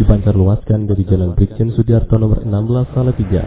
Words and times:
dipancar 0.00 0.32
luaskan 0.32 0.88
dari 0.88 1.04
Jalan 1.04 1.36
Brigjen 1.36 1.76
Sudiarto 1.76 2.16
nomor 2.16 2.40
16 2.40 2.96
Salatiga. 2.96 3.44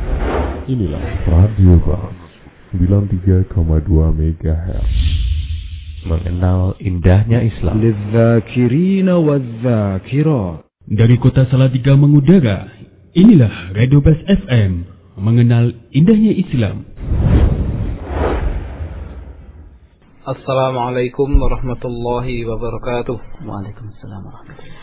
Inilah 0.70 1.02
Radio 1.26 1.82
Bang 1.82 2.14
93,2 2.78 3.58
MHz. 4.14 4.94
Mengenal 6.06 6.78
indahnya 6.78 7.42
Islam. 7.42 7.82
Dari 10.84 11.16
kota 11.18 11.50
Salatiga 11.50 11.98
mengudara, 11.98 12.70
inilah 13.18 13.74
Radio 13.74 14.06
Best 14.06 14.22
FM. 14.30 14.86
Mengenal 15.18 15.74
indahnya 15.90 16.38
Islam. 16.38 16.86
Assalamualaikum 20.24 21.34
warahmatullahi 21.34 22.46
wabarakatuh. 22.46 23.42
Waalaikumsalam 23.42 24.22
warahmatullahi 24.22 24.70
wabarakatuh. 24.70 24.83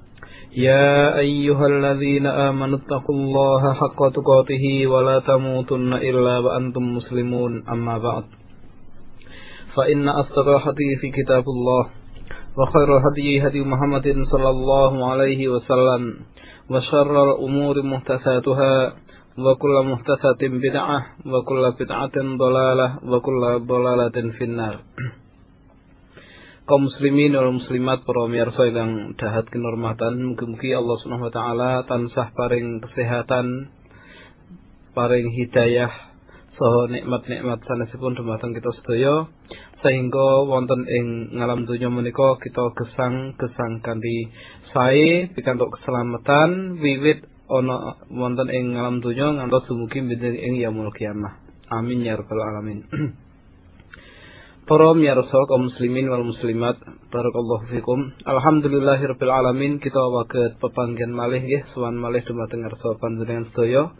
يا 0.51 1.17
أيها 1.17 1.67
الذين 1.67 2.25
آمنوا 2.27 2.77
اتقوا 2.77 3.15
الله 3.15 3.73
حق 3.73 3.99
تقاته 4.09 4.87
ولا 4.87 5.19
تموتن 5.19 5.93
إلا 5.93 6.39
وأنتم 6.39 6.83
مسلمون. 6.83 7.63
أما 7.69 7.97
بعد 7.97 8.23
فإن 9.75 10.09
أصدق 10.09 10.47
الحديث 10.47 11.01
كتاب 11.15 11.43
الله 11.47 11.83
وخير 12.57 12.97
الهدي 12.97 13.47
هدي 13.47 13.61
محمد 13.63 14.07
صلى 14.31 14.49
الله 14.49 15.11
عليه 15.11 15.47
وسلم 15.47 16.01
وشر 16.71 17.15
الأمور 17.31 17.83
محدثاتها 17.83 18.93
وكل 19.39 19.75
محدثة 19.91 20.41
بدعة 20.41 20.99
وكل 21.25 21.63
بدعة 21.79 22.15
ضلالة 22.37 22.87
وكل 23.07 23.43
ضلالة 23.67 24.17
في 24.37 24.43
النار. 24.43 24.75
Kaum 26.71 26.87
muslimin 26.87 27.35
wal 27.35 27.51
muslimat 27.51 28.07
para 28.07 28.31
miyarsa 28.31 28.71
ingkang 28.71 29.19
dahat 29.19 29.43
kinurmatan 29.51 30.23
mugi-mugi 30.23 30.71
Allah 30.71 30.95
Subhanahu 31.03 31.27
wa 31.27 31.33
taala 31.35 31.71
tansah 31.83 32.31
paring 32.31 32.79
kesehatan 32.79 33.75
paring 34.95 35.27
hidayah 35.35 35.91
saha 36.55 36.87
nikmat-nikmat 36.95 37.59
sanesipun 37.67 38.15
dumateng 38.15 38.55
kita 38.55 38.71
sedaya. 38.79 39.27
Sehingga 39.83 40.47
wonten 40.47 40.87
ing 40.87 41.35
ngalam 41.35 41.67
donya 41.67 41.91
menika 41.91 42.39
kita 42.39 42.71
gesang-gesang 42.71 43.83
kanthi 43.83 44.31
sae 44.71 45.27
pikantuk 45.35 45.75
keselamatan 45.75 46.79
wiwit 46.79 47.27
ana 47.51 47.99
wonten 48.07 48.47
ing 48.47 48.79
ngalam 48.79 49.03
donya 49.03 49.27
ngantos 49.43 49.67
dumugi 49.67 49.99
ing 50.07 50.55
yaumul 50.55 50.87
kiamah. 50.95 51.35
Amin 51.67 52.07
ya 52.07 52.15
rabbal 52.15 52.39
alamin 52.39 52.87
Para 54.71 54.95
miyarsa 54.95 55.35
kaum 55.51 55.67
muslimin 55.67 56.07
wal 56.07 56.23
muslimat 56.23 56.79
barakallahu 57.11 57.67
fikum. 57.75 58.15
Alhamdulillahirabbil 58.23 59.27
alamin 59.27 59.83
kita 59.83 59.99
waget 59.99 60.63
pepanggen 60.63 61.11
malih 61.11 61.43
nggih 61.43 61.75
suwan 61.75 61.99
malih 61.99 62.23
dumateng 62.23 62.63
ngarsa 62.63 62.95
panjenengan 63.03 63.51
sedaya. 63.51 63.91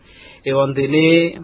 Ewon 0.48 0.72
dene 0.72 1.44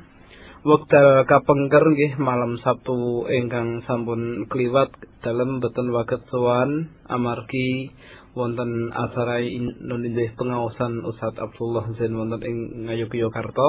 wekdal 0.64 1.28
kapengker 1.28 1.84
nggih 1.92 2.16
malam 2.24 2.56
Sabtu 2.64 3.28
ingkang 3.28 3.84
sampun 3.84 4.48
kliwat 4.48 4.96
dalem 5.20 5.60
boten 5.60 5.92
waget 5.92 6.24
suwan 6.32 6.96
amargi 7.12 7.92
wonten 8.32 8.96
acara 8.96 9.44
nunindih 9.60 10.40
pengawasan 10.40 11.04
Ustaz 11.04 11.36
Abdullah 11.36 11.84
Zain 12.00 12.16
wonten 12.16 12.48
ing 12.48 12.88
Ngayogyakarta. 12.88 13.68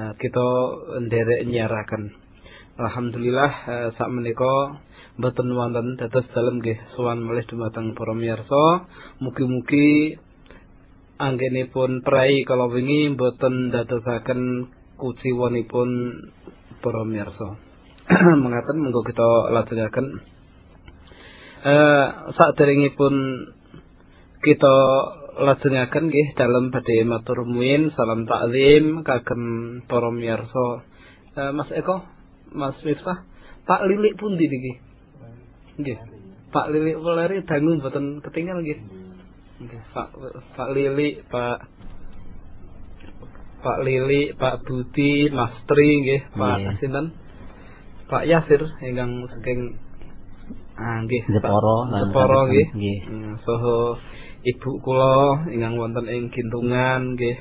Nah, 0.00 0.16
kita 0.16 0.48
nderek 1.04 1.44
nyiaraken 1.44 2.27
Alhamdulillah 2.78 3.50
eh, 3.66 3.88
sak 3.98 4.06
menika 4.06 4.78
mboten 5.18 5.50
wonten 5.50 5.98
dados 5.98 6.22
dalem 6.30 6.62
nggih 6.62 6.78
sowan 6.94 7.26
malih 7.26 7.42
dumateng 7.50 7.90
para 7.98 8.14
miyarsa. 8.14 8.86
Mugi-mugi 9.18 10.14
anggenipun 11.18 12.06
prai 12.06 12.46
kala 12.46 12.70
wingi 12.70 13.18
mboten 13.18 13.74
dadosaken 13.74 14.70
kuciwanipun 14.94 15.90
para 16.78 17.02
miyarsa. 17.02 17.58
Mengaten 18.46 18.78
monggo 18.78 19.02
kita 19.02 19.50
lajengaken. 19.58 20.06
Eh 21.66 22.06
saderengipun 22.38 23.14
kita 24.38 24.76
lajengaken 25.34 26.14
nggih 26.14 26.30
dalem 26.38 26.70
badhe 26.70 27.02
matur 27.02 27.42
nuwun 27.42 27.90
salam 27.98 28.22
takzim 28.22 29.02
kagem 29.02 29.42
para 29.90 30.14
miyarsa. 30.14 30.86
Eh, 31.34 31.50
Mas 31.50 31.74
Eko 31.74 32.17
Mas 32.52 32.76
Miftah, 32.84 33.24
Pak 33.68 33.84
Lilik 33.88 34.16
pun 34.16 34.36
di 34.36 34.46
niki. 34.48 34.72
Nggih. 35.82 35.98
Pak 36.48 36.66
Lilik 36.72 36.96
Poleri 36.98 37.44
dangu 37.44 37.76
mboten 37.76 38.24
ketinggal 38.24 38.64
nggih. 38.64 38.78
Nggih, 39.62 39.80
Pak 39.92 40.08
Pak 40.56 40.68
Lilik, 40.72 41.24
Pak 41.28 41.58
Pak 43.58 43.82
Lili, 43.82 44.30
Pak 44.38 44.62
Budi, 44.62 45.34
Mas 45.34 45.50
Tri 45.66 45.88
nggih, 46.06 46.20
Pak 46.30 46.78
sinten? 46.78 47.10
Pak 48.06 48.24
Yasir 48.24 48.62
ingkang 48.86 49.26
saking 49.34 49.76
ah 50.78 51.02
nggih, 51.02 51.22
sampun, 51.42 52.48
nggih. 52.48 52.66
nggih. 52.70 52.98
Hmm, 53.10 53.32
Saha 53.42 53.98
ibu 54.46 54.70
kula 54.78 55.50
ingkang 55.50 55.74
wonten 55.74 56.06
ing 56.06 56.30
Gintungan 56.30 57.18
nggih. 57.18 57.36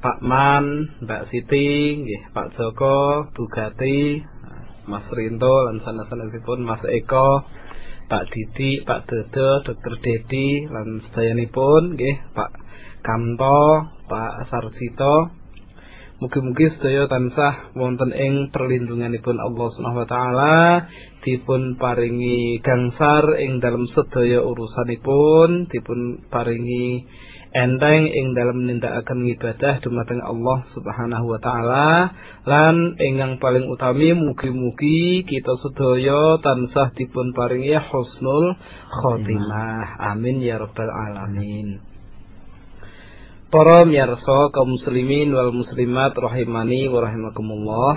Pak 0.00 0.24
Man, 0.24 0.96
Mbak 1.04 1.28
Siti, 1.28 2.00
nggih, 2.00 2.32
Pak 2.32 2.56
Joko, 2.56 3.28
Bugati, 3.36 4.24
Mas 4.88 5.04
Rinto 5.12 5.68
lan 5.68 5.84
sanes-sanesipun 5.84 6.64
Mas 6.64 6.80
Eko, 6.88 7.44
Pak 8.08 8.32
Didi, 8.32 8.80
Pak 8.80 9.04
Dodo, 9.04 9.60
Dokter 9.60 9.94
Dedi 10.00 10.64
lan 10.72 11.04
sedayanipun 11.04 12.00
nggih, 12.00 12.16
Pak 12.32 12.50
Kamto, 13.04 13.92
Pak 14.08 14.48
Sarsito. 14.48 15.36
Mugi-mugi 16.20 16.68
sedaya 16.76 17.08
tansah 17.08 17.72
wonten 17.76 18.12
ing 18.12 18.52
perlindunganipun 18.52 19.36
Allah 19.40 19.68
Subhanahu 19.72 20.04
wa 20.04 20.08
taala, 20.08 20.56
dipun 21.24 21.80
paringi 21.80 22.60
gangsar 22.60 23.40
ing 23.40 23.60
dalam 23.60 23.88
sedaya 23.92 24.44
urusanipun, 24.44 25.68
dipun 25.68 26.24
paringi 26.28 27.04
enteng 27.50 28.06
ing 28.06 28.30
dalam 28.38 28.62
nindakaken 28.62 29.26
ibadah 29.34 29.82
dumateng 29.82 30.22
Allah 30.22 30.62
Subhanahu 30.70 31.34
wa 31.34 31.40
taala 31.42 32.14
lan 32.46 32.94
ingkang 32.94 33.42
paling 33.42 33.66
utami 33.66 34.14
mugi-mugi 34.14 35.26
kita 35.26 35.58
sedaya 35.58 36.38
tansah 36.38 36.94
dipun 36.94 37.34
paringi 37.34 37.74
husnul 37.74 38.54
khotimah. 39.02 39.98
Amin 40.14 40.38
ya 40.38 40.62
rabbal 40.62 40.90
alamin. 40.94 41.82
Para 43.50 43.82
miyarsa 43.82 44.54
kaum 44.54 44.78
muslimin 44.78 45.34
wal 45.34 45.50
muslimat 45.50 46.14
rahimani 46.14 46.86
wa 46.86 47.02
rahimakumullah. 47.02 47.94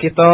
Kita 0.00 0.32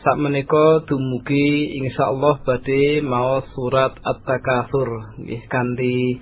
sak 0.00 0.16
menika 0.16 0.80
dumugi 0.88 1.76
insyaallah 1.76 2.40
badhe 2.40 3.04
maos 3.04 3.44
surat 3.52 3.92
At-Takatsur 4.00 5.20
nggih 5.20 5.44
kanthi 5.52 6.16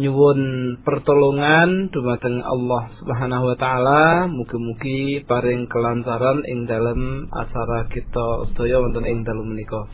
nyuwun 0.00 0.40
pertolongan 0.80 1.92
dumateng 1.92 2.40
Allah 2.40 2.88
Subhanahu 2.96 3.52
wa 3.52 3.56
taala 3.60 4.32
mugi-mugi 4.32 5.28
paring 5.28 5.68
kelancaran 5.68 6.40
ing 6.48 6.64
dalam 6.64 7.28
acara 7.28 7.84
kita 7.92 8.48
sedaya 8.48 8.80
wonten 8.80 9.04
ing 9.04 9.28
dalem 9.28 9.44
menika. 9.52 9.84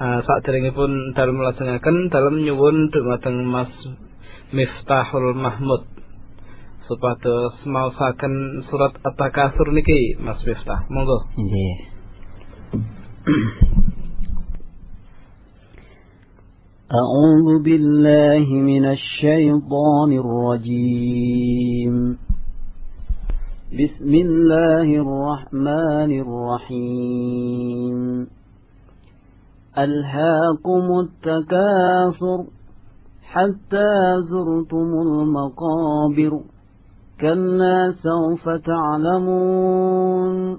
Uh, 0.00 0.24
Sakderengipun 0.24 1.12
dalem 1.12 1.44
lajengaken 1.44 2.08
dalem 2.08 2.40
nyuwun 2.40 2.88
dumateng 2.88 3.44
Mas 3.44 3.68
Miftahul 4.48 5.36
Mahmud 5.36 5.84
supados 6.88 7.60
maosaken 7.68 8.64
surat 8.72 8.96
At-Takatsur 9.04 9.76
niki 9.76 10.16
Mas 10.24 10.40
Miftah. 10.40 10.88
Monggo. 10.88 11.28
Nggih. 11.36 11.91
أعوذ 16.92 17.62
بالله 17.62 18.48
من 18.48 18.84
الشيطان 18.84 20.12
الرجيم. 20.12 22.18
بسم 23.72 24.14
الله 24.14 24.82
الرحمن 24.82 26.20
الرحيم. 26.20 28.26
ألهاكم 29.78 31.00
التكاثر 31.00 32.44
حتى 33.22 34.22
زرتم 34.30 34.76
المقابر. 34.76 36.40
كلا 37.20 37.94
سوف 38.02 38.48
تعلمون. 38.48 40.58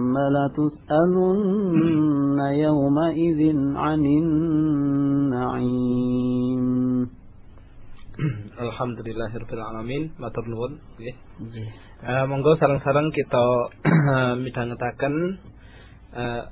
لتسألن 0.36 2.38
يومئذ 2.40 3.40
عن 3.76 4.02
النعيم 4.22 6.66
Alhamdulillahirrahmanirrahim 8.56 10.16
Matur 10.16 10.48
nuwun 10.48 10.80
nggih. 10.96 11.12
Uh, 12.00 12.24
monggo 12.24 12.56
sareng-sareng 12.56 13.12
kita 13.12 13.44
midhangetaken 14.44 15.36
uh, 16.16 16.48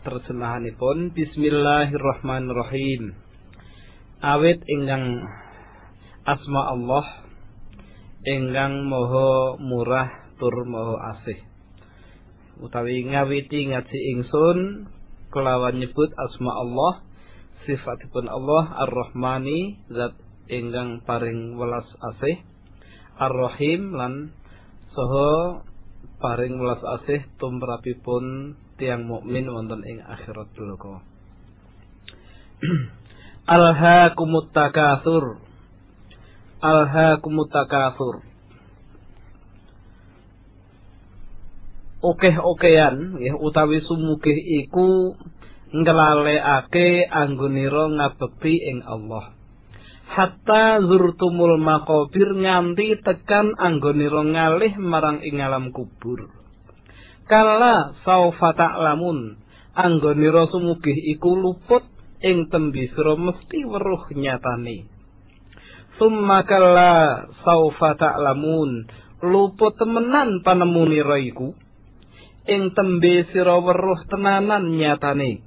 terjemahanipun 0.00 1.12
Bismillahirrahmanirrahim. 1.12 3.12
Awit 4.24 4.64
ingkang 4.64 5.28
asma 6.24 6.72
Allah 6.72 7.04
ingkang 8.24 8.88
moho 8.88 9.60
murah 9.60 10.08
tur 10.40 10.56
moho 10.64 10.96
asih. 11.12 11.45
Utawi 12.57 13.05
ngawiti 13.05 13.69
ngaji 13.69 13.99
ingsun 14.17 14.89
kelawan 15.29 15.77
nyebut 15.77 16.09
asma 16.17 16.51
Allah 16.57 16.93
sifatipun 17.69 18.25
Allah 18.25 18.87
Ar-Rahmani 18.87 19.85
zat 19.91 20.17
ingkang 20.47 21.03
paring 21.03 21.59
welas 21.59 21.85
asih 22.15 22.39
Ar-Rahim 23.19 23.93
lan 23.93 24.33
saha 24.95 25.61
paring 26.17 26.57
welas 26.57 26.81
asih 27.01 27.27
tumrapipun 27.37 28.55
tiang 28.81 29.05
mukmin 29.05 29.45
wonten 29.51 29.83
ing 29.83 30.01
akhirat 30.01 30.49
bloko 30.55 31.03
Alhaakumut 33.55 34.49
takatsur 34.55 35.43
Alhaakumut 36.63 37.53
takatsur 37.53 38.25
Okeh-okehan 41.97 43.17
nggih 43.17 43.35
utawi 43.41 43.81
sumugih 43.81 44.37
iku 44.65 45.17
nglalekake 45.73 47.09
anggonira 47.09 47.89
ngabekti 47.89 48.53
ing 48.53 48.85
Allah 48.85 49.37
hatta 50.07 50.81
zurtumul 50.81 51.59
makobir 51.59 52.31
nganti 52.33 52.97
tekan 53.03 53.53
anggoniro 53.59 54.23
ngalih 54.23 54.73
marang 54.79 55.21
ing 55.21 55.37
alam 55.43 55.69
kubur. 55.75 56.31
Kala 57.27 57.93
saufa 58.07 58.55
ta'lamun 58.55 59.35
anggoniro 59.75 60.47
sumugih 60.47 60.95
iku 61.13 61.35
luput 61.35 61.83
ing 62.23 62.47
tembisro 62.47 63.19
mesti 63.19 63.67
weruh 63.67 64.09
nyatane. 64.15 64.87
Summa 65.99 66.47
kala 66.47 67.27
saufa 67.43 67.99
ta'lamun 67.99 68.87
luput 69.21 69.75
temenan 69.75 70.39
panemunira 70.41 71.19
iku 71.19 71.51
ing 72.47 72.71
tembe 72.73 73.27
sira 73.29 73.59
weruh 73.59 74.01
tenanan 74.07 74.75
nyatane. 74.79 75.43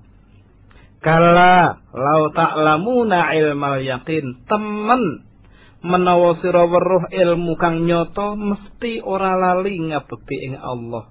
Kala 1.00 1.80
lau 1.96 2.22
ta'lamuna 2.36 3.32
ilmal 3.32 3.80
yakin 3.80 4.44
temen 4.44 5.24
menawa 5.80 6.36
sira 6.44 6.68
weruh 6.68 7.08
ilmu 7.08 7.56
kang 7.56 7.88
nyoto 7.88 8.36
mesti 8.36 9.00
ora 9.00 9.32
lali 9.32 9.80
ngabekti 9.80 10.36
ing 10.44 10.54
Allah. 10.60 11.08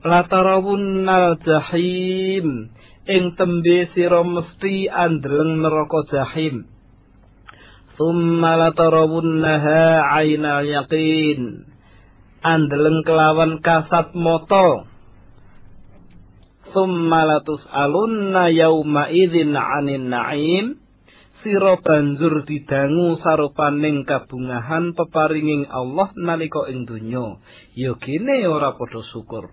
Latarawunnal 0.00 1.36
jahim 1.44 2.72
ing 3.04 3.24
tembe 3.36 3.92
sira 3.92 4.24
mesti 4.24 4.88
andeleng 4.88 5.60
neraka 5.60 6.00
jahim. 6.08 6.64
Summa 8.00 8.60
latarawunnaha 8.60 10.08
ainal 10.20 10.64
yakin. 10.64 11.75
Andeleng 12.46 13.02
kelawan 13.02 13.58
kasat 13.58 14.14
moto. 14.14 14.86
Summa 16.70 17.26
latus 17.26 17.58
alunna 17.74 18.54
yauma 18.54 19.10
idzin 19.10 19.50
'anin 19.50 20.06
na'im. 20.14 20.78
Sira 21.42 21.82
banjur 21.82 22.46
didangu 22.46 23.18
sarupaning 23.18 24.06
kabungahan 24.06 24.94
peparinging 24.94 25.66
Allah 25.66 26.14
nalika 26.14 26.70
ing 26.70 26.86
donya. 26.86 27.42
Ya 27.74 27.98
kene 27.98 28.46
ora 28.46 28.78
padha 28.78 29.02
syukur. 29.10 29.50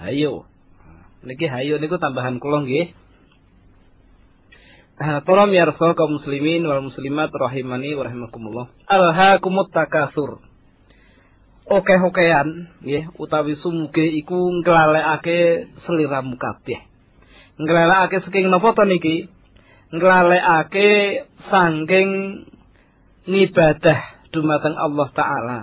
Hayo. 0.00 0.48
Niki 1.20 1.44
hayo 1.44 1.76
niku 1.76 2.00
tambahan 2.00 2.40
kula 2.40 2.64
nggih. 2.64 2.96
Para 5.00 5.44
miyarsa 5.44 5.92
kaum 5.92 6.20
muslimin 6.20 6.64
wal 6.64 6.84
muslimat 6.88 7.32
rahimani 7.32 7.96
wa 7.96 8.04
rahimakumullah. 8.08 8.66
Alhaakumut 8.88 9.72
takasur. 9.72 10.49
Okeh-okehan 11.70 12.48
nggih 12.82 13.14
utawi 13.14 13.54
sumuge 13.62 14.02
iku 14.18 14.50
nglalekake 14.60 15.70
sliramu 15.86 16.34
kabeh. 16.34 16.82
Nglalekake 17.62 18.26
saking 18.26 18.50
napa 18.50 18.74
to 18.74 18.82
niki? 18.88 19.30
Nglalekake 19.94 20.90
saking 21.46 22.08
ngibadah 23.30 24.00
dumateng 24.34 24.74
Allah 24.74 25.08
taala. 25.14 25.58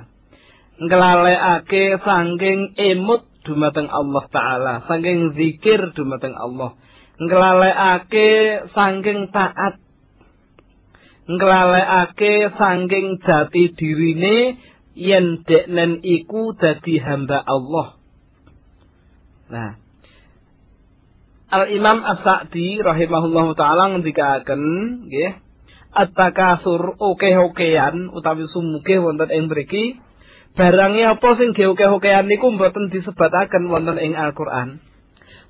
Nglalekake 0.80 2.00
saking 2.00 2.59
emut 2.80 3.27
dumateng 3.44 3.92
Allah 3.92 4.24
taala, 4.31 4.74
saking 4.88 5.36
zikir 5.36 5.92
dumateng 5.92 6.38
Allah. 6.39 6.80
Nglalekake 7.19 8.30
saking 8.71 9.33
taat. 9.36 9.81
Nglalekake 11.27 12.56
saking 12.56 13.19
jati 13.25 13.63
dirine 13.75 14.56
yen 14.98 15.46
deknen 15.46 16.02
iku 16.02 16.58
dadi 16.58 16.98
hamba 16.98 17.46
Allah. 17.46 17.88
Nah, 19.48 19.72
Al 21.48 21.72
Imam 21.72 22.04
As-Sa'di 22.04 22.83
rahimahullahu 22.83 23.56
taala 23.56 23.95
ngendikaken 23.95 24.62
nggih, 25.07 25.40
at-takasur 25.95 27.00
oke-okean 27.00 28.12
utawi 28.12 28.50
sumuge 28.52 29.00
wonten 29.00 29.31
ing 29.31 29.48
mriki 29.48 29.95
barange 30.60 31.07
apa 31.07 31.30
sing 31.40 31.56
oke-okean 31.56 32.28
niku 32.28 32.52
mboten 32.52 32.92
disebataken 32.92 33.71
wonten 33.71 33.95
ing 34.02 34.18
Al-Qur'an. 34.18 34.83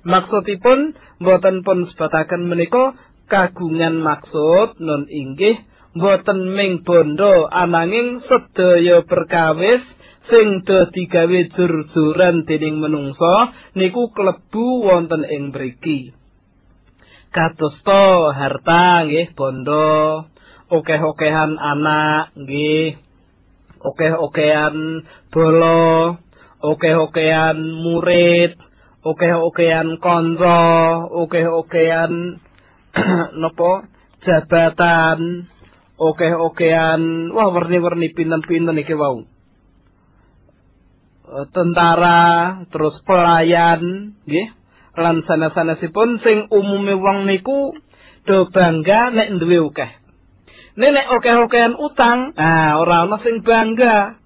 Maksudipun 0.06 0.94
mboten 1.18 1.66
pun 1.66 1.90
sebataken 1.90 2.46
menika 2.46 2.94
kagungan 3.26 3.98
maksud 3.98 4.78
non 4.78 5.10
inggih 5.10 5.58
boten 5.96 6.52
ming 6.52 6.84
bondo 6.84 7.48
ananging 7.48 8.20
sedaya 8.28 9.00
perkawis 9.08 9.80
sing 10.28 10.60
dadi 10.68 11.08
gawe 11.08 11.40
jur-juran 11.56 12.44
dening 12.44 12.84
menungsa 12.84 13.56
niku 13.72 14.12
klebu 14.12 14.84
wonten 14.84 15.24
ing 15.24 15.50
mriki. 15.52 16.12
Kadosta 17.32 18.32
harta 18.36 19.08
nggih 19.08 19.32
bondo? 19.32 20.28
Okeh-okehan 20.68 21.56
anak 21.56 22.36
nggih? 22.36 23.00
Okeh-okehan 23.80 24.76
bolo 25.32 26.20
okeh-okehan 26.60 27.56
murid? 27.56 28.52
Okeh-okehan 29.00 29.96
kanca? 30.02 30.60
Okeh-okehan 31.08 32.12
napa? 33.40 33.88
Jabatan 34.18 35.46
oke-okean. 35.98 37.34
Wah 37.34 37.48
warni-warni 37.50 38.14
pinten-pinten 38.14 38.78
iki 38.78 38.94
wau. 38.94 39.26
Eh, 41.28 41.46
tentara 41.52 42.62
terus 42.70 42.96
pelayan 43.04 44.14
nggih. 44.24 44.48
Lan 44.98 45.22
sanes-sanesipun 45.26 46.22
sing 46.26 46.38
umume 46.50 46.98
wong 46.98 47.28
niku 47.28 47.76
do 48.26 48.48
bangga 48.50 49.12
nek 49.14 49.36
duwe 49.38 49.58
akeh. 49.70 49.90
Nek 50.78 51.06
oke-okean 51.18 51.74
utang 51.74 52.34
ah 52.38 52.78
ora 52.78 53.06
ana 53.06 53.18
sing 53.22 53.42
bangga 53.42 54.18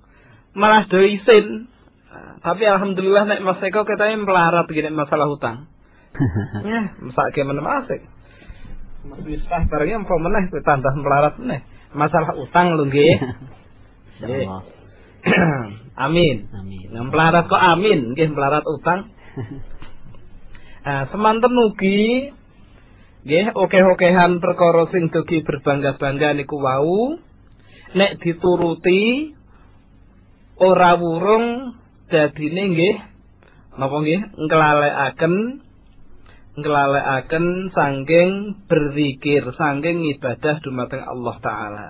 malah 0.57 0.85
do 0.89 1.01
isin. 1.01 1.69
Ah, 2.13 2.37
tapi 2.41 2.69
alhamdulillah 2.69 3.25
nek 3.25 3.41
Mas 3.41 3.61
Eko 3.65 3.89
ketane 3.89 4.21
melarat 4.21 4.69
gini 4.69 4.93
masalah 4.93 5.29
utang. 5.29 5.69
Ya 6.69 6.93
masak 7.01 7.33
gimana 7.33 7.65
masik 7.65 8.05
Mas 9.03 9.67
barangnya 9.67 10.07
empok 10.07 10.19
meneh 10.23 10.45
tambah 10.63 10.95
melarat 10.95 11.35
meneh. 11.43 11.61
Masalah 11.93 12.39
utang 12.39 12.79
lho 12.79 12.87
nggih. 12.87 13.19
amin. 16.07 16.37
Amin. 16.51 16.87
Yang 16.91 17.07
melarat 17.11 17.45
kok 17.47 17.63
amin, 17.63 18.15
nggih 18.15 18.31
melarat 18.35 18.65
utang. 18.67 19.11
Nah, 20.83 21.03
semanten 21.11 21.55
ugi 21.55 22.31
nggih 23.23 23.55
okeh-okehan 23.55 24.43
perkara 24.43 24.91
sing 24.91 25.07
dugi 25.15 25.47
berbangga-bangga 25.47 26.35
niku 26.35 26.59
wau 26.59 27.15
nek 27.95 28.19
dituruti 28.19 29.31
ora 30.59 30.99
wurung 30.99 31.79
dadine 32.11 32.63
nggih 32.75 32.97
napa 33.79 33.97
nggih 34.03 34.21
nglalekaken 34.27 35.35
nglalekaken 36.53 37.73
saking 37.73 38.31
berzikir 38.69 39.43
saking 39.57 40.05
ibadah 40.17 40.61
dumateng 40.61 41.03
Allah 41.05 41.37
taala. 41.41 41.87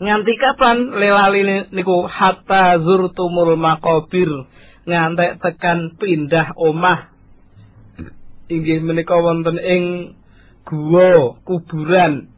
Nganti 0.00 0.32
kapan 0.40 0.96
lelali 0.96 1.68
niku? 1.76 2.08
Hatta 2.08 2.80
zurtumul 2.80 3.56
maqabir. 3.60 4.48
Ngantek 4.88 5.44
tekan 5.44 6.00
pindah 6.00 6.56
omah. 6.56 7.12
Inggih 8.48 8.80
menika 8.80 9.12
wonten 9.20 9.60
ing 9.60 10.16
guwa 10.64 11.36
kuburan. 11.44 12.32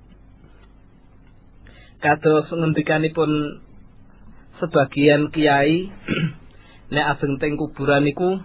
Kados 2.02 2.50
ngendikanipun 2.50 3.62
sebagian 4.59 5.31
kiai 5.31 5.87
nek 6.92 7.07
ajeng 7.14 7.38
teng 7.38 7.54
kuburan 7.54 8.02
niku 8.11 8.42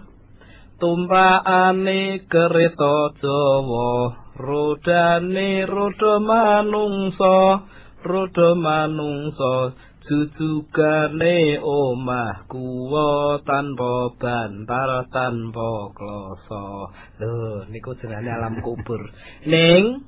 tumpakane 0.78 2.22
kereta 2.30 2.94
Jawa. 3.18 3.90
Rodane 4.38 5.66
roda 5.66 6.22
manungsa 6.22 7.66
roda 8.06 8.48
manungsa. 8.54 9.74
Jujugane 10.08 11.60
omah 11.60 12.48
kuwa 12.48 13.44
tanpa 13.44 14.16
bantal 14.16 15.04
tanpa 15.12 15.92
kloso 15.92 16.88
lho 17.20 17.68
niku 17.68 17.92
jenenge 18.00 18.32
alam 18.32 18.64
kubur. 18.64 19.04
Ning 19.44 20.00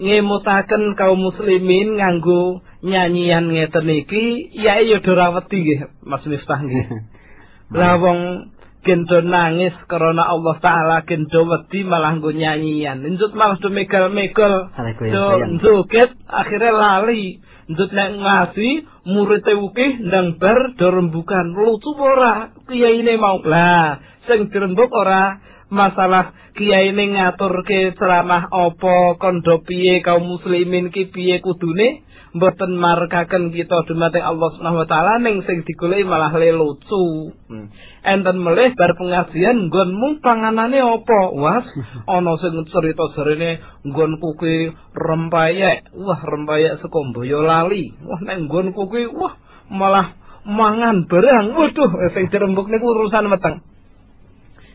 ngemutaken 0.00 0.96
kaum 0.96 1.28
muslimin 1.28 2.00
nganggo 2.00 2.64
nyanyian 2.80 3.52
ngeten 3.52 3.92
iki 4.00 4.48
ya 4.56 4.80
ya 4.80 4.96
ora 5.04 5.36
wedi 5.36 5.60
nggih 5.60 5.80
Mas 6.08 6.24
Miftah 6.24 6.64
nggih. 6.64 6.88
Lah 7.76 8.00
wong 8.00 8.48
gendo 8.82 9.18
nangis 9.22 9.74
karena 9.86 10.26
Allah 10.26 10.58
taala 10.58 10.96
gendo 11.06 11.46
wedi 11.46 11.86
malah 11.86 12.18
nggo 12.18 12.34
nyanyian. 12.34 13.02
Njut 13.02 13.32
malah 13.34 13.58
do 13.62 13.70
megal-megal. 13.70 14.74
Do 15.10 15.24
njoget 15.58 16.10
akhirnya 16.26 16.72
lali. 16.74 17.38
Njut 17.70 17.90
nek 17.94 18.10
ngaji 18.18 18.70
murid 19.06 19.46
uki 19.46 19.86
ndang 20.06 20.38
bar 20.42 20.74
do 20.74 20.86
rembukan. 20.90 21.54
Lucu 21.54 21.94
ora? 21.96 22.50
Kiyaine 22.66 23.14
mau. 23.16 23.38
Lah 23.46 24.02
sing 24.26 24.50
dirembuk 24.50 24.90
ora? 24.90 25.38
Masalah 25.72 26.36
kiyaine 26.52 27.16
ngaturke 27.16 27.96
ceramah 27.96 28.50
apa 28.52 29.16
kondo 29.16 29.64
piye 29.64 30.04
kaum 30.04 30.26
muslimin 30.28 30.92
ki 30.92 31.08
piye 31.08 31.40
kudune 31.40 32.04
mboten 32.32 32.80
markaken 32.80 33.52
kita 33.52 33.84
dumateng 33.84 34.24
Allah 34.24 34.48
Subhanahu 34.56 34.82
wa 34.84 34.88
taala 34.88 35.20
ning 35.20 35.44
sing 35.44 35.64
digoleki 35.68 36.04
malah 36.08 36.32
le 36.32 36.48
lucu. 36.56 37.36
Hmm. 37.52 37.68
Enten 38.02 38.40
melih 38.40 38.72
bar 38.72 38.96
pengajian 38.96 39.68
nggonmu 39.68 40.24
panganane 40.24 40.80
apa? 40.80 41.20
Was 41.36 41.66
ana 42.16 42.32
sing 42.40 42.56
cerita 42.72 43.04
jarene 43.12 43.60
nggonku 43.84 44.28
kuwi 44.40 44.72
rempayek. 44.96 45.92
Wah, 45.92 46.20
rempayek 46.24 46.80
saka 46.80 46.98
Boyo 47.12 47.44
lali. 47.44 47.92
Wah, 48.08 48.20
nek 48.24 48.48
nggonku 48.48 48.88
kuwi 48.88 49.12
wah 49.12 49.36
malah 49.68 50.16
mangan 50.48 51.04
barang. 51.04 51.52
Waduh, 51.52 51.90
sing 52.16 52.32
dirembuk 52.32 52.72
niku 52.72 52.96
urusan 52.96 53.28
meteng. 53.28 53.60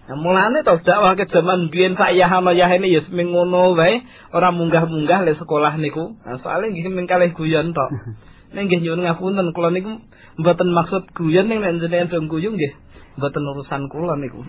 Nah, 0.08 0.16
mulane 0.16 0.64
to 0.64 0.80
dakwah 0.88 1.20
ke 1.20 1.28
zaman 1.28 1.68
biyen 1.68 2.00
sak 2.00 2.16
yahana 2.16 2.56
yahene 2.56 2.88
ya 2.88 3.04
seming 3.04 3.36
ngono 3.36 3.76
wae, 3.76 4.00
ora 4.32 4.56
munggah-munggah 4.56 5.28
le 5.28 5.36
sekolah 5.36 5.76
niku. 5.76 6.16
Nah, 6.24 6.40
soalnya 6.40 6.72
nggih 6.72 6.88
mung 6.96 7.12
kalih 7.12 7.36
guyon 7.36 7.76
tok. 7.76 7.92
Nek 8.56 8.72
nggih 8.72 8.80
nyuwun 8.88 9.04
ngapunten 9.04 9.52
kula 9.52 9.76
niku 9.76 10.00
mboten 10.40 10.72
maksud 10.72 11.12
guyon 11.12 11.52
ning 11.52 11.60
nek 11.60 11.84
jenengan 11.84 12.08
dong 12.08 12.32
guyu 12.32 12.56
nggih. 12.56 12.72
Mboten 13.20 13.44
urusan 13.44 13.92
kula 13.92 14.16
niku. 14.16 14.48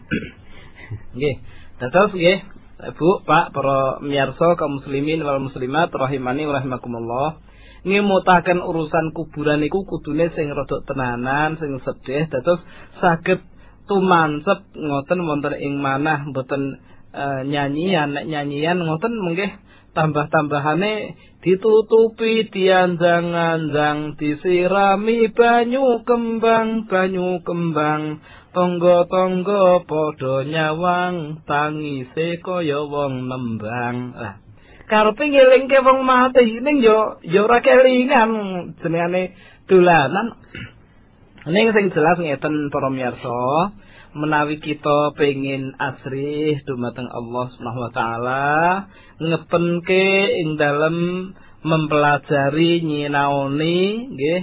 nggih. 1.18 1.34
Dados 1.82 2.14
nggih, 2.14 2.38
Bu, 2.78 3.26
Pak, 3.26 3.50
para 3.50 3.98
miyarsa 3.98 4.54
kaum 4.54 4.78
muslimin 4.78 5.26
wal 5.26 5.42
muslimat 5.42 5.90
rahimani 5.90 6.46
wa 6.46 6.62
rahimakumullah. 6.62 7.42
Ngemutaken 7.82 8.62
urusan 8.62 9.10
kuburan 9.10 9.58
niku 9.58 9.82
kudune 9.82 10.30
sing 10.38 10.54
rada 10.54 10.86
tenanan, 10.86 11.58
sing 11.58 11.74
sedih 11.82 12.30
dados 12.30 12.62
saged 13.02 13.42
tumansep 13.88 14.76
ngoten 14.76 15.20
wonten 15.24 15.56
ing 15.56 15.80
manah 15.80 16.28
mboten 16.28 16.78
uh, 17.16 17.42
nyanyian. 17.42 18.14
Nek 18.14 18.28
nyanyian 18.28 18.84
ngoten 18.84 19.16
mungkin 19.18 19.50
tambah-tambahane 19.96 21.18
ditutupi 21.42 22.52
dianjang-anjang 22.52 24.20
disirami 24.20 25.32
banyu 25.32 26.04
kembang 26.04 26.86
banyu 26.86 27.40
kembang. 27.42 28.22
Tonggo-tonggo 28.48 29.84
padha 29.84 30.44
nyawang 30.44 31.44
tangise 31.44 32.40
kaya 32.44 32.80
wong 32.84 33.28
nembang. 33.28 34.16
Lah 34.16 34.48
karepe 34.88 35.24
ngelingke 35.28 35.78
wong 35.84 36.00
mati 36.02 36.58
ning 36.64 36.80
yo 36.80 37.20
yo 37.20 37.44
ora 37.44 37.60
kelingan 37.60 38.30
jenengane 38.80 39.36
dolanan 39.68 40.40
Ning 41.48 41.72
sing 41.72 41.88
jelas 41.96 42.20
ngeten 42.20 42.68
para 42.68 42.92
miyarsa, 42.92 43.72
menawi 44.12 44.60
kita 44.60 45.16
pengin 45.16 45.72
asrih 45.80 46.60
dumateng 46.68 47.08
Allah 47.08 47.48
Subhanahu 47.56 47.88
wa 47.88 47.92
taala, 47.96 48.48
ngepenke 49.16 50.04
ing 50.44 50.60
dalem 50.60 50.96
mempelajari 51.64 52.84
nyinaoni 52.84 53.80
nggih 54.12 54.42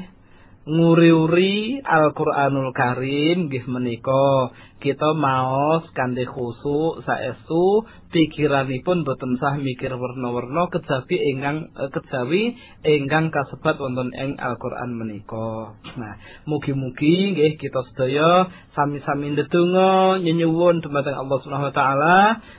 nguri-uri 0.66 1.78
Al-Qur'anul 1.86 2.74
Karim 2.74 3.54
nggih 3.54 3.70
menika 3.70 4.50
kita 4.84 5.16
maos 5.16 5.88
kanthi 5.96 6.28
khusuk 6.28 7.02
saestu 7.08 7.88
pikiranipun 8.12 9.04
boten 9.04 9.36
sah 9.40 9.60
mikir 9.60 9.92
werna-werna 9.92 10.72
kejawi 10.72 11.16
ingkang 11.36 11.72
eh, 11.76 11.90
kejawi 11.92 12.56
ingkang 12.84 13.32
kasebat 13.32 13.76
wonten 13.76 14.12
ing 14.16 14.40
Al-Qur'an 14.40 14.96
menika. 14.96 15.76
Nah, 16.00 16.14
mugi-mugi 16.48 17.36
nggih 17.36 17.60
kita 17.60 17.82
sedaya 17.92 18.52
sami-sami 18.76 19.36
ndedonga 19.36 20.20
nyuwun 20.24 20.84
dumateng 20.84 21.16
Allah 21.16 21.38
Subhanahu 21.44 21.72
wa 21.72 21.76
taala 21.76 22.18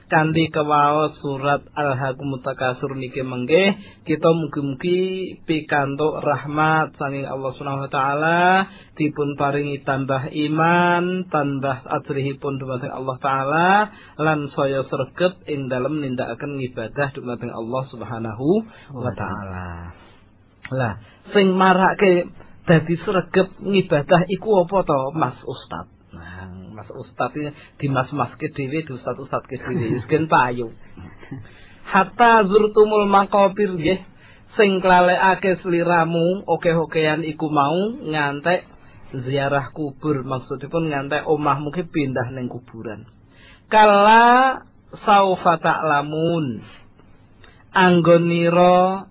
kanthi 0.09 0.49
kawaos 0.53 1.17
surat 1.21 1.65
Al-Haqqum 1.73 2.37
Mutakasur 2.37 2.97
niki 2.97 3.21
mengke 3.25 3.77
kita 4.09 4.29
mugi-mugi 4.33 5.01
pikantuk 5.45 6.21
rahmat 6.21 6.97
saking 6.97 7.29
Allah 7.29 7.51
Subhanahu 7.57 7.87
wa 7.87 7.93
taala 7.93 8.41
dipun 8.97 9.37
paringi 9.37 9.85
tambah 9.85 10.33
iman, 10.33 11.29
tambah 11.29 11.77
ajrihipun 12.01 12.57
dumateng 12.57 12.91
Allah 12.91 13.17
taala 13.21 13.69
lan 14.17 14.49
saya 14.57 14.83
sregep 14.89 15.45
ing 15.47 15.69
dalem 15.69 16.01
nindakaken 16.01 16.59
ibadah 16.73 17.13
dumateng 17.13 17.53
Allah 17.53 17.83
Subhanahu 17.93 18.47
wa 18.97 19.13
taala. 19.13 19.69
Lah, 20.73 20.93
sing 21.37 21.53
marake 21.55 22.27
dadi 22.67 22.95
sregep 23.05 23.61
ngibadah 23.63 24.27
iku 24.33 24.67
apa 24.67 24.79
to, 24.83 25.01
Mas 25.15 25.39
Ustad? 25.45 25.87
Nah, 26.17 26.49
Mas 26.73 26.89
Ustad 26.91 27.31
iki 27.37 27.53
di 27.85 27.87
mas-maske 27.93 28.51
dhewe, 28.57 28.83
di 28.83 28.91
ustad-ustad 28.97 29.45
ke 29.47 29.61
dhewe, 29.61 29.93
wis 30.01 30.07
payu. 30.27 30.73
Hatta 31.87 32.43
zurtumul 32.51 33.07
maqabir 33.07 33.77
nggih 33.79 34.01
sing 34.57 34.81
klalekake 34.81 35.61
sliramu 35.61 36.43
oke-okean 36.49 37.23
iku 37.29 37.47
mau 37.53 37.77
ngantek 38.01 38.76
ziarah 39.15 39.71
kubur 39.71 40.27
maksudipun 40.27 40.91
ngantek 40.91 41.27
omah 41.31 41.63
mungkin 41.63 41.87
pindah 41.91 42.35
neng 42.35 42.51
kuburan. 42.51 43.07
Kala 43.71 44.63
saufa 45.07 45.59
ta'lamun 45.63 46.63
anggoniro 47.75 49.11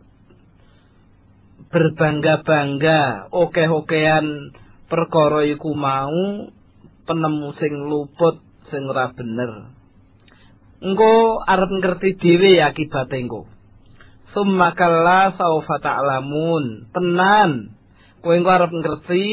berbangga-bangga 1.70 3.32
oke-okean 3.36 4.56
perkara 4.88 5.44
iku 5.44 5.76
mau 5.76 6.50
penemu 7.06 7.50
sing 7.60 7.74
luput 7.88 8.40
sing 8.72 8.88
ora 8.88 9.12
bener. 9.12 9.76
Engko 10.84 11.40
arep 11.44 11.72
ngerti 11.72 12.20
dhewe 12.20 12.60
akibate 12.64 13.16
engko. 13.20 13.48
Summa 14.36 14.76
kala 14.76 15.36
saufa 15.40 15.80
ta'lamun 15.80 16.92
tenan. 16.92 17.76
Kowe 18.20 18.34
engko 18.36 18.52
arep 18.52 18.72
ngerti 18.72 19.26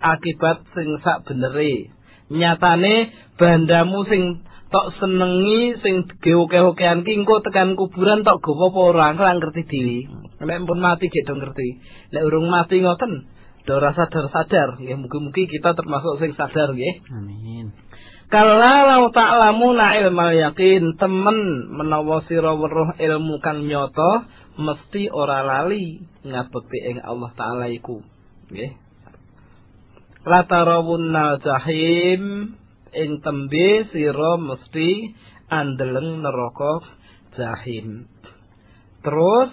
akibat 0.00 0.64
sing 0.74 1.00
sak 1.02 1.24
benere. 1.26 1.92
Nyatane 2.32 3.14
bandamu 3.38 4.02
sing 4.10 4.42
tok 4.72 4.98
senengi 4.98 5.78
sing 5.80 6.10
geoke-okean 6.20 7.06
ki 7.06 7.22
engko 7.22 7.40
tekan 7.44 7.78
kuburan 7.78 8.26
tok 8.26 8.42
gowo 8.42 8.70
apa 8.72 8.80
ora 8.90 9.06
ngerti 9.14 9.62
dhewe. 9.70 9.98
Nek 10.42 10.66
pun 10.66 10.78
mati 10.82 11.06
gek 11.08 11.26
dong 11.26 11.38
ngerti. 11.40 11.68
Nek 12.12 12.22
urung 12.26 12.50
mati 12.50 12.82
ngoten 12.82 13.30
do 13.66 13.74
rasa 13.82 14.06
sadar-sadar 14.06 14.78
ya 14.78 14.94
mugi-mugi 14.94 15.50
kita 15.50 15.74
termasuk 15.74 16.22
sing 16.22 16.34
sadar 16.38 16.74
nggih. 16.74 17.02
Amin. 17.14 17.74
Kala 18.26 18.90
lau 18.90 19.14
ta'lamuna 19.14 20.02
ilmal 20.02 20.34
yakin 20.34 20.98
temen 20.98 21.70
menawa 21.70 22.26
sira 22.26 22.58
weruh 22.58 22.98
ilmu 22.98 23.38
kang 23.38 23.70
nyata 23.70 24.26
mesti 24.58 25.14
ora 25.14 25.46
lali 25.46 26.02
ngabekti 26.26 26.78
ing 26.90 26.98
Allah 27.06 27.30
taala 27.38 27.70
iku 27.70 28.02
nggih 28.50 28.85
latarawunnal 30.26 31.38
jahim. 31.40 32.52
Ing 32.96 33.20
tembe 33.22 33.86
sira 33.92 34.40
mesti 34.40 35.14
andeleng 35.52 36.24
neraka 36.24 36.82
jahim. 37.38 38.10
Terus 39.04 39.50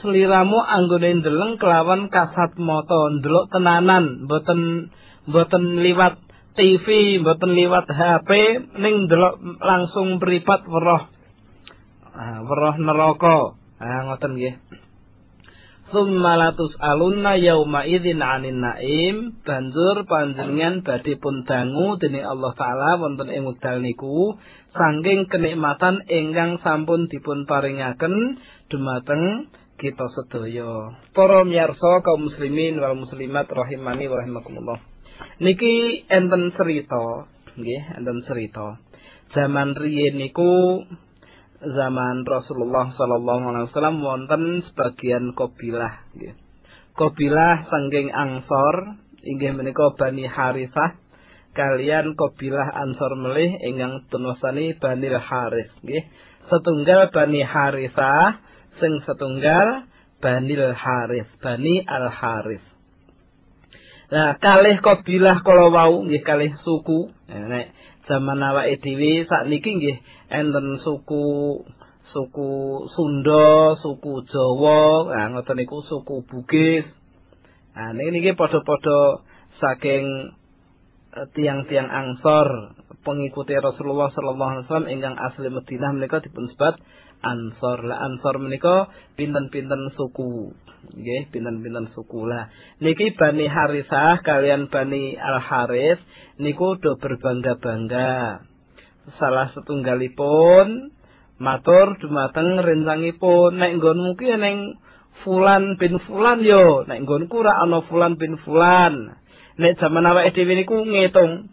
seliramu 0.00 0.62
anggone 0.62 1.20
ndeleng 1.20 1.58
kelawan 1.58 2.08
kasat 2.08 2.54
mata 2.56 3.10
ndelok 3.18 3.50
tenanan 3.50 4.24
mboten 4.24 4.88
mboten 5.26 5.64
liwat 5.82 6.22
TV 6.54 7.18
mboten 7.18 7.52
liwat 7.58 7.90
HP 7.90 8.30
ning 8.78 9.10
ndelok 9.10 9.42
langsung 9.60 10.22
mripat 10.22 10.64
weruh 10.70 11.10
ah 12.14 12.38
weruh 12.46 12.76
neraka. 12.78 13.58
Ah 13.80 14.06
ngoten 14.06 14.38
nggih 14.38 14.54
Summa 15.90 16.38
latus 16.38 16.70
alunna 16.78 17.34
yauma 17.34 17.82
idzin 17.82 18.22
'anin 18.22 18.62
naim 18.62 19.42
banjur 19.42 20.06
panjenengan 20.06 20.86
badhe 20.86 21.18
pun 21.18 21.42
dangu 21.42 21.98
dening 21.98 22.22
Allah 22.22 22.54
taala 22.54 22.94
wonten 23.02 23.26
ing 23.26 23.42
wekdal 23.42 23.82
niku 23.82 24.38
saking 24.70 25.26
kenikmatan 25.26 26.06
ingkang 26.06 26.62
sampun 26.62 27.10
dipun 27.10 27.42
paringaken 27.42 28.38
dumateng 28.70 29.50
kita 29.82 30.06
sedaya. 30.14 30.94
Para 31.10 31.42
miyarsa 31.42 32.06
kaum 32.06 32.30
muslimin 32.30 32.78
wal 32.78 32.94
muslimat 32.94 33.50
rahimani 33.50 34.06
wa 34.06 34.16
rahimakumullah. 34.22 34.78
Niki 35.42 36.06
enten 36.06 36.54
cerita, 36.54 37.26
nggih, 37.58 37.82
enten 37.98 38.18
cerita. 38.30 38.78
Zaman 39.34 39.74
riyin 39.74 40.22
niku 40.22 40.84
zaman 41.60 42.24
Rasulullah 42.24 42.96
sallallahu 42.96 43.44
alaihi 43.52 43.66
wasallam 43.68 44.00
wonten 44.00 44.42
sebagian 44.72 45.36
kabilah 45.36 46.08
nggih. 46.16 46.34
Kabilah 46.96 47.68
sanggeng 47.68 48.08
Ansor 48.12 49.00
inggih 49.24 49.52
menika 49.52 49.92
Bani 49.96 50.24
Harisah 50.24 50.96
kalian 51.52 52.16
kabilah 52.16 52.68
Ansor 52.72 53.12
melih 53.20 53.60
ingkang 53.60 54.08
tunusani 54.08 54.76
Bani 54.80 55.08
Haris 55.12 55.70
nggih. 55.84 56.04
Setunggal 56.48 57.12
Bani 57.12 57.44
Harisah 57.44 58.40
sing 58.80 59.04
setunggal 59.04 59.84
Bani 60.20 60.52
Haris, 60.56 61.28
Bani 61.40 61.84
Al 61.84 62.08
Haris. 62.12 62.64
Nah, 64.10 64.36
kalih 64.42 64.82
kabilah 64.82 65.40
kala 65.46 65.70
wau 65.70 66.02
nggih 66.02 66.20
kalih 66.26 66.52
suku. 66.66 67.14
Nek 67.30 67.72
zaman 68.10 68.42
awake 68.42 68.82
dhewe 68.82 69.22
sakniki 69.30 69.70
nggih 69.78 69.96
enten 70.34 70.82
suku 70.82 71.62
suku 72.10 72.50
Sunda, 72.94 73.78
suku 73.78 74.26
Jawa, 74.26 75.14
nah 75.14 75.26
ngoten 75.30 75.62
niku 75.62 75.82
suku 75.86 76.26
Bugis. 76.26 76.86
Nah 77.74 77.94
niki 77.94 78.10
niki 78.10 78.30
padha-padha 78.34 79.22
saking 79.62 80.34
uh, 81.14 81.26
tiang-tiang 81.38 81.86
Ansor 81.86 82.74
pengikuti 83.06 83.54
Rasulullah 83.56 84.10
sallallahu 84.12 84.50
alaihi 84.50 84.64
wasallam 84.66 84.90
ingkang 84.90 85.16
asli 85.16 85.48
Madinah 85.48 85.90
menika 85.94 86.18
dipun 86.18 86.50
sebat 86.50 86.82
Ansor. 87.22 87.86
Lah 87.86 88.02
Ansor 88.10 88.42
menika 88.42 88.90
pinten-pinten 89.14 89.94
suku. 89.94 90.50
Nggih, 90.80 91.28
pinten-pinten 91.28 91.92
suku 91.92 92.26
lah. 92.26 92.50
Niki 92.80 93.14
Bani 93.14 93.46
Harisah 93.46 94.24
kalian 94.24 94.72
Bani 94.72 95.14
Al 95.14 95.38
Haris 95.38 96.00
niku 96.40 96.80
do 96.80 96.96
berbangga-bangga. 96.96 98.42
Salah 99.20 99.52
setunggalipun 99.52 100.96
matur 101.40 101.96
dumateng 102.00 102.60
rencangipun 102.60 103.56
nek 103.56 103.80
nggonmu 103.80 104.16
ki 104.16 104.36
ning 104.40 104.80
Fulan 105.20 105.76
bin 105.76 106.00
Fulan 106.08 106.40
yo, 106.40 106.88
nek 106.88 107.04
nggonku 107.04 107.44
ora 107.44 107.60
ana 107.60 107.84
Fulan 107.84 108.16
bin 108.16 108.40
Fulan. 108.40 109.20
Nek 109.60 109.76
jaman 109.76 110.08
awake 110.08 110.32
dhewe 110.32 110.56
niku 110.56 110.80
ngitung. 110.88 111.52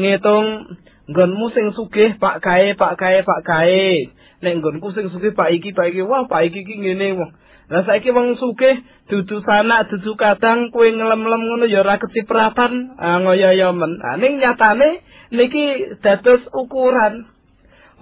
Ngitung 0.00 0.46
nggonmu 1.12 1.46
sing 1.52 1.76
sugih 1.76 2.16
Pak 2.16 2.40
Kae, 2.40 2.72
Pak 2.72 2.96
Kae, 2.96 3.20
Pak 3.20 3.40
Kae. 3.44 4.16
Nek 4.40 4.52
nggonku 4.60 4.96
sing 4.96 5.12
sugih 5.12 5.36
Pak 5.36 5.52
iki, 5.52 5.76
Pak 5.76 5.92
iki, 5.92 6.00
wah 6.00 6.24
Pak 6.24 6.48
iki 6.48 6.64
ki 6.64 6.74
ngene 6.80 7.20
wong. 7.20 7.30
Lah 7.66 7.82
saiki 7.82 8.14
wong 8.14 8.38
sugih 8.38 8.78
dudu 9.10 9.42
sanak, 9.42 9.90
dudu 9.90 10.14
kadang 10.14 10.70
kowe 10.70 10.86
ngelem-lem 10.86 11.42
ngono 11.50 11.66
ya 11.66 11.82
ora 11.82 11.98
kecipratan, 11.98 12.94
ah 12.94 13.18
ngoyo-yo 13.26 13.74
men. 13.74 13.98
Ah 14.06 14.14
ning 14.14 14.38
nyatane 14.38 15.02
niki 15.34 15.98
dados 15.98 16.46
ukuran. 16.54 17.26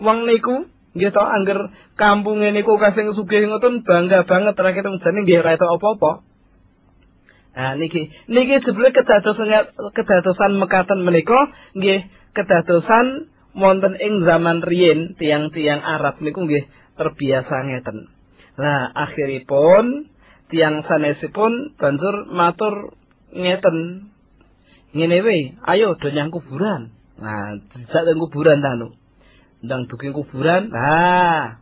Wong 0.04 0.28
niku 0.28 0.68
nggih 0.92 1.10
to 1.16 1.22
angger 1.24 1.72
kampunge 1.96 2.52
niku 2.52 2.76
kasing 2.76 3.16
sugih 3.16 3.48
ngoten 3.48 3.88
bangga 3.88 4.28
banget 4.28 4.52
terakhir 4.52 4.84
jane 5.00 5.18
nggih 5.24 5.40
ora 5.40 5.56
apa-apa. 5.56 6.12
Nah 7.56 7.72
niki 7.80 8.12
niki 8.28 8.60
jebule 8.68 8.92
kedadosan 8.92 9.48
kedadosan 9.96 10.60
mekaten 10.60 11.00
menika 11.08 11.40
nggih 11.72 12.04
kedadosan 12.36 13.32
wonten 13.56 13.96
ing 13.96 14.28
zaman 14.28 14.60
riyin 14.60 15.16
tiang-tiang 15.16 15.80
Arab 15.80 16.20
niku 16.20 16.44
nggih 16.44 16.68
terbiasa 17.00 17.56
ngeten. 17.64 18.13
Lah 18.54 18.94
akhiripun 18.94 20.10
tiang 20.52 20.86
sanesipun 20.86 21.74
banjur 21.74 22.30
matur 22.30 22.94
ngeten. 23.34 24.10
Ngene 24.94 25.18
wae, 25.26 25.58
ayo 25.66 25.98
do 25.98 26.08
nyang 26.14 26.30
kuburan. 26.30 26.94
Nah, 27.18 27.58
dijak 27.58 28.02
teng 28.06 28.22
kuburan 28.22 28.62
ta 28.62 28.78
lho. 28.78 28.94
Ndang 29.66 29.90
duking 29.90 30.14
kuburan. 30.14 30.70
Nah, 30.70 31.58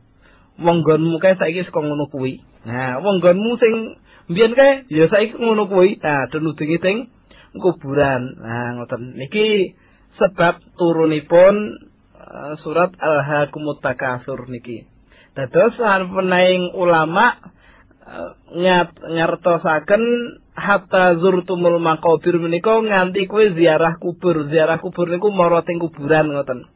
wong 0.60 0.84
nggonmu 0.84 1.16
kae 1.16 1.40
saiki 1.40 1.64
saka 1.64 1.80
ngono 1.80 2.12
kuwi. 2.12 2.44
Nah, 2.68 3.00
wong 3.00 3.24
nggonmu 3.24 3.56
sing 3.56 3.96
mbiyen 4.28 4.52
kae 4.52 4.84
ya 4.92 5.08
saiki 5.08 5.40
ngono 5.40 5.64
kuwi. 5.64 5.96
Nah, 5.96 6.28
do 6.28 6.44
nudingi 6.44 6.76
teng 6.76 7.08
kuburan. 7.56 8.36
Nah, 8.36 8.76
ngoten. 8.76 9.16
Niki 9.16 9.80
sebab 10.20 10.60
turunipun 10.76 11.54
uh, 12.20 12.52
surat 12.60 12.92
Al-Hakumut 13.00 13.80
Takatsur 13.80 14.44
niki. 14.52 14.91
Dados 15.32 15.80
penaing 15.80 16.76
ulama 16.76 17.40
uh, 18.04 18.36
nyat 18.52 18.92
nyartosaken 19.00 20.04
hatta 20.52 21.16
zurtumul 21.16 21.80
maqabir 21.80 22.36
menika 22.36 22.76
nganti 22.84 23.24
kowe 23.24 23.40
ziarah 23.56 23.96
kubur. 23.96 24.52
Ziarah 24.52 24.76
kubur 24.76 25.08
niku 25.08 25.32
mara 25.32 25.64
teng 25.64 25.80
kuburan 25.80 26.36
ngoten. 26.36 26.68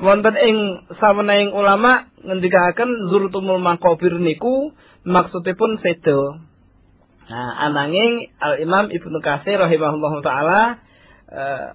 Wonten 0.00 0.34
ing 0.40 0.56
saweneing 0.96 1.52
ulama 1.52 2.08
ngendikaken 2.24 3.12
zurtumul 3.12 3.60
maqabir 3.60 4.16
niku 4.16 4.72
maksudipun 5.04 5.76
sedo. 5.84 6.40
Nah, 7.24 7.68
ananging 7.68 8.32
Al 8.40 8.64
Imam 8.64 8.88
Ibnu 8.88 9.20
Katsir 9.20 9.60
rahimahullahu 9.60 10.24
taala 10.24 10.80
uh, 11.28 11.68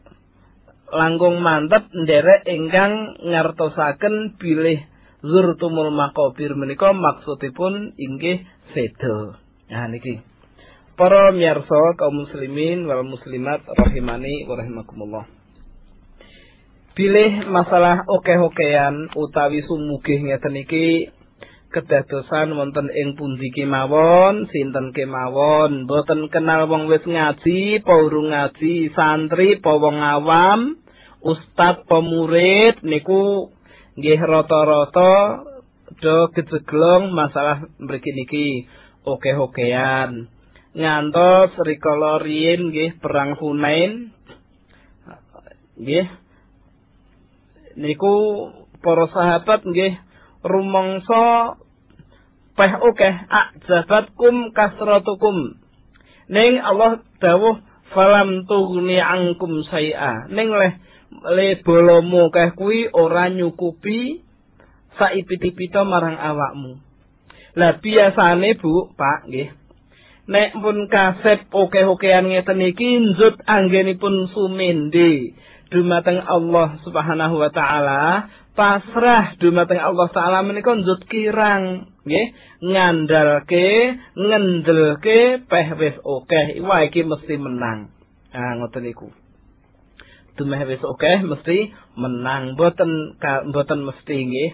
langkung 0.89 1.37
mantep 1.41 1.85
nderek 1.93 2.49
ingkang 2.49 3.21
ngartosaken 3.29 4.41
bilih 4.41 4.81
zurtumul 5.23 5.91
maqabir 5.91 6.55
menika 6.55 6.95
maksudipun 6.95 7.95
inggih 7.99 8.43
sedo. 8.71 9.35
Nah 9.69 9.87
niki. 9.91 10.23
Para 10.99 11.31
miyarsa 11.31 11.95
kaum 11.95 12.27
muslimin 12.27 12.83
wal 12.83 13.07
muslimat 13.07 13.63
rahimani 13.63 14.43
wa 14.43 14.55
rahimakumullah. 14.59 15.25
Bilih 16.91 17.47
masalah 17.47 18.03
oke-okean 18.11 19.15
utawi 19.15 19.63
sumugih 19.63 20.19
ngeten 20.19 20.59
iki 20.59 21.07
kedadosan 21.71 22.51
wonten 22.57 22.89
ing 22.91 23.15
pundi 23.15 23.53
kemawon, 23.53 24.49
sinten 24.49 24.91
kemawon, 24.91 25.85
boten 25.85 26.27
kenal 26.33 26.65
wong 26.65 26.89
wis 26.89 27.05
ngaji, 27.05 27.85
urung 27.85 28.33
ngaji, 28.33 28.89
santri, 28.91 29.61
apa 29.61 29.71
wong 29.77 29.97
awam, 30.01 30.59
ustad, 31.21 31.85
pemurid 31.85 32.81
niku 32.81 33.53
nggih 33.99 34.19
rata-rata 34.23 35.43
do 35.99 36.31
kejeglong 36.31 37.11
masalah 37.11 37.67
mriki 37.77 38.15
niki. 38.15 38.47
Oke-okean. 39.03 40.31
Ngantos 40.75 41.51
rikala 41.65 42.21
riyin 42.23 42.71
nggih 42.71 43.01
perang 43.03 43.35
Hunain 43.35 44.15
nggih 45.79 46.07
niku 47.79 48.15
para 48.83 49.07
sahabat 49.07 49.63
nggih 49.63 49.95
rumangsa 50.43 51.55
peh 52.59 52.73
oke 52.75 53.09
ajabatkum 53.09 54.51
kasratukum. 54.51 55.55
Ning 56.29 56.61
Allah 56.61 57.01
dawuh 57.17 57.57
falam 57.95 58.45
tughni 58.45 58.99
angkum 59.01 59.65
saia 59.65 60.29
ning 60.29 60.53
leh 60.53 60.77
le 61.09 61.59
bolomu 61.65 62.29
keh 62.29 62.53
kuwi 62.53 62.89
ora 62.93 63.29
nyukupi 63.29 64.21
saipit-ipita 64.97 65.83
marang 65.83 66.17
awakmu. 66.17 66.81
Lah 67.57 67.81
biasane 67.81 68.55
Bu, 68.61 68.93
Pak, 68.93 69.27
nggih. 69.27 69.49
Nek 70.29 70.61
pun 70.61 70.85
kasep 70.85 71.49
oke-okean 71.49 72.29
ngeten 72.29 72.61
iki 72.61 73.01
njut 73.01 73.41
anggenipun 73.49 74.29
sumende. 74.29 75.33
dumateng 75.69 76.19
Allah 76.25 76.81
Subhanahu 76.81 77.35
wa 77.37 77.49
taala, 77.53 78.29
pasrah 78.57 79.37
dumateng 79.37 79.79
Allah 79.79 80.09
taala 80.09 80.41
menika 80.41 80.73
njut 80.73 81.05
kirang 81.07 81.93
nggih, 82.03 82.27
ngandalke, 82.65 83.67
ngendelke 84.17 85.45
peh 85.45 85.67
wis 85.77 85.95
akeh. 86.01 86.45
Wah 86.65 86.81
iki 86.89 87.05
mesti 87.05 87.37
menang. 87.37 87.93
Ah 88.33 88.57
ngoten 88.57 88.85
niku. 88.85 89.09
Dumeh 90.39 90.63
wis 90.71 90.79
akeh 90.79 91.19
mesti 91.27 91.57
menang, 91.99 92.55
mboten 92.55 93.19
mboten 93.51 93.79
mesti 93.83 94.15
nggih. 94.15 94.51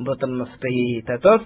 Mboten 0.00 0.32
mesti. 0.40 1.04
Dados 1.04 1.44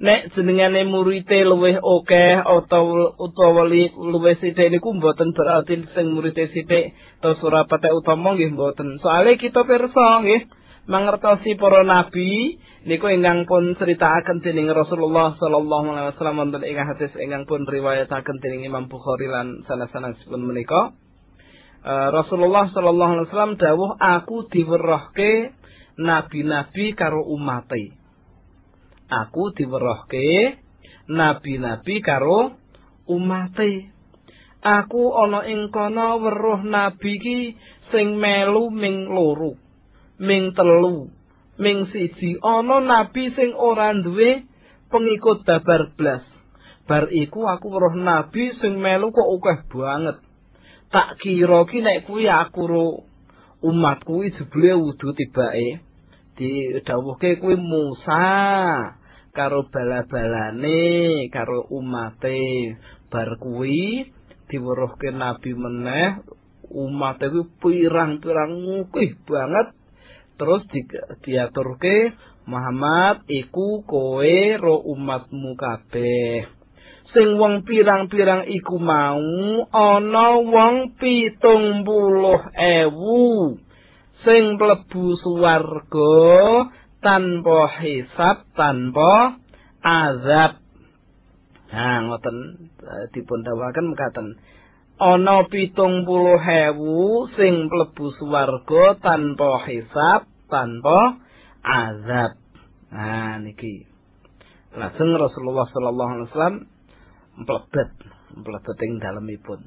nek 0.00 0.32
jenengane 0.32 0.88
murite 0.88 1.44
luwih 1.44 1.76
akeh 1.76 2.40
utawa 2.40 3.12
utawa 3.20 3.68
luwih 3.68 4.40
sithik 4.40 4.72
niku 4.72 4.96
mboten 4.96 5.36
berarti 5.36 5.84
sing 5.92 6.16
murite 6.16 6.48
sithik 6.56 6.96
terus 7.20 7.36
ora 7.44 7.68
patek 7.68 7.92
utama 7.92 8.32
nggih 8.32 8.56
mboten. 8.56 8.96
Soale 9.04 9.36
kita 9.36 9.68
pirsa 9.68 10.24
nggih 10.24 10.48
mangertosi 10.88 11.60
para 11.60 11.84
nabi 11.84 12.56
niku 12.88 13.12
ingkang 13.12 13.44
pun 13.44 13.76
critakaken 13.76 14.40
dening 14.40 14.72
Rasulullah 14.72 15.36
sallallahu 15.36 15.92
alaihi 15.92 16.08
wasallam 16.16 16.40
wonten 16.40 16.64
ing 16.64 16.80
hadis 16.80 17.12
ingkang 17.20 17.44
pun 17.44 17.68
riwayataken 17.68 18.40
dening 18.40 18.64
Imam 18.64 18.88
Bukhari 18.88 19.28
lan 19.28 19.60
sanes-sanesipun 19.68 20.40
menika. 20.40 20.96
Uh, 21.80 22.12
Rasulullah 22.12 22.68
sallallahu 22.76 23.10
alaihi 23.16 23.26
wasallam 23.32 23.56
dawuh 23.56 23.96
aku 23.96 24.44
diwerohke 24.52 25.56
nabi-nabi 25.96 26.92
karo 26.92 27.24
umate. 27.24 28.00
aku 29.10 29.50
diwerohke 29.58 30.56
nabi-nabi 31.10 31.94
karo 32.00 32.54
umate. 33.10 33.90
Aku 34.60 35.16
ana 35.16 35.48
ing 35.48 35.72
kono 35.72 36.20
weruh 36.20 36.62
nabi 36.62 37.12
ki 37.16 37.38
sing 37.90 38.20
melu 38.20 38.68
ming 38.68 39.08
loro, 39.08 39.56
ming 40.20 40.52
telu, 40.52 41.08
ming 41.56 41.88
siji 41.90 42.36
ana 42.44 42.78
nabi 42.84 43.32
sing 43.32 43.56
ora 43.56 43.96
duwe 43.96 44.44
pengikut 44.92 45.48
babar 45.48 45.96
blas. 45.96 46.22
Bar 46.84 47.08
iku 47.08 47.48
aku 47.48 47.66
weruh 47.72 47.96
nabi 47.96 48.52
sing 48.60 48.78
melu 48.78 49.10
kok 49.10 49.32
akeh 49.40 49.58
banget. 49.72 50.16
Tak 50.90 51.22
kira 51.22 51.62
ki 51.70 51.78
nek 51.86 52.02
kuwi 52.10 52.26
aku 52.26 52.66
ro 52.66 52.86
umat 53.62 54.02
kuwi 54.02 54.34
jebule 54.34 54.74
wudu 54.74 55.14
tibake 55.14 55.78
didhawuhke 56.34 57.38
kuwi 57.38 57.54
Musa. 57.54 58.26
karo 59.30 59.70
bala-balane 59.70 61.30
karo 61.30 61.62
umate. 61.70 62.74
Bar 63.10 63.38
kuwi 63.38 64.10
diweruhke 64.50 65.14
nabi 65.14 65.54
meneh 65.54 66.18
umate 66.74 67.30
kuwi 67.30 67.86
pirang-pirang 67.86 68.52
ngukih 68.58 69.14
banget. 69.26 69.68
Terus 70.38 70.62
di, 70.74 70.80
diaturke 71.22 72.18
Muhammad 72.50 73.22
iku 73.30 73.86
kowe 73.86 74.36
ro 74.58 74.82
umatmu 74.82 75.54
kabeh 75.54 76.59
sing 77.10 77.38
wong 77.38 77.66
pirang-pirang 77.66 78.46
iku 78.46 78.78
mau 78.78 79.66
ana 79.74 80.28
wong 80.38 80.94
pitung 80.98 81.82
puluh 81.82 82.38
ewu. 82.54 83.58
Sing 84.20 84.60
mlebu 84.60 85.16
swarga 85.24 86.20
tanpa 87.00 87.60
hisab 87.80 88.46
tanpa 88.52 89.40
azab. 89.80 90.60
Nah 91.72 91.98
ngoten 92.04 92.36
uh, 92.84 93.04
dipun 93.16 93.40
dawaken 93.42 93.96
mekaten. 93.96 94.26
Ana 95.00 95.48
pitung 95.48 96.04
puluh 96.04 96.36
hewu 96.36 97.26
sing 97.34 97.72
mlebu 97.72 98.12
swarga 98.20 99.00
tanpa 99.00 99.64
hisab 99.66 100.28
tanpa 100.52 101.18
azab. 101.64 102.36
Nah 102.92 103.40
niki. 103.40 103.88
Lajeng 104.70 105.18
Rasulullah 105.18 105.66
sallallahu 105.74 106.10
alaihi 106.14 106.28
wasallam 106.30 106.56
mlebet 107.40 107.90
mlebet 108.36 108.78
ing 108.84 108.92
dalemipun 109.00 109.60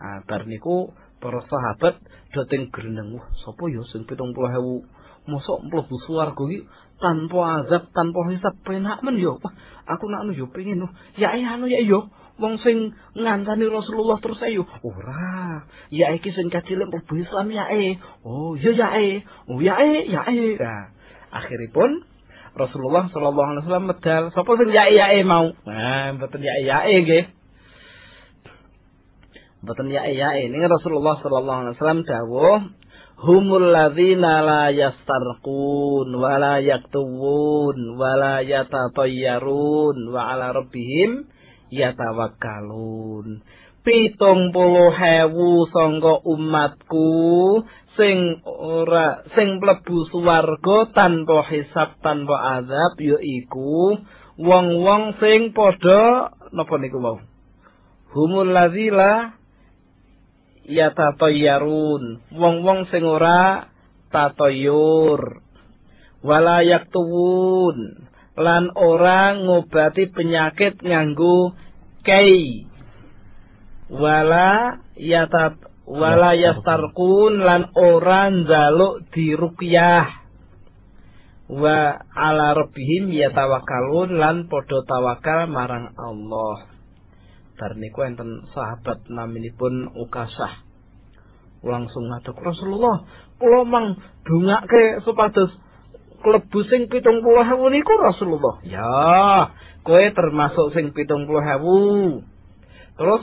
ah 0.00 0.24
bar 0.26 0.48
niku 0.48 0.90
para 1.22 1.38
sahabat 1.46 2.02
dateng 2.34 2.72
grendeng 2.74 3.14
wah 3.14 3.26
sapa 3.46 3.64
ya 3.70 3.84
sing 3.92 4.08
pitung 4.08 4.34
puluh 4.34 4.50
hewu 4.50 4.76
mosok 5.30 5.62
mlebu 5.70 5.96
swarga 6.02 6.44
iki 6.50 6.66
tanpa 7.02 7.66
azab, 7.66 7.90
tanpa 7.90 8.20
hisab 8.30 8.54
penak 8.62 9.02
men 9.02 9.18
yo. 9.18 9.42
Aku 9.90 10.06
nak 10.06 10.30
yo 10.30 10.46
pengen 10.54 10.86
no. 10.86 10.88
Ya 11.18 11.34
eh 11.34 11.42
anu 11.42 11.66
ya 11.66 11.82
yo. 11.82 12.06
Wong 12.38 12.56
sing 12.62 12.94
ngancani 13.18 13.66
Rasulullah 13.68 14.22
terus 14.22 14.38
ayo. 14.46 14.62
Ora. 14.86 15.66
Ya 15.90 16.14
iki 16.14 16.30
sing 16.30 16.48
kacil 16.48 16.86
mlebu 16.86 17.12
Islam 17.18 17.50
ya 17.50 17.66
eh. 17.74 17.98
Oh, 18.22 18.54
iya 18.54 18.70
ya 18.72 18.88
eh. 19.02 19.26
Oh 19.50 19.58
ya 19.58 19.74
eh, 19.82 20.06
ya. 20.06 20.22
Nah, 20.30 20.94
akhiripun 21.34 22.06
Rasulullah 22.52 23.08
sallallahu 23.08 23.48
alaihi 23.48 23.62
wasallam 23.64 23.88
medal 23.88 24.22
sapa 24.36 24.50
sing 24.60 24.70
ya 24.76 24.84
ya 24.92 25.16
eh 25.16 25.24
mau. 25.24 25.56
Nah, 25.64 26.12
mboten 26.20 26.44
ya 26.44 26.54
ya 26.60 26.84
eh 26.84 27.00
nggih. 27.00 27.24
Mboten 29.64 29.88
ya 29.88 30.04
ya 30.12 30.36
eh. 30.36 30.52
Ini 30.52 30.68
Rasulullah 30.68 31.16
sallallahu 31.24 31.58
alaihi 31.64 31.74
wasallam 31.80 32.02
dawuh 32.04 32.60
humul 33.22 33.70
ladzina 33.70 34.42
la 34.42 34.64
yastarqun 34.74 36.08
wa 36.10 36.32
la 36.42 36.58
yaktubun 36.58 37.94
wa 37.94 38.10
la 38.18 38.42
yatatayyarun 38.42 39.96
wa 40.10 40.20
ala 40.34 40.50
rabbihim 40.50 41.30
yatawakkalun 41.70 43.46
pitung 43.86 44.50
puluh 44.50 44.90
hewu 44.90 45.70
sangka 45.70 46.18
umatku 46.26 47.10
sing 47.96 48.40
ora 48.46 49.26
sing 49.36 49.60
mlebu 49.60 50.08
swarga 50.08 50.78
tanpa 50.96 51.44
hisab 51.50 51.98
tanpa 52.00 52.60
azab 52.60 52.96
yaiku 53.00 54.00
wong-wong 54.40 55.16
sing 55.20 55.52
padha 55.52 56.32
napa 56.52 56.74
niku 56.80 56.98
mau 56.98 57.18
humul 58.16 58.48
ladzina 58.48 59.36
ya 60.68 60.92
tatoyarun 60.96 62.24
wong-wong 62.32 62.88
sing 62.88 63.04
ora 63.04 63.68
tatoyur 64.08 65.42
wala 66.22 66.62
yaktuwun 66.62 68.08
lan 68.38 68.72
ora 68.72 69.36
ngobati 69.36 70.08
penyakit 70.08 70.80
nganggo 70.80 71.52
kei. 72.06 72.64
Wala 73.92 74.80
yatat 74.96 75.60
wala 75.92 76.32
yastarkun 76.32 77.44
lan 77.44 77.68
ora 77.76 78.32
njaluk 78.32 79.12
diruqyah. 79.12 80.24
Wa 81.52 82.00
ala 82.16 82.56
rabbihim 82.56 83.12
yatawakkalun 83.12 84.16
lan 84.16 84.48
padha 84.48 84.80
tawakal 84.88 85.52
marang 85.52 85.92
Allah. 86.00 86.72
Bar 87.60 87.76
niku 87.76 88.08
enten 88.08 88.48
sahabat 88.56 89.04
naminipun 89.12 89.92
Ukasah. 89.92 90.64
Langsung 91.62 92.08
ngaduk 92.10 92.40
Rasulullah 92.40 93.06
kula 93.36 93.62
mang 93.68 94.00
dongake 94.26 95.04
supados 95.04 95.52
klebu 96.24 96.60
sing 96.66 96.88
70.000 96.88 97.20
niku 97.68 97.92
Rasulullah. 98.00 98.64
Ya 98.64 99.52
kowe 99.84 100.04
termasuk 100.16 100.72
sing 100.72 100.96
70.000 100.96 101.28
terus 102.96 103.22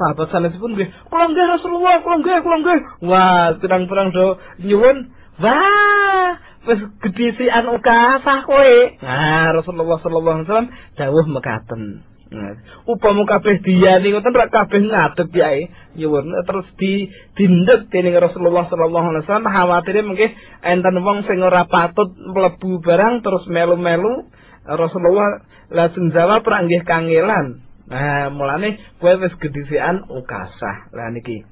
sahabat 0.00 0.32
sanesipun 0.32 0.72
nggih 0.72 0.88
kula 1.12 1.28
nggih 1.28 1.46
Rasulullah 1.60 2.00
kula 2.00 2.16
nggih 2.24 2.40
kula 2.40 2.56
nggih. 2.64 2.80
Wah 3.04 3.60
pirang-pirang 3.60 4.08
do 4.16 4.40
nyuwun. 4.64 5.12
Wah 5.36 6.40
wis 6.64 6.80
gedhe 7.04 7.36
sian 7.36 7.68
ukasah 7.68 8.48
kowe. 8.48 8.76
Nah 9.04 9.52
Rasulullah 9.52 10.00
sallallahu 10.00 10.36
alaihi 10.40 10.48
wasallam 10.48 10.70
dawuh 10.96 11.26
mekaten. 11.28 11.82
Nah, 12.30 12.54
upama 12.86 13.26
kabeh 13.26 13.58
diyani 13.58 14.14
ngoten 14.14 14.38
ra 14.38 14.46
kabeh 14.46 14.86
ngadeg 14.86 15.34
yae 15.34 15.66
nyuwun 15.98 16.30
terus 16.46 16.68
di 16.78 17.10
dindek 17.34 17.90
dening 17.90 18.14
Rasulullah 18.16 18.70
sallallahu 18.70 19.06
alaihi 19.12 19.26
wasallam 19.26 19.50
khawatire 19.50 20.00
mungkin 20.06 20.30
enten 20.62 20.96
wong 21.02 21.26
sing 21.26 21.42
ora 21.42 21.66
patut 21.66 22.14
mlebu 22.16 22.80
barang 22.80 23.20
terus 23.20 23.44
melu-melu. 23.50 24.30
Rasulullah 24.64 25.42
langsung 25.74 26.14
jawab 26.14 26.46
ra 26.46 26.62
nggih 26.64 26.86
kangelan 26.86 27.66
nah 27.90 28.30
mulane 28.30 28.78
kowe 29.02 29.18
wis 29.18 29.34
gedhisekan 29.42 30.06
ukasah. 30.06 30.94
Lah 30.94 31.10
niki. 31.10 31.42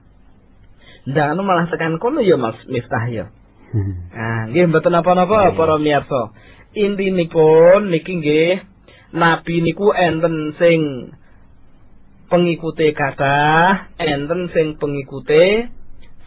Ndak 1.11 1.35
anu 1.35 1.43
malah 1.43 1.67
tekan 1.67 1.99
kono 1.99 2.23
ya 2.23 2.39
Mas 2.39 2.57
Miftah 2.71 3.05
ya. 3.11 3.27
Nah 4.15 4.49
nggih 4.49 4.71
mboten 4.71 4.95
apa-apa 4.95 5.53
para 5.59 5.77
miyarsa. 5.77 6.33
Intinipun 6.73 7.91
niki 7.91 8.13
nggih 8.23 8.53
nabi 9.13 9.55
niku 9.65 9.91
enten 9.93 10.55
sing 10.61 10.81
pengikute 12.29 12.93
kathah 12.93 13.93
enten 13.97 14.53
sing 14.53 14.77
pengikute 14.77 15.73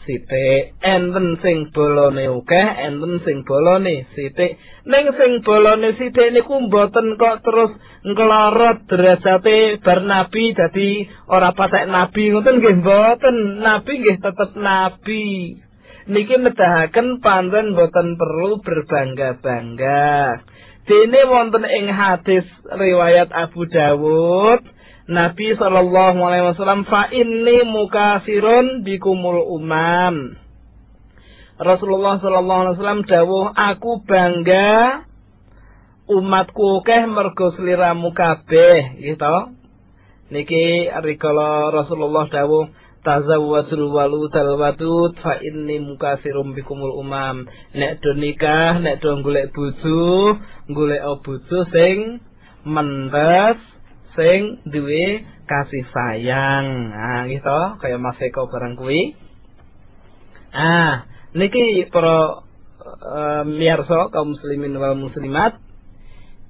sithik 0.06 0.74
enten 0.82 1.38
sing 1.46 1.70
bolone 1.70 2.26
akeh 2.26 2.68
enten 2.88 3.22
sing 3.26 3.46
bolone 3.46 4.10
sithik. 4.18 4.58
Ning 4.90 5.06
sing 5.18 5.32
bolone 5.46 5.94
sithik 5.98 6.34
niku 6.34 6.58
mboten 6.68 7.18
kok 7.22 7.46
terus 7.46 7.72
nglorot 8.02 8.90
derajate 8.90 9.78
bar 9.86 10.00
nabi 10.02 10.58
dadi 10.58 11.06
ora 11.30 11.54
patek 11.54 11.86
nabi. 11.86 12.34
Ngoten 12.34 12.56
nggih 12.60 12.78
mboten. 12.82 13.38
Nabi 13.62 13.92
nggih 14.02 14.18
tetep 14.20 14.52
nabi. 14.58 15.26
Niki 16.10 16.36
nedahaken 16.42 17.22
pancen 17.22 17.78
boten 17.78 18.18
perlu 18.18 18.58
berbangga-bangga. 18.66 20.42
Dene 20.82 21.22
wonten 21.30 21.62
ing 21.62 21.94
hadis 21.94 22.44
riwayat 22.66 23.30
Abu 23.30 23.70
Dawud, 23.70 24.66
Nabi 25.12 25.60
sallallahu 25.60 26.24
alaihi 26.24 26.56
wasallam 26.56 26.88
fa 26.88 27.12
inni 27.12 27.68
mukasirun 27.68 28.88
bikumul 28.88 29.44
umam. 29.44 30.40
Rasulullah 31.60 32.24
sallallahu 32.24 32.60
alaihi 32.64 32.76
wasallam 32.80 33.04
dawuh 33.04 33.46
aku 33.52 34.08
bangga 34.08 35.04
umatku 36.08 36.80
keh 36.88 37.04
mergo 37.12 37.52
sliramu 37.60 38.16
kabeh 38.16 39.04
gitu. 39.04 39.36
Niki 40.32 40.88
rikala 40.88 41.76
Rasulullah 41.76 42.32
dawuh 42.32 42.72
tazawwadul 43.04 43.92
waludal 43.92 44.56
wadud 44.64 45.12
fa 45.20 45.44
inni 45.44 45.84
mukasirum 45.84 46.56
bikumul 46.56 46.96
umam. 46.96 47.52
Nek 47.76 48.00
do 48.00 48.16
nikah, 48.16 48.80
nek 48.80 49.04
do 49.04 49.12
golek 49.20 49.52
bojo, 49.52 50.40
golek 50.72 51.04
bojo 51.20 51.60
sing 51.68 52.24
mentes 52.64 53.60
sing 54.16 54.64
duwe 54.68 55.24
kasih 55.48 55.86
sayang. 55.92 56.92
Nah, 56.92 57.28
gitu 57.28 57.60
kaya 57.80 57.98
Mas 58.00 58.20
Eko 58.20 58.48
barang 58.48 58.80
kuwi. 58.80 59.16
Ah, 60.52 61.08
niki 61.32 61.88
para 61.92 62.44
uh, 62.84 63.44
miyarsa 63.48 64.12
kaum 64.12 64.36
muslimin 64.36 64.76
wal 64.76 65.00
muslimat 65.00 65.64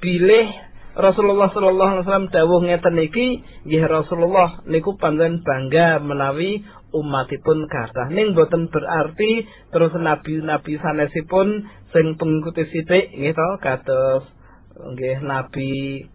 bilih 0.02 0.50
Rasulullah 0.92 1.48
sallallahu 1.56 1.92
alaihi 1.96 2.04
wasallam 2.04 2.34
dawuh 2.36 2.60
ngeten 2.68 3.00
niki 3.00 3.28
nggih 3.64 3.84
Rasulullah 3.88 4.60
niku 4.68 5.00
pancen 5.00 5.40
bangga 5.40 6.04
menawi 6.04 6.68
umatipun 6.92 7.72
kathah 7.72 8.12
ning 8.12 8.36
boten 8.36 8.68
berarti 8.68 9.48
terus 9.72 9.96
nabi-nabi 9.96 10.76
sanesipun 10.84 11.64
sing 11.96 12.20
pengikuti 12.20 12.68
sithik 12.68 13.08
nggih 13.16 13.32
to 13.32 13.50
kados 13.64 14.28
nggih 14.76 15.24
nabi 15.24 16.11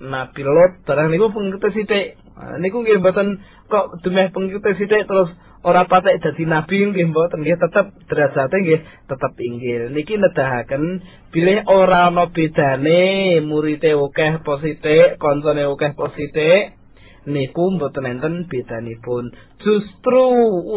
Nabi 0.00 0.40
Lot 0.42 0.80
barang 0.88 1.12
niku 1.12 1.28
pengikuti 1.28 1.68
sithik. 1.76 2.16
Niku 2.64 2.80
nggih 2.80 3.04
boten 3.04 3.44
kok 3.68 4.00
dumeh 4.00 4.32
pengikuti 4.32 4.72
sithik 4.80 5.04
terus 5.04 5.28
ora 5.60 5.84
patek 5.84 6.24
dadi 6.24 6.48
nabi 6.48 6.88
nggih 6.88 7.12
mboten 7.12 7.44
nggih 7.44 7.60
tetep 7.60 7.92
derajate 8.08 8.56
nggih 8.64 8.80
tetep 8.80 9.32
inggil 9.44 9.92
niki 9.92 10.16
nedahaken 10.16 11.04
bilih 11.28 11.68
ora 11.68 12.08
ana 12.08 12.32
bedane 12.32 13.44
murite 13.44 13.92
akeh 13.92 14.40
positif 14.40 15.20
kancane 15.20 15.68
akeh 15.68 15.92
positif 15.92 16.80
niku 17.28 17.76
mboten 17.76 18.08
enten 18.08 18.48
bedanipun. 18.48 19.28
Justru 19.60 20.24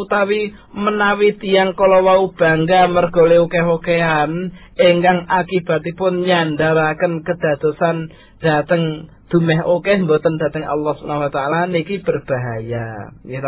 utawi 0.04 0.52
menawi 0.76 1.40
tiang 1.40 1.72
kala 1.72 2.04
wau 2.04 2.36
bangga 2.36 2.92
mergo 2.92 3.24
akeh-akehan 3.24 4.52
ingkang 4.76 5.20
akibatipun 5.32 6.28
nyandaraken 6.28 7.24
kedadosan 7.24 8.12
dhateng 8.44 9.08
dumeh 9.32 9.64
akeh 9.64 9.98
mboten 10.04 10.36
dhateng 10.36 10.68
Allah 10.68 10.94
Subhanahu 11.00 11.26
wa 11.26 11.34
taala 11.34 11.60
niki 11.72 12.04
berbahaya 12.04 13.16
nggih 13.24 13.42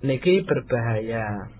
niki 0.00 0.46
berbahaya. 0.48 1.50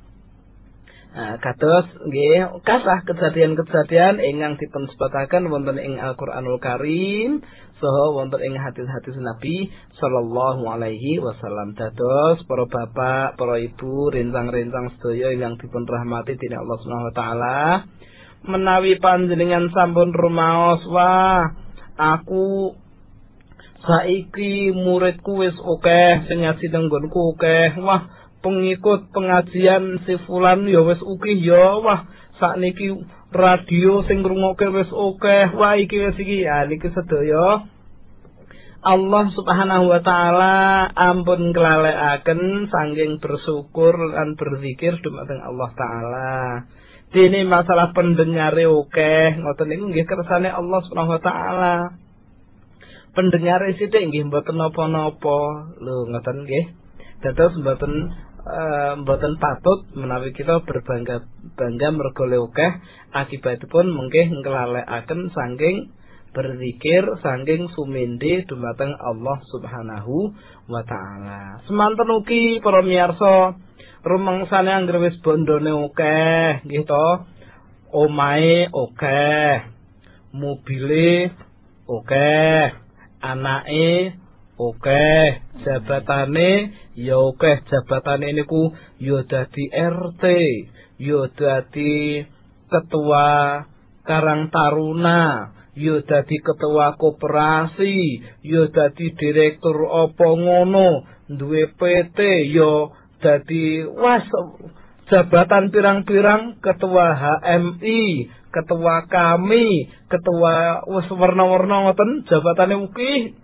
Nah, 1.11 1.43
kados 1.43 1.91
nggih 2.07 2.63
kasah 2.63 3.03
kejadian-kejadian 3.03 4.23
ingkang 4.23 4.55
dipun 4.63 4.87
sebataken 4.95 5.51
wonten 5.51 5.83
ing 5.83 5.99
Al-Qur'anul 5.99 6.63
Karim 6.63 7.43
saha 7.83 8.05
wonten 8.15 8.39
ing 8.39 8.55
hadis-hadis 8.55 9.19
Nabi 9.19 9.75
sallallahu 9.99 10.63
alaihi 10.71 11.19
wasallam 11.19 11.75
dados 11.75 12.47
para 12.47 12.63
bapak, 12.63 13.35
para 13.35 13.59
ibu, 13.59 14.15
rencang-rencang 14.15 14.95
sedaya 15.03 15.35
ingkang 15.35 15.59
dipun 15.59 15.83
rahmati 15.83 16.39
dening 16.39 16.63
Allah 16.63 16.79
Subhanahu 16.79 17.11
wa 17.11 17.17
taala 17.19 17.59
menawi 18.47 18.97
panjenengan 19.03 19.67
sampun 19.75 20.15
rumaos 20.15 20.87
wah 20.95 21.59
aku 22.01 22.73
saiki 23.85 24.73
muridku 24.73 25.45
wis 25.45 25.57
akeh 25.57 26.29
sing 26.29 26.45
ngaji 26.45 26.67
tenggonku 26.73 27.37
akeh. 27.37 27.77
Wah 27.85 28.09
pengikut 28.41 29.13
pengajian 29.13 30.01
si 30.09 30.17
fulan 30.25 30.65
ya 30.65 30.81
wis 30.81 31.01
ukih 31.05 31.37
ya. 31.37 31.77
Wah 31.85 32.09
sakniki 32.41 33.05
radio 33.33 34.01
sing 34.09 34.25
ngrungokke 34.25 34.73
wis 34.73 34.89
akeh. 34.89 35.53
Wah 35.61 35.77
iki 35.77 35.97
wis 36.01 36.17
iki. 36.17 36.49
Ya 36.49 36.65
niki 36.65 36.89
sedaya. 36.89 37.69
Allah 38.81 39.29
Subhanahu 39.37 39.93
wa 39.93 40.01
taala 40.01 40.89
ampun 40.97 41.53
kelalekaken 41.53 42.65
sanging 42.73 43.21
bersyukur 43.21 43.93
lan 43.93 44.41
berzikir 44.41 44.97
dumateng 45.05 45.45
Allah 45.45 45.69
taala. 45.77 46.65
Dene 47.11 47.42
masalah 47.42 47.90
pendengare 47.90 48.70
akeh 48.70 49.29
ngoten 49.42 49.66
niku 49.66 49.85
nggih 49.90 50.07
kersane 50.07 50.46
Allah 50.46 50.79
Subhanahu 50.87 51.18
wa 51.18 51.23
taala. 51.23 51.75
Pendengare 53.18 53.75
sithik 53.75 53.99
nggih 53.99 54.31
mboten 54.31 54.55
napa-napa. 54.55 55.38
Lho 55.83 56.07
ngoten 56.07 56.46
nggih. 56.46 56.70
Dados 57.18 57.59
mboten 57.59 58.14
uh, 58.46 58.92
mboten 59.03 59.42
patut 59.42 59.90
menawi 59.99 60.31
kita 60.31 60.62
berbangga 60.62 61.27
bangga 61.59 61.88
mergo 61.90 62.25
akeh 62.31 62.73
akibatipun 63.11 63.90
mengke 63.90 64.31
nglalekaken 64.31 65.35
saking 65.35 65.90
berzikir 66.31 67.03
saking 67.27 67.66
sumindi 67.75 68.46
dumateng 68.46 68.94
Allah 68.94 69.38
Subhanahu 69.51 70.31
wa 70.70 70.83
taala. 70.87 71.59
Semanten 71.66 72.07
ugi 72.23 72.62
para 72.62 72.87
miyarsa 72.87 73.59
rumangsane 74.05 74.71
anggere 74.73 74.99
wis 75.05 75.17
bondone 75.25 75.71
akeh 75.71 76.65
nggih 76.67 76.85
to. 76.89 77.09
Omahe 77.93 78.71
akeh. 78.71 79.55
Mobile 80.33 81.35
akeh. 81.85 82.65
Anake 83.21 84.17
akeh. 84.57 85.29
Jabatane 85.65 86.51
ya 86.97 87.17
akeh 87.17 87.57
jabatane 87.69 88.29
niku 88.37 88.73
ya 89.01 89.25
dadi 89.25 89.65
RT, 89.73 90.25
ya 91.01 91.21
dadi 91.33 92.25
ketua 92.71 93.29
Karang 94.01 94.49
Taruna, 94.49 95.53
ya 95.77 96.03
dadi 96.03 96.37
ketua 96.41 96.97
koperasi, 96.97 97.97
ya 98.43 98.63
dadi 98.73 99.07
direktur 99.15 99.77
apa 99.87 100.29
ngono, 100.35 101.05
duwe 101.31 101.71
PT, 101.79 102.19
ya 102.51 102.91
dadi 103.21 103.85
was 103.87 104.27
jabatan 105.11 105.75
pirang-pirang 105.75 106.63
ketua 106.63 107.07
HMI, 107.19 108.31
ketua 108.55 109.11
kami, 109.11 109.91
ketua 110.07 110.87
wis 110.87 111.09
warna-warna 111.11 111.91
ngoten 111.91 112.25
jabatane 112.31 112.79
uki 112.79 113.35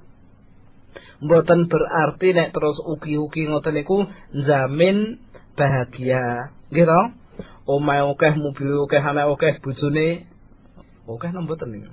mboten 1.17 1.67
berarti 1.73 2.29
nek 2.37 2.53
terus 2.53 2.77
ugi-ugi 2.85 3.49
ngoten 3.49 3.75
niku 3.75 4.05
jamin 4.47 5.21
bahagia. 5.57 6.53
Nggih 6.71 6.87
to? 6.87 7.03
Omahe 7.67 8.07
akeh, 8.15 8.39
mobil 8.39 8.87
akeh, 8.87 9.03
anak 9.03 9.33
akeh, 9.35 9.59
bojone 9.59 10.29
akeh 11.09 11.31
mboten 11.35 11.69
niku. 11.73 11.91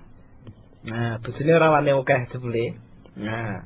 Nah, 0.85 1.17
bojone 1.23 1.51
ora 1.55 1.67
wani 1.79 1.91
akeh 1.95 2.19
jebule. 2.35 2.77
Nah, 3.17 3.65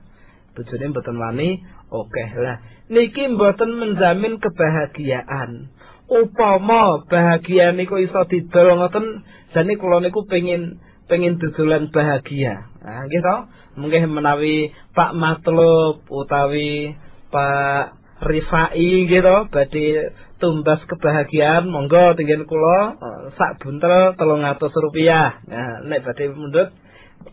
bojone 0.56 0.86
mboten 0.94 1.18
wani 1.18 1.66
akeh. 1.90 2.30
Lah, 2.40 2.58
niki 2.92 3.28
mboten 3.32 3.72
menjamin 3.78 4.40
kebahagiaan. 4.40 5.72
Upama 6.08 7.04
bahagia 7.08 7.76
niku 7.76 8.00
iso 8.00 8.24
didol 8.32 8.80
ngoten, 8.80 9.28
jane 9.52 9.76
kula 9.76 10.00
niku 10.00 10.24
pengin 10.24 10.80
pengin 11.12 11.36
dodolan 11.36 11.92
bahagia. 11.92 12.72
Nah, 12.80 13.08
nggih 13.08 13.20
to? 13.20 13.38
mungkin 13.78 14.10
menawi 14.10 14.74
Pak 14.98 15.14
Matlub 15.14 16.04
utawi 16.10 16.98
Pak 17.30 17.94
Rifai 18.18 19.06
gitu 19.06 19.46
badhe 19.54 20.18
tumbas 20.42 20.82
kebahagiaan 20.90 21.70
monggo 21.70 22.18
tinggal 22.18 22.50
kula 22.50 22.98
eh, 22.98 23.20
sak 23.38 23.62
buntel 23.62 24.18
telung 24.18 24.42
atus 24.42 24.74
rupiah 24.74 25.38
nah 25.46 25.86
nek 25.86 26.02
badhe 26.02 26.34
mundut 26.34 26.74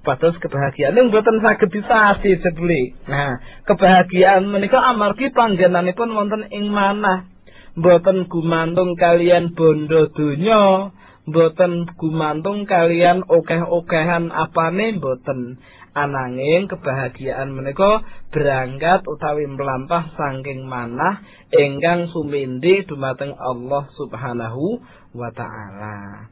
patos 0.05 0.37
kebahagiaan 0.41 0.97
yang 0.97 1.09
buatan 1.09 1.41
saged 1.41 1.71
disasi 1.73 2.41
sebeli 2.41 2.93
nah 3.09 3.41
kebahagiaan 3.65 4.45
menika 4.49 4.79
amargi 4.81 5.33
panggenanipun 5.33 6.11
wonten 6.13 6.45
ing 6.53 6.69
manah 6.69 7.29
mboten 7.75 8.31
gumantung 8.31 8.95
kalian 8.95 9.57
bondo 9.57 10.13
donya 10.13 10.93
mboten 11.25 11.89
gumantung 11.97 12.69
kalian 12.69 13.25
okeh-okehan 13.25 14.29
apane 14.29 15.01
mboten 15.01 15.57
ananging 15.95 16.67
kebahagiaan 16.69 17.55
menika 17.55 18.03
berangkat 18.35 19.07
utawi 19.07 19.47
melampah 19.47 20.13
saking 20.19 20.67
manah 20.67 21.23
ingkang 21.55 22.11
sumindi 22.11 22.83
dumateng 22.85 23.33
Allah 23.39 23.87
Subhanahu 23.95 24.83
wa 25.15 25.31
taala. 25.31 26.29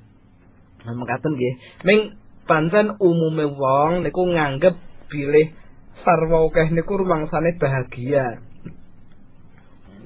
Nah, 0.82 0.94
mekaten 0.98 1.38
nggih. 1.38 1.54
Ming 1.86 2.00
pancen 2.48 2.98
umume 2.98 3.46
wong 3.46 4.06
niku 4.06 4.22
nganggep 4.26 4.76
bilih 5.08 5.54
sarwa 6.02 6.48
akeh 6.50 6.72
niku 6.74 6.98
rumangsane 6.98 7.54
bahagia. 7.58 8.42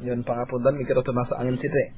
Yen 0.05 0.23
pangapunten 0.29 0.77
mikir 0.77 0.97
rada 0.97 1.13
masuk 1.13 1.37
angin 1.41 1.57
sithik. 1.57 1.89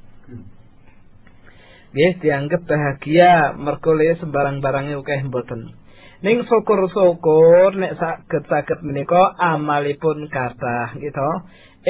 nggih 1.89 2.21
dianggap 2.21 2.69
bahagia 2.69 3.57
mergo 3.57 3.97
le 3.97 4.13
sembarang-barange 4.21 4.93
akeh 5.01 5.25
mboten 5.25 5.73
ning 6.21 6.45
syukur-syukur 6.45 7.73
nek 7.81 7.97
saged 7.97 8.45
saged 8.45 8.79
menika 8.85 9.33
amalipun 9.33 10.29
kathah 10.29 10.93
gitu 11.01 11.29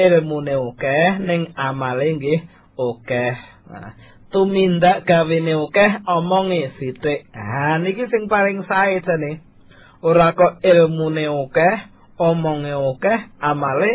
ilmune 0.00 0.56
akeh 0.56 1.20
ning 1.20 1.52
amale 1.52 2.16
nggih 2.16 2.40
akeh 2.80 3.34
nah, 3.68 3.92
tumindak 4.30 5.04
gawene 5.06 5.54
akeh 5.58 5.90
omonge 6.06 6.70
sithik. 6.78 7.26
Ha 7.34 7.82
niki 7.82 8.06
sing 8.06 8.30
paling 8.30 8.62
sae 8.64 9.02
jane. 9.02 9.42
Ora 10.00 10.32
kok 10.32 10.62
ilmune 10.62 11.26
akeh 11.26 11.74
omonge 12.16 12.72
akeh 12.72 13.18
amale 13.42 13.92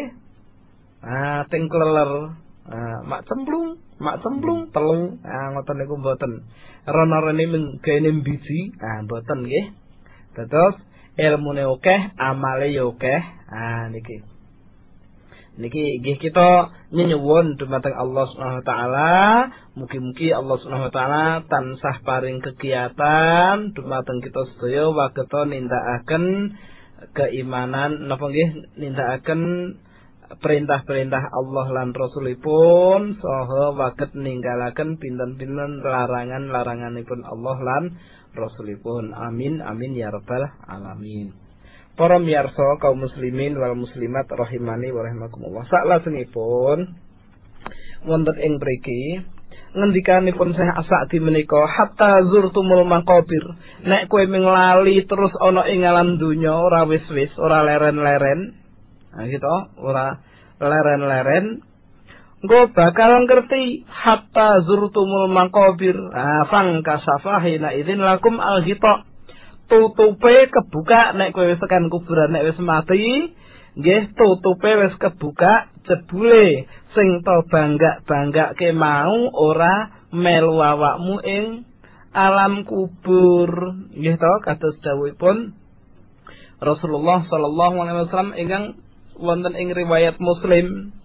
ah 1.02 1.48
ting 1.48 1.72
kleler. 1.72 2.36
Ah 2.68 3.00
mak 3.08 3.24
cemplung 3.28 3.80
mak 3.98 4.20
cemplung 4.20 4.70
telu 4.76 5.18
ah 5.24 5.56
ngoten 5.56 5.76
niku 5.80 5.96
mboten. 5.98 6.44
Rono-rene 6.86 7.44
mengkene 7.50 8.12
biji 8.22 8.76
ah 8.84 9.02
mboten 9.08 9.48
nggih. 9.48 9.66
Terus 10.36 10.76
ilmune 11.16 11.64
akeh 11.64 12.00
amale 12.20 12.76
yo 12.76 12.92
akeh. 12.92 13.22
Ah 13.48 13.88
niki 13.88 14.35
niki 15.56 16.04
nggih 16.04 16.20
kita 16.20 16.76
nyuwun 16.92 17.56
dumateng 17.56 17.96
Allah 17.96 18.24
Subhanahu 18.32 18.60
wa 18.60 18.68
taala. 18.68 19.14
Mugi-mugi 19.80 20.36
Allah 20.36 20.56
Subhanahu 20.60 20.88
wa 20.92 20.94
taala 20.94 21.26
tansah 21.48 22.04
paring 22.04 22.44
kegiatan 22.44 23.72
dumateng 23.72 24.20
kita 24.20 24.42
sedaya 24.56 24.92
wageto 24.92 25.48
nindakaken 25.48 26.56
keimanan. 27.16 28.12
Napa 28.12 28.28
nggih? 28.28 28.80
Nindakaken 28.80 29.42
perintah-perintah 30.42 31.24
Allah 31.32 31.66
lan 31.72 31.96
Rasulipun 31.96 33.22
saha 33.22 33.72
waget 33.78 34.12
ninggalaken 34.18 34.98
pinten-pinten 35.00 35.86
larangan-laranganipun 35.86 37.24
Allah 37.24 37.58
lan 37.64 37.84
Rasulipun. 38.36 39.16
Amin 39.16 39.64
amin 39.64 39.96
ya 39.96 40.12
rabbal 40.12 40.52
alamin 40.68 41.45
Para 41.96 42.20
miyarsa 42.20 42.76
kaum 42.84 43.08
muslimin 43.08 43.56
wal 43.56 43.76
muslimat 43.76 44.28
rahimani 44.28 44.92
wa 44.92 45.02
rahimakumullah 45.08 45.64
saklajengipun 45.72 46.92
wonten 48.04 48.38
ing 48.44 48.60
mriki 48.60 49.24
ngendikanipun 49.76 50.56
Syekh 50.56 50.76
Asadi 50.76 51.24
menika 51.24 51.64
hatta 51.64 52.24
zurtumul 52.28 52.84
maqabir 52.84 53.44
nek 53.88 54.12
kowe 54.12 54.24
menglali 54.28 55.08
terus 55.08 55.32
ana 55.40 55.64
ing 55.72 55.88
alam 55.88 56.20
donya 56.20 56.52
ora 56.52 56.84
wis-wis 56.84 57.32
ora 57.40 57.64
leren-leren 57.64 58.66
Nah 59.16 59.32
gitu, 59.32 59.48
ora 59.80 60.20
leren-leren. 60.60 61.64
Engko 62.44 62.76
bakal 62.76 63.24
ngerti 63.26 63.88
hatta 63.88 64.62
zurtumul 64.68 65.32
maqabir. 65.32 65.96
Ah 66.12 66.44
fang 66.52 66.84
kasafahina 66.84 67.72
idzin 67.80 68.04
lakum 68.04 68.38
al 68.44 68.62
Tutupe 69.66 70.50
kebuka 70.54 71.18
nek 71.18 71.34
kowe 71.34 71.46
wis 71.50 71.58
tekan 71.58 71.90
kuburan 71.90 72.30
nek 72.30 72.46
wis 72.46 72.60
mati, 72.62 73.34
nggih 73.76 74.14
tutupe 74.14 74.72
wis 74.78 74.94
kebuka 75.02 75.74
jebule. 75.90 76.70
Sing 76.96 77.26
to 77.28 77.36
bangga-bangga 77.52 78.56
ke 78.56 78.72
mau 78.72 79.28
ora 79.36 79.92
melu 80.16 80.56
awakmu 80.62 81.20
ing 81.26 81.68
alam 82.16 82.64
kubur. 82.64 83.76
Nggih 83.92 84.16
to 84.16 84.32
kados 84.46 84.78
dawuhipun 84.80 85.66
Rasulullah 86.64 87.28
sallallahu 87.28 87.76
alaihi 87.84 87.98
wasallam 88.08 88.32
ingkang 88.40 88.66
wonten 89.20 89.54
ing 89.60 89.76
riwayat 89.76 90.16
Muslim. 90.24 90.96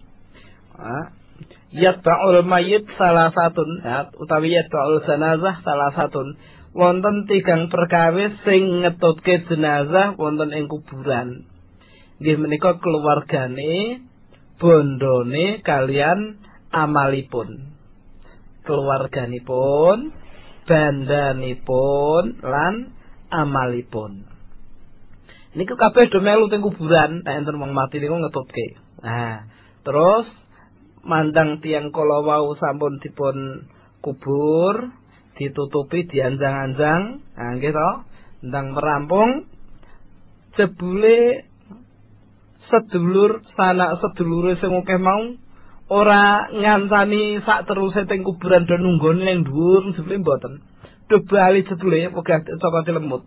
Yatba'ul 1.71 2.43
mayit 2.43 2.83
salah 2.99 3.31
satun 3.31 3.79
ya, 3.79 4.11
utawi 4.19 4.51
yatba'ul 4.51 5.03
jenazah 5.07 5.63
salah 5.63 5.91
satun 5.95 6.35
wonten 6.71 7.27
tigang 7.27 7.67
perkawis 7.67 8.35
sing 8.47 8.83
ngetutke 8.83 9.47
jenazah 9.47 10.15
wonten 10.15 10.55
ing 10.55 10.71
kuburan. 10.71 11.47
Nggih 12.21 12.37
menika 12.37 12.77
keluargane 12.79 14.05
bondone 14.61 15.59
kalian 15.65 16.39
amalipun. 16.69 17.75
Keluarganipun 18.61 20.13
bandanipun 20.69 22.23
lan 22.45 22.93
amalipun. 23.33 24.29
Niku 25.51 25.75
kabeh 25.75 26.07
do 26.07 26.23
melu 26.23 26.47
teng 26.47 26.63
kuburan 26.63 27.27
nek 27.27 27.43
enten 27.43 27.59
wong 27.59 27.75
mati 27.75 27.99
niku 27.99 28.15
ngetutke. 28.15 28.79
Nah, 29.03 29.49
terus 29.83 30.29
mandang 31.03 31.59
tiang 31.59 31.91
wau 31.91 32.55
sampun 32.55 33.01
dipun 33.03 33.67
kubur, 33.99 34.95
ditutupi 35.41 36.05
dianjang-anjang, 36.05 37.25
nggih 37.33 37.73
to, 37.73 37.89
ndang 38.45 38.77
merampung 38.77 39.49
jebule 40.53 41.49
sedulur 42.69 43.41
sanak 43.57 43.97
sedulure 44.05 44.53
sing 44.61 44.69
akeh 44.69 45.01
mau 45.01 45.33
ora 45.89 46.45
ngancani 46.53 47.41
sak 47.41 47.65
teruse 47.65 48.05
teng 48.05 48.21
kuburan 48.21 48.69
do 48.69 48.77
nunggone 48.77 49.25
ning 49.25 49.41
dhuwur 49.41 49.89
jebule 49.97 50.21
mboten. 50.21 50.61
Do 51.09 51.25
bali 51.25 51.65
jebule 51.65 52.13
pegah 52.13 52.45
saka 52.45 52.93
lemut. 52.93 53.25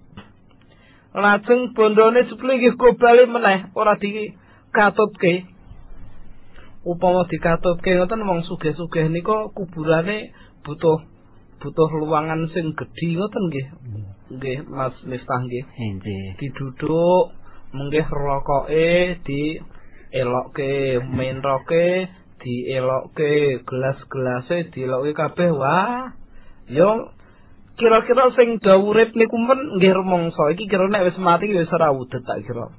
lajeng 1.14 1.74
bondone 1.74 2.26
jebule 2.30 2.52
nggih 2.58 2.74
bali 2.78 3.24
meneh 3.26 3.70
ora 3.74 3.94
dikatutke 3.98 5.46
upama 6.82 7.22
dikatutke 7.30 7.90
ngoten 7.96 8.26
wong 8.26 8.42
sugih-sugih 8.44 9.06
nika 9.14 9.48
kuburane 9.54 10.34
butuh 10.66 11.13
butuh 11.64 11.88
luangan 11.96 12.44
sing 12.52 12.76
gedhi 12.76 13.16
ngoten 13.16 13.42
nggih. 13.48 13.66
Nggih 14.36 14.58
Mas 14.68 14.92
Miftah 15.08 15.40
nggih. 15.40 15.64
Nggih. 15.64 16.36
Diduduk 16.36 17.32
menggih 17.72 18.04
rokoke 18.04 19.24
di 19.24 19.56
elokke 20.12 21.00
menroke 21.00 22.12
di 22.44 22.68
elokke 22.68 23.64
gelas-gelase 23.64 24.68
dielokke 24.76 25.16
kabeh. 25.16 25.48
Wah 25.56 26.12
yo 26.68 27.16
kira-kira 27.80 28.28
sing 28.36 28.60
dawurip 28.60 29.16
niku 29.16 29.40
men 29.40 29.80
nggih 29.80 29.96
rumangsa. 29.96 30.52
Iki 30.52 30.68
kira 30.68 30.84
nek 30.92 31.08
wis 31.08 31.16
mati 31.16 31.48
wis 31.48 31.72
ora 31.72 31.96
wudet 31.96 32.28
tak 32.28 32.44
kira. 32.44 32.76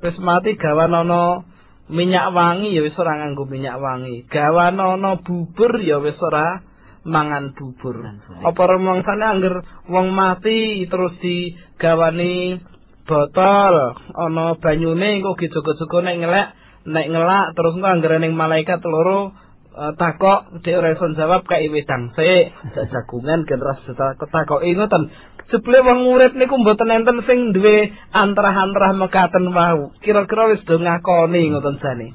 Wis 0.00 0.16
mati 0.24 0.56
gawan 0.56 0.96
ana 0.96 1.44
minyak 1.92 2.32
wangi 2.32 2.72
ya 2.72 2.80
wis 2.80 2.96
ora 2.96 3.20
nganggo 3.20 3.44
minyak 3.44 3.76
wangi. 3.76 4.24
Gawan 4.32 4.80
ana 4.80 5.20
bubur 5.20 5.76
ya 5.84 6.00
wis 6.00 6.16
ora 6.16 6.71
mangan 7.02 7.54
bubur. 7.58 7.98
Apa 8.42 8.62
rumangsane 8.62 9.24
angger 9.26 9.54
wong 9.90 10.14
mati 10.14 10.86
terus 10.86 11.14
digawani 11.18 12.62
botol? 13.06 13.74
Ana 14.14 14.54
banyune 14.58 15.22
engko 15.22 15.34
gejogo-jogo 15.38 15.98
nek 16.02 16.16
ngelek 16.22 16.48
nek 16.86 17.06
ngelak 17.10 17.46
terus 17.58 17.74
engko 17.74 17.88
anggere 17.90 18.16
ning 18.22 18.34
malaikat 18.38 18.82
loro 18.86 19.34
uh, 19.74 19.92
takok 19.98 20.62
dhek 20.62 20.78
ora 20.78 20.94
iso 20.94 21.10
jawab 21.18 21.42
kae 21.46 21.66
wedang. 21.70 22.14
Sik 22.14 22.54
jagungan 22.90 23.46
generas 23.50 23.82
takok 24.30 24.62
ngoten. 24.62 25.10
Jebule 25.50 25.84
wong 25.84 26.08
urip 26.08 26.32
niku 26.32 26.56
mboten 26.56 26.88
enten 26.88 27.18
sing 27.28 27.52
duwe 27.52 27.92
antrah-antrah 28.14 28.96
mekaten 28.96 29.52
wau. 29.52 29.92
Kira-kira 30.00 30.48
wis 30.54 30.64
do 30.64 30.80
ngakoni 30.80 31.52
ngoten 31.52 31.76
jane. 31.82 32.08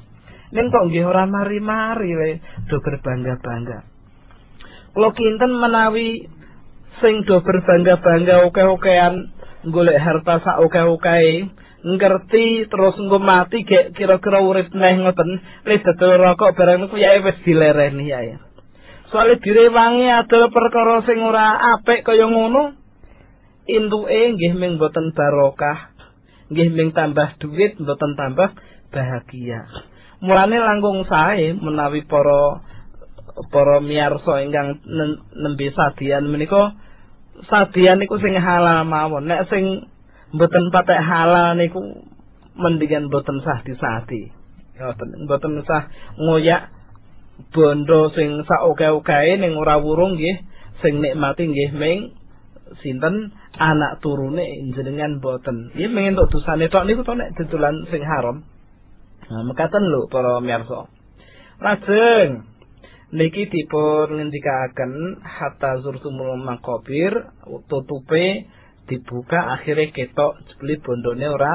Ning 0.48 0.72
kok 0.72 0.88
nggih 0.88 1.04
ora 1.04 1.28
mari-mari 1.28 2.10
we 2.16 2.30
do 2.72 2.80
berbangga-bangga 2.80 3.97
kula 4.98 5.14
kinten 5.14 5.54
menawi 5.62 6.26
sing 6.98 7.22
do 7.22 7.38
berbangga-bangga 7.38 8.50
oke-okean 8.50 9.30
golek 9.70 9.94
harta 9.94 10.42
sak 10.42 10.58
oke-oke 10.58 11.46
ngerti 11.86 12.66
terus 12.66 12.98
engko 12.98 13.22
mati 13.22 13.62
gek 13.62 13.94
kira-kira 13.94 14.42
urip 14.42 14.74
neh 14.74 14.98
ngoten 14.98 15.38
wis 15.70 15.86
dadi 15.86 16.18
rokok 16.18 16.58
barang 16.58 16.82
niku 16.82 16.98
ya 16.98 17.14
wis 17.22 17.38
dilereni 17.46 18.10
ya 18.10 18.26
ya 18.26 18.42
soalnya 19.14 19.38
direwangi 19.38 20.10
adalah 20.10 20.50
perkara 20.50 21.06
sing 21.06 21.22
ora 21.22 21.78
apik 21.78 22.02
kaya 22.02 22.26
ngono 22.26 22.74
intuke 23.70 24.34
nggih 24.34 24.58
ming 24.58 24.82
boten 24.82 25.14
barokah 25.14 25.94
nggih 26.50 26.74
ming 26.74 26.90
tambah 26.90 27.38
duit 27.38 27.78
boten 27.78 28.18
tambah 28.18 28.50
bahagia. 28.90 29.62
Mulane 30.18 30.58
langkung 30.58 31.06
sae 31.06 31.54
menawi 31.54 32.02
para 32.02 32.66
para 33.50 33.78
miyarsa 33.78 34.42
ingkang 34.42 34.82
nembe 35.36 35.70
sadian 35.70 36.26
menika 36.26 36.74
sadian 37.46 38.02
niku 38.02 38.18
sing 38.18 38.34
halal 38.34 38.82
mawon 38.82 39.30
nek 39.30 39.46
sing 39.46 39.86
mboten 40.34 40.74
patek 40.74 40.98
halal 40.98 41.54
niku 41.54 41.80
mendingan 42.58 43.08
mboten 43.08 43.38
sah 43.46 43.62
disati. 43.62 44.34
Mboten 45.24 45.62
sah 45.62 45.88
ngoyak 46.18 46.74
bondo 47.54 48.10
sing 48.18 48.42
sak 48.42 48.66
oke-oke 48.66 49.38
ning 49.38 49.54
ora 49.54 49.78
wurung 49.78 50.18
nggih, 50.18 50.42
sing 50.82 50.98
nikmati 50.98 51.46
nggih 51.46 51.70
ming 51.78 51.98
sinten 52.82 53.32
anak 53.54 54.02
turune 54.02 54.44
jenengan 54.74 55.22
boten. 55.22 55.70
Nggih 55.72 55.88
mengin 55.88 56.18
tok 56.18 56.34
dosane 56.34 56.66
tok 56.66 56.84
niku 56.84 57.06
to 57.06 57.14
nek 57.14 57.32
ditulan 57.38 57.86
sing 57.88 58.02
haram. 58.02 58.42
Nah, 59.28 59.42
mekaten 59.46 59.84
lho 59.86 60.10
para 60.10 60.40
mirsa. 60.42 60.90
Lajeng 61.62 62.48
niki 63.12 63.48
dipun 63.48 64.20
ngendikaken 64.20 65.24
hatta 65.24 65.80
zurtumul 65.80 66.36
maqabir 66.36 67.32
tutupe 67.68 68.44
dibuka 68.88 69.56
akhirnya 69.56 69.92
ketok 69.92 70.40
jebule 70.48 70.80
bondone 70.84 71.26
ora 71.28 71.54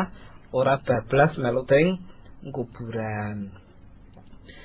ora 0.53 0.81
bablas 0.81 1.37
melu 1.37 1.65
teng 1.69 2.01
kuburan 2.49 3.63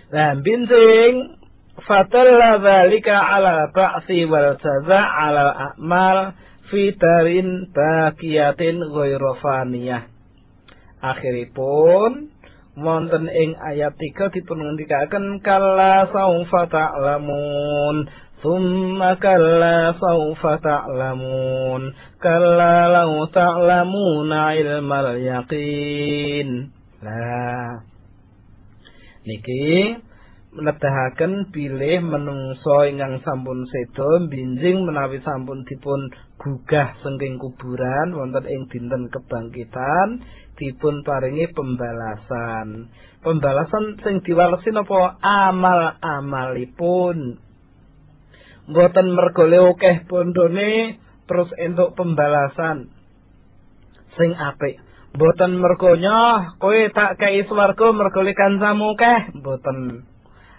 Nah, 0.09 0.41
binting 0.41 1.37
fatalla 1.85 2.57
dzalika 2.65 3.13
ala 3.13 3.69
ba'si 3.69 4.25
wal 4.25 4.57
jaza 4.57 5.01
ala 5.05 5.77
a'mal 5.77 6.33
fi 6.73 6.97
darin 6.97 7.69
baqiyatin 7.77 8.89
ghairu 8.89 9.37
faniyah. 9.45 10.09
Akhiripun 11.05 12.33
wonten 12.83 13.27
ing 13.27 13.59
ayat 13.59 13.95
3 13.95 14.35
dipun 14.35 14.59
ngendikaken 14.63 15.43
kalla 15.43 16.07
saufa 16.11 16.63
ta'lamun 16.71 18.09
Thumma 18.39 19.19
kalla 19.19 19.99
saufa 19.99 20.63
ta'lamun 20.63 21.91
Kalla 22.23 22.87
law 22.87 23.27
ta'lamuna 23.35 24.55
ilmal 24.55 25.19
yaqin. 25.19 26.71
Nah 27.03 27.83
niki 29.27 29.99
nedahaken 30.59 31.53
bilih 31.53 32.01
menungso 32.01 32.89
ingkang 32.89 33.21
sampun 33.23 33.69
sedo 33.69 34.27
binjing 34.27 34.83
menawi 34.83 35.21
sampun 35.21 35.63
dipun 35.69 36.09
gugah 36.41 36.97
saking 37.05 37.37
kuburan 37.37 38.17
wonten 38.17 38.49
ing 38.49 38.67
dinten 38.73 39.13
kebangkitan 39.13 40.25
dipun 40.59 41.07
paringi 41.07 41.47
pembalasan. 41.55 42.91
Pembalasan 43.23 44.03
sing 44.03 44.21
diwalesi 44.27 44.75
napa? 44.75 45.17
Amal 45.23 45.97
amalipun 46.03 47.49
mboten 48.69 49.17
mergo 49.17 49.49
akeh 49.49 50.05
bondone 50.05 51.01
terus 51.25 51.51
entuk 51.57 51.97
pembalasan. 51.97 52.93
Sing 54.17 54.37
apik. 54.37 54.77
Boten 55.17 55.57
mergo 55.57 55.97
nyoh 55.97 56.61
kowe 56.61 56.79
tak 56.93 57.17
kei 57.17 57.43
swarga 57.49 57.97
mergo 57.97 58.21
kancamu 58.23 58.93
keh 58.95 59.21
boten 59.41 60.05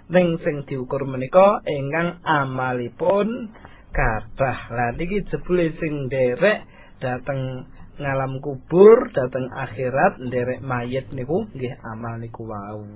ning 0.09 0.27
sing 0.41 0.65
diukur 0.65 1.05
menika 1.05 1.61
ingkang 1.69 2.17
amalipun 2.25 3.53
kathah. 3.93 4.73
Lah 4.73 4.89
niki 4.97 5.21
jebule 5.29 5.77
sing 5.77 6.09
nderek 6.09 6.65
dateng 6.97 7.69
ngalam 7.99 8.39
kubur 8.39 9.11
dateng 9.11 9.51
akhirat 9.51 10.23
nderek 10.23 10.63
mayit 10.63 11.11
niku 11.11 11.43
nggih 11.51 11.75
amal 11.83 12.15
niku 12.15 12.47
wau. 12.47 12.87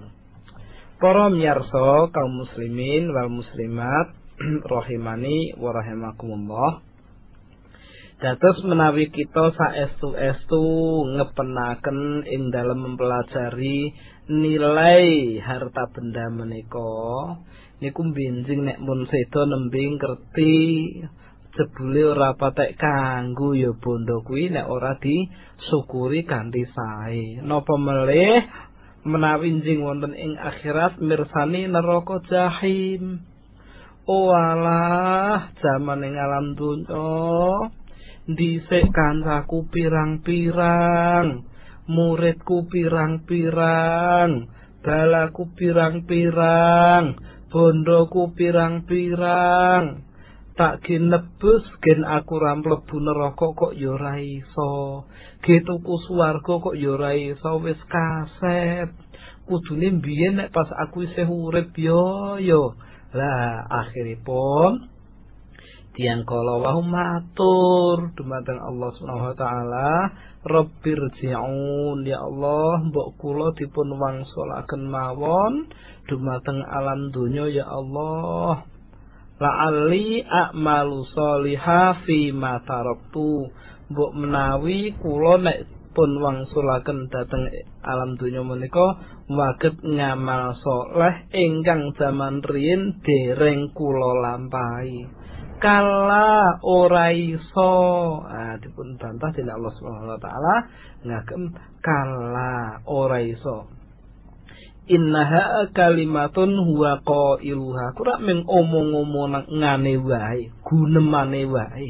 Para 0.97 1.28
miyarsa 1.28 2.08
kaum 2.16 2.32
muslimin 2.32 3.12
wal 3.12 3.28
muslimat 3.28 4.16
rahimani 4.74 5.60
wa 5.60 5.76
rahimakumullah. 5.76 6.80
Dados 8.24 8.64
menawi 8.64 9.12
kita 9.12 9.51
saestu-estu 9.51 10.64
ngepenaken 11.20 12.24
ing 12.24 12.56
dalam 12.56 12.80
mempelajari 12.80 13.91
nilai 14.32 15.36
harta 15.43 15.91
benda 15.91 16.32
menika 16.32 17.43
niku 17.84 18.01
benjing 18.16 18.64
nek 18.64 18.80
mun 18.80 19.04
sedo 19.12 19.43
nembing 19.43 19.99
ngerti 19.99 20.56
jebule 21.54 22.18
ora 22.18 22.34
patek 22.34 22.78
kanggo 22.82 23.54
ya 23.54 23.72
bondo 23.78 24.26
kuwi 24.26 24.49
nek 24.49 24.66
ora 24.70 24.97
disyukuri 24.97 26.26
kanthi 26.26 26.66
sae. 26.74 27.41
Napa 27.45 27.78
melih 27.78 28.41
menawi 29.06 29.62
jing 29.62 29.86
wonten 29.86 30.18
ing 30.18 30.34
akhirat 30.38 30.97
mirsani 30.97 31.70
neraka 31.70 32.26
jahim. 32.26 33.22
Oh 34.10 34.36
alah 34.36 35.54
jaman 35.62 36.04
ing 36.04 36.16
alam 36.20 36.60
dunya 36.60 37.72
dhisik 38.24 38.91
kancaku 38.95 39.68
pirang-pirang 39.68 41.43
muridku 41.91 42.68
pirang-pirang 42.72 44.47
balaku 44.80 45.51
pirang-pirang 45.56 47.20
bondoku 47.51 48.32
pirang-pirang 48.32 50.08
tak 50.54 50.86
ginebus 50.86 51.66
gen 51.82 52.06
aku 52.06 52.38
ramlebu 52.38 52.97
neraka 53.01 53.47
kok 53.58 53.74
ya 53.74 53.97
ora 53.97 54.22
iso. 54.22 55.06
Getuku 55.41 55.97
swarga 56.06 56.54
kok 56.62 56.78
ya 56.78 56.93
ora 56.93 57.18
iso 57.18 57.58
wis 57.66 57.82
kaset. 57.89 58.93
Kudune 59.49 59.99
biyen 59.99 60.38
nek 60.39 60.54
pas 60.54 60.70
aku 60.78 61.10
isih 61.10 61.28
urip 61.28 61.74
yo 61.76 62.38
yo 62.39 62.78
lah 63.12 63.66
akhiripun 63.68 64.93
tiang 65.97 66.22
kala 66.26 66.62
wa 66.62 66.82
matur. 66.86 68.14
Dumateng 68.14 68.62
Allah 68.62 68.89
Subhanahu 68.97 69.30
wa 69.34 69.38
taala. 69.38 69.91
Rabbir 70.43 70.99
ji'un 71.18 72.04
ya 72.04 72.20
Allah 72.20 72.84
mbok 72.93 73.18
kula 73.18 73.58
dipun 73.58 73.89
wangsulaken 73.97 74.86
mawon. 74.86 75.66
Dumateng 76.06 76.62
alam 76.62 77.10
donya 77.10 77.49
ya 77.49 77.66
Allah 77.66 78.72
la'alli 79.43 80.23
a'malu 80.23 81.03
sholiha 81.11 82.07
fi 82.07 82.31
ma 82.31 82.63
taraktu. 82.63 83.51
Mbok 83.91 84.11
menawi 84.15 84.95
kula 85.03 85.43
nek 85.43 85.67
pun 85.93 86.17
wangsulaken 86.17 87.11
dhateng 87.11 87.45
alam 87.85 88.17
donya 88.17 88.41
menika 88.41 88.97
waget 89.29 89.77
ngamal 89.83 90.57
saleh 90.63 91.29
ingkang 91.35 91.93
zaman 91.99 92.39
riyin 92.41 93.03
dereng 93.03 93.75
kula 93.75 94.23
lampahi. 94.23 95.05
Kala 95.59 96.59
ora 96.63 97.11
iso. 97.11 97.75
Ah 98.23 98.55
dipun 98.59 98.99
bantah 98.99 99.31
dening 99.35 99.53
Allah 99.53 99.73
Subhanahu 99.75 100.15
wa 100.17 100.21
taala. 100.23 100.55
Ngagem 101.03 101.43
kala 101.83 102.83
ora 102.87 103.19
iso 103.23 103.82
innaha 104.88 105.69
kalimatun 105.71 106.59
huwa 106.59 106.99
qailuha. 107.03 107.95
Ora 107.95 108.19
mung 108.19 108.43
omong-omong 108.43 109.47
ngane 109.47 109.93
wae 110.03 110.51
gunemane 110.63 111.41
wae. 111.47 111.88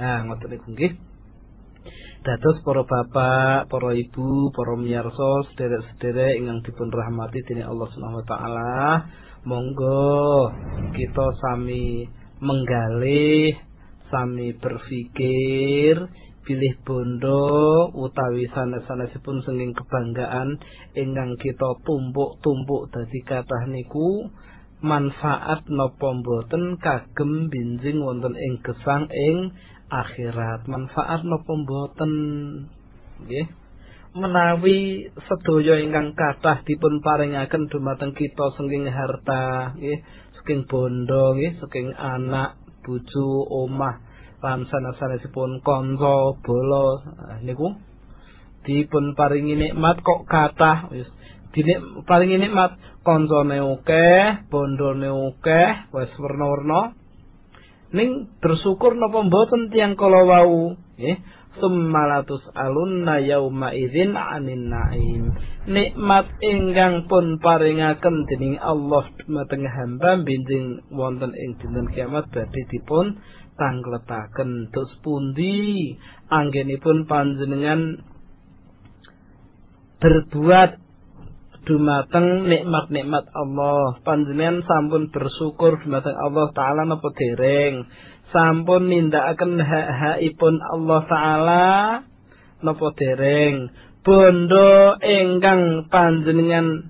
Ha 0.00 0.24
ngoten 0.24 0.48
niku 0.50 0.68
nggih. 0.72 0.94
Dados 2.20 2.60
para 2.60 2.84
bapak, 2.84 3.72
para 3.72 3.96
ibu, 3.96 4.52
para 4.52 4.76
miyarsa, 4.76 5.48
sederek-sederek 5.56 6.36
ingkang 6.36 6.60
dipun 6.68 6.92
rahmati 6.92 7.40
dening 7.48 7.64
Allah 7.64 7.88
Subhanahu 7.96 8.20
wa 8.20 8.28
taala, 8.28 8.76
monggo 9.48 10.52
kita 10.92 11.26
sami 11.40 12.04
menggalih 12.44 13.56
sami 14.12 14.52
berpikir 14.52 15.96
pilih 16.50 16.82
bondo 16.82 17.46
utawi 17.94 18.50
sanes-sanesipun 18.50 19.38
senging 19.46 19.70
kebanggaan 19.70 20.58
ingkang 20.98 21.38
kita 21.38 21.78
tumpuk-tumpuk 21.86 22.90
dadi 22.90 23.22
kathah 23.22 23.70
niku 23.70 24.26
manfaat 24.82 25.62
napa 25.70 26.10
mboten 26.10 26.74
kagem 26.82 27.54
binjing 27.54 28.02
wonten 28.02 28.34
ing 28.34 28.58
gesang 28.66 29.06
ing 29.14 29.54
akhirat. 29.94 30.66
Manfaat 30.66 31.22
napa 31.22 31.52
mboten? 31.54 32.12
Nggih. 33.22 33.46
Menawi 34.18 35.06
sedaya 35.30 35.78
ingkang 35.78 36.18
kathah 36.18 36.66
dipun 36.66 36.98
paringaken 36.98 37.70
dumateng 37.70 38.10
kita 38.10 38.58
senging 38.58 38.90
harta 38.90 39.78
nggih 39.78 40.02
saking 40.42 40.66
bondo 40.66 41.38
nggih 41.38 41.62
saking 41.62 41.94
anak 41.94 42.58
bojo 42.82 43.46
omah 43.46 44.09
lan 44.40 44.64
sanes-sanesipun 44.68 45.60
kanca 45.60 46.36
bola 46.40 46.84
niku 47.44 47.76
dipun 48.64 49.16
paringi 49.16 49.56
nikmat 49.56 50.00
kok 50.04 50.24
kathah. 50.28 50.88
Wis 50.92 51.08
dinik 51.56 52.04
paringi 52.04 52.40
nikmat 52.40 52.76
kancane 53.04 53.60
akeh 53.60 54.48
bondone 54.48 55.08
akeh 55.08 55.92
wis 55.92 56.12
werna-werna. 56.20 56.96
Ning 57.90 58.30
bersyukur 58.38 58.94
napa 58.94 59.26
mboten 59.26 59.68
tiyang 59.74 59.98
kala 59.98 60.22
wau? 60.22 60.78
Nggih 60.94 61.18
summalatus 61.58 62.46
alunna 62.54 63.18
yauma 63.18 63.74
idzin 63.74 64.14
anin 64.14 64.70
naim. 64.70 65.34
Nikmat 65.66 66.40
ingkang 66.40 67.10
pun 67.10 67.42
paringaken 67.42 68.24
dening 68.30 68.56
Allah 68.62 69.10
dumateng 69.18 69.66
hamba 69.66 70.22
benjing 70.22 70.86
wonten 70.94 71.34
ing 71.34 71.58
dinten 71.58 71.90
kiamat 71.90 72.30
badhe 72.30 72.62
dipun 72.70 73.18
tangletaken 73.60 74.72
dos 74.72 74.88
pundi 75.04 75.92
anggenipun 76.32 77.04
panjenengan 77.04 78.00
berbuat 80.00 80.80
dumateng 81.68 82.48
nikmat-nikmat 82.48 83.28
Allah. 83.36 84.00
Panjenengan 84.00 84.64
sampun 84.64 85.12
bersyukur 85.12 85.76
dumateng 85.84 86.16
Allah 86.16 86.48
taala 86.56 86.88
napa 86.88 87.12
dereng. 87.12 87.84
Sampun 88.32 88.88
nindakaken 88.88 89.60
hak-hakipun 89.60 90.54
Allah 90.64 91.00
taala 91.04 91.68
napa 92.64 92.86
dereng. 92.96 93.68
Bondo 94.00 94.96
ingkang 95.04 95.92
panjenengan 95.92 96.88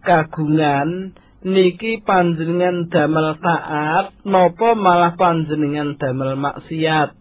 kagungan 0.00 1.12
niki 1.44 2.00
panjenengan 2.04 2.88
damel 2.88 3.36
taat 3.42 4.16
napa 4.24 4.72
malah 4.72 5.18
panjenengan 5.18 5.98
damel 6.00 6.38
maksiat? 6.38 7.12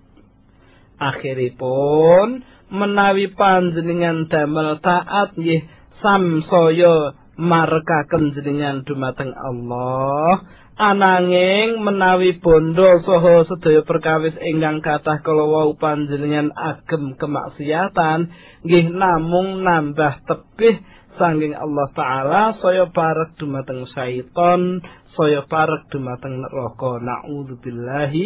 Akhiripun 0.95 2.45
menawi 2.72 3.32
panjenengan 3.36 4.32
damel 4.32 4.80
taat 4.80 5.36
nggih 5.36 5.68
samsaya 5.99 7.16
marekaken 7.36 8.32
jenengan 8.32 8.88
dumateng 8.88 9.36
Allah 9.36 10.47
ananging 10.76 11.84
menawi 11.84 12.36
bondo 12.39 12.99
saha 13.03 13.47
sedaya 13.47 13.84
perkawis 13.88 14.36
ingkang 14.39 14.84
kathah 14.84 15.24
kala 15.24 15.47
wau 15.47 15.76
panjenengan 15.76 16.51
agem 16.51 17.16
kemaksiatan 17.16 18.32
nggih 18.63 18.86
namung 18.91 19.63
nambah 19.63 20.28
tebih 20.28 20.84
sanging 21.16 21.55
Allah 21.55 21.88
taala 21.95 22.43
saya 22.59 22.88
parek 22.91 23.39
dumateng 23.39 23.88
syaiton 23.91 24.84
saya 25.16 25.47
parek 25.47 25.88
dumateng 25.89 26.43
neraka. 26.43 26.99
Naudzubillahi 26.99 28.26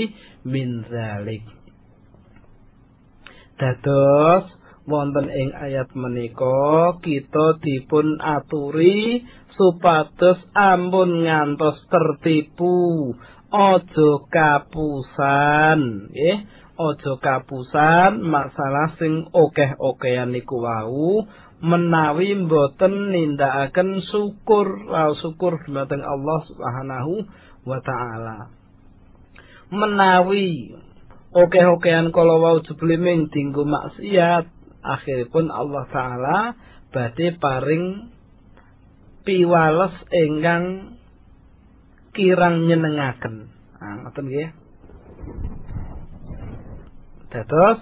min 0.50 0.84
zalik. 0.90 1.46
Dados 3.62 4.50
wonten 4.90 5.30
ing 5.30 5.54
ayat 5.54 5.94
menika 5.94 6.98
kita 7.06 7.62
dipun 7.62 8.18
aturi 8.18 9.22
supados 9.54 10.42
ampun 10.58 11.30
ngantos 11.30 11.78
tertipu. 11.94 13.14
Aja 13.50 14.12
kapusan 14.30 16.10
nggih. 16.10 16.38
Aja 16.80 17.14
kapusan 17.20 18.24
masalah 18.24 18.96
sing 18.98 19.28
okeh-okehan 19.30 20.32
niku 20.32 20.64
wau 20.64 21.28
menawi 21.60 22.36
mboten 22.40 23.12
nindakaken 23.12 24.00
syukur 24.08 24.88
wa 24.88 25.12
syukur 25.20 25.60
dumateng 25.68 26.04
Allah 26.04 26.40
Subhanahu 26.48 27.14
wa 27.68 27.80
taala 27.84 28.38
menawi 29.70 30.74
okeh-okehan 31.36 32.10
kala 32.10 32.42
wau 32.42 32.58
jebleming 32.66 33.30
dinggo 33.30 33.68
maksiat 33.68 34.50
akhiripun 34.82 35.54
Allah 35.54 35.86
taala 35.94 36.38
badhe 36.90 37.38
paring 37.38 38.10
piwales 39.28 39.94
ingkang 40.10 40.98
kirang 42.18 42.66
nyenengaken. 42.66 43.54
Ah 43.78 43.96
ngoten 44.02 44.26
nggih. 44.26 44.50
Dados 47.30 47.80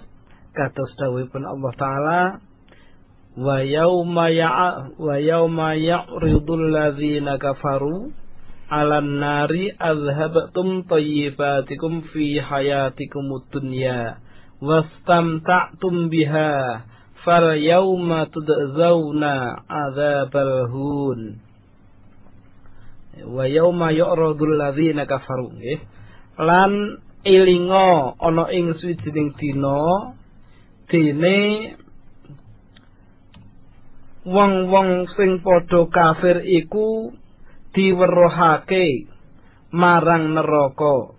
kados 0.52 0.92
dawuhipun 1.00 1.48
Allah 1.48 1.74
taala 1.80 2.20
wa 3.38 3.62
yauma 3.62 4.34
ya 4.34 4.50
wa 4.98 5.16
yauma 5.22 5.78
ya'ridul 5.78 6.74
ladzina 6.74 7.38
kafaru 7.38 8.10
'alan 8.68 9.22
nari 9.22 9.70
azhabtum 9.78 10.90
tayyibatikum 10.90 12.02
fi 12.10 12.42
hayatikumud 12.42 13.46
dunya 13.54 14.18
wastamta'tum 14.58 16.10
biha 16.10 16.82
fal 17.22 17.54
yauma 17.60 18.26
tudzawna 18.34 19.62
adzabal 19.70 20.72
hun. 20.74 21.38
Wa 23.28 23.46
yauma 23.46 23.94
yu'radul 23.94 24.58
ladzina 24.58 25.06
kafaru 25.06 25.54
nggih. 25.58 25.82
Lan 26.38 27.02
elinga 27.26 28.16
ana 28.22 28.46
ing 28.54 28.78
suwijining 28.78 29.34
dina 29.42 30.14
dene 30.88 31.38
wong-wong 34.28 35.08
sing 35.16 35.40
padha 35.40 35.88
kafir 35.88 36.44
iku 36.44 37.16
diweruhake 37.72 39.08
marang 39.72 40.36
neraka. 40.36 41.16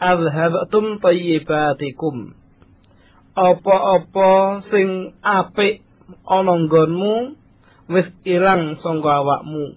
Azhabtum 0.00 1.00
tayyibatikum. 1.04 2.36
Apa-apa 3.36 4.64
sing 4.72 5.12
apik 5.20 5.84
ana 6.24 6.56
nggonmu 6.56 7.36
wis 7.92 8.08
ilang 8.24 8.80
sangka 8.80 9.20
awakmu. 9.20 9.76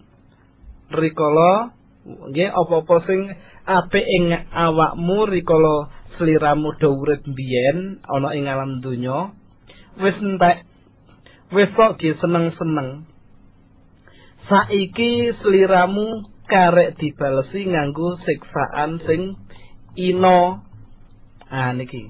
Rikala 0.96 1.76
nggih 2.08 2.52
apa-apa 2.56 2.96
sing 3.04 3.36
apik 3.68 4.06
ing 4.08 4.32
awakmu 4.56 5.28
rikala 5.28 5.92
sliramu 6.16 6.72
do 6.80 6.96
urip 6.96 7.24
biyen 7.28 8.00
ana 8.08 8.32
ing 8.36 8.48
alam 8.48 8.80
donya 8.80 9.36
wis 10.00 10.16
entek 10.20 10.69
wis 11.50 11.70
kok 11.74 11.98
seneng-seneng. 12.02 13.10
Saiki 14.50 15.34
sliramu 15.42 16.26
karek 16.50 16.98
dibalesi 16.98 17.70
nganggo 17.70 18.18
siksaan 18.26 19.02
sing 19.06 19.38
ino. 19.94 20.66
Ah 21.50 21.74
niki. 21.74 22.10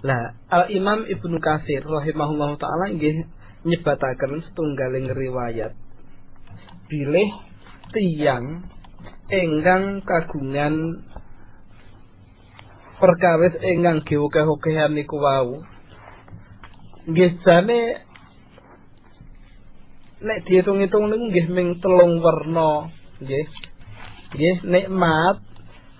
Lah 0.00 0.32
Al 0.48 0.72
Imam 0.72 1.04
Ibnu 1.04 1.36
Katsir 1.44 1.84
rahimahullahu 1.84 2.56
taala 2.56 2.88
nggih 2.96 3.28
nyebataken 3.68 4.40
setunggaling 4.48 5.12
riwayat. 5.12 5.76
Bilih 6.88 7.30
tiyang 7.92 8.64
enggang 9.28 10.00
kagungan 10.00 11.04
perkawis 12.96 13.56
enggang 13.60 14.00
gewokeh-okehan 14.04 14.96
niku 14.96 15.20
wau. 15.20 15.60
Nggih 17.04 17.36
jane 17.44 18.09
nek 20.20 20.44
diitung-itung 20.44 21.08
niku 21.08 21.24
nggih 21.32 21.46
ming 21.48 21.68
telung 21.80 22.20
werna. 22.20 22.92
Nggih. 23.24 23.48
Nggih 24.36 24.56
nikmat 24.68 25.36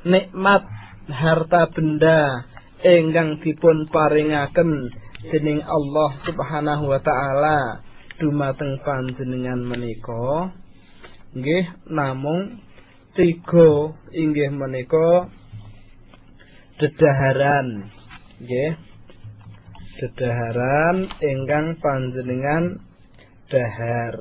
nikmat 0.04 0.62
harta 1.08 1.68
benda 1.72 2.44
ingkang 2.84 3.40
dipun 3.40 3.88
paringaken 3.88 4.92
dening 5.28 5.60
Allah 5.64 6.10
Subhanahu 6.24 6.84
wa 6.88 7.00
taala 7.00 7.84
dumateng 8.20 8.80
panjenengan 8.84 9.60
menika. 9.64 10.52
Nggih 11.32 11.64
namung 11.88 12.60
tiga 13.16 13.96
inggih 14.12 14.52
menika. 14.52 15.32
Dedaharan. 16.76 17.88
Nggih. 18.40 18.72
Dedaharan 20.00 21.12
ingkang 21.20 21.76
panjenengan 21.76 22.89
dahar 23.50 24.14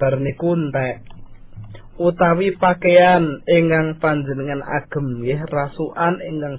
bar 0.00 0.18
niku 0.18 0.56
entek 0.56 1.12
utawi 2.00 2.56
pakaian 2.56 3.44
ingkang 3.44 4.00
panjenengan 4.00 4.64
agem 4.64 5.20
nggih 5.20 5.44
rasukan 5.46 6.18
ingkang 6.24 6.58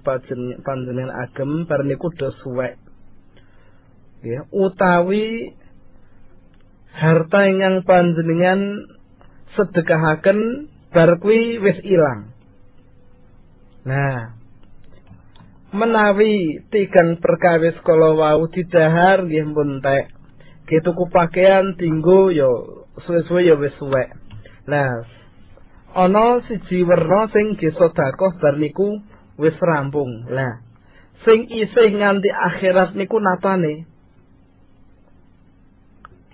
panjenengan 0.61 1.11
agem 1.11 1.65
bar 1.65 1.81
niku 1.83 2.13
do 2.13 2.29
suwek. 2.45 2.77
Nggih 4.21 4.47
utawi 4.53 5.57
harta 6.93 7.39
ingkang 7.49 7.83
panjenengan 7.83 8.87
sedekahaken 9.57 10.69
bar 10.93 11.17
kuwi 11.17 11.57
wis 11.59 11.81
ilang. 11.81 12.31
Nah 13.83 14.37
menawi 15.73 16.61
tigang 16.69 17.17
perkawis 17.17 17.73
kala 17.81 18.13
wau 18.13 18.45
didahar 18.45 19.25
nggih 19.25 19.49
pun 19.51 19.81
tek 19.81 20.13
tuku 20.81 21.05
pakaian 21.13 21.77
tinggo 21.77 22.33
yo 22.33 22.49
suwe-suwe 23.05 23.45
yo 23.45 23.59
wis 23.61 23.75
suwek 23.77 24.09
nah 24.65 25.05
ana 25.93 26.41
siji 26.49 26.81
werna 26.81 27.29
sing 27.29 27.53
ge 27.61 27.69
sedekah 27.69 28.33
bar 28.41 28.57
niku 28.57 28.97
wis 29.37 29.57
rampung. 29.61 30.29
Lah, 30.29 30.61
sing 31.25 31.49
isih 31.49 31.89
nganti 31.93 32.29
akhirat 32.29 32.97
niku 32.97 33.17
napane? 33.21 33.85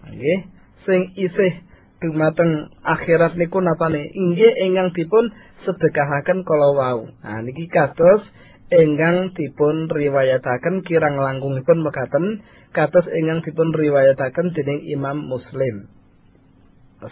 Nggih, 0.09 0.39
sing 0.87 1.01
isih 1.15 1.53
dumateng 2.01 2.73
akhirat 2.81 3.35
niku 3.35 3.61
napane? 3.61 4.09
Inggih 4.09 4.51
ingkang 4.67 4.95
dipun 4.95 5.31
sedekahaken 5.67 6.47
kala 6.47 6.69
wau. 6.73 6.99
Nah 7.21 7.39
niki 7.43 7.67
kados 7.67 8.23
ingkang 8.71 9.35
dipun 9.35 9.91
riwayataken 9.91 10.87
kirang 10.87 11.19
langkungipun 11.19 11.83
mekaten 11.83 12.41
kados 12.75 13.05
ingkang 13.09 13.41
dipun 13.45 13.69
riwayataken 13.73 14.53
dening 14.53 14.85
Imam 14.89 15.25
Muslim. 15.25 15.89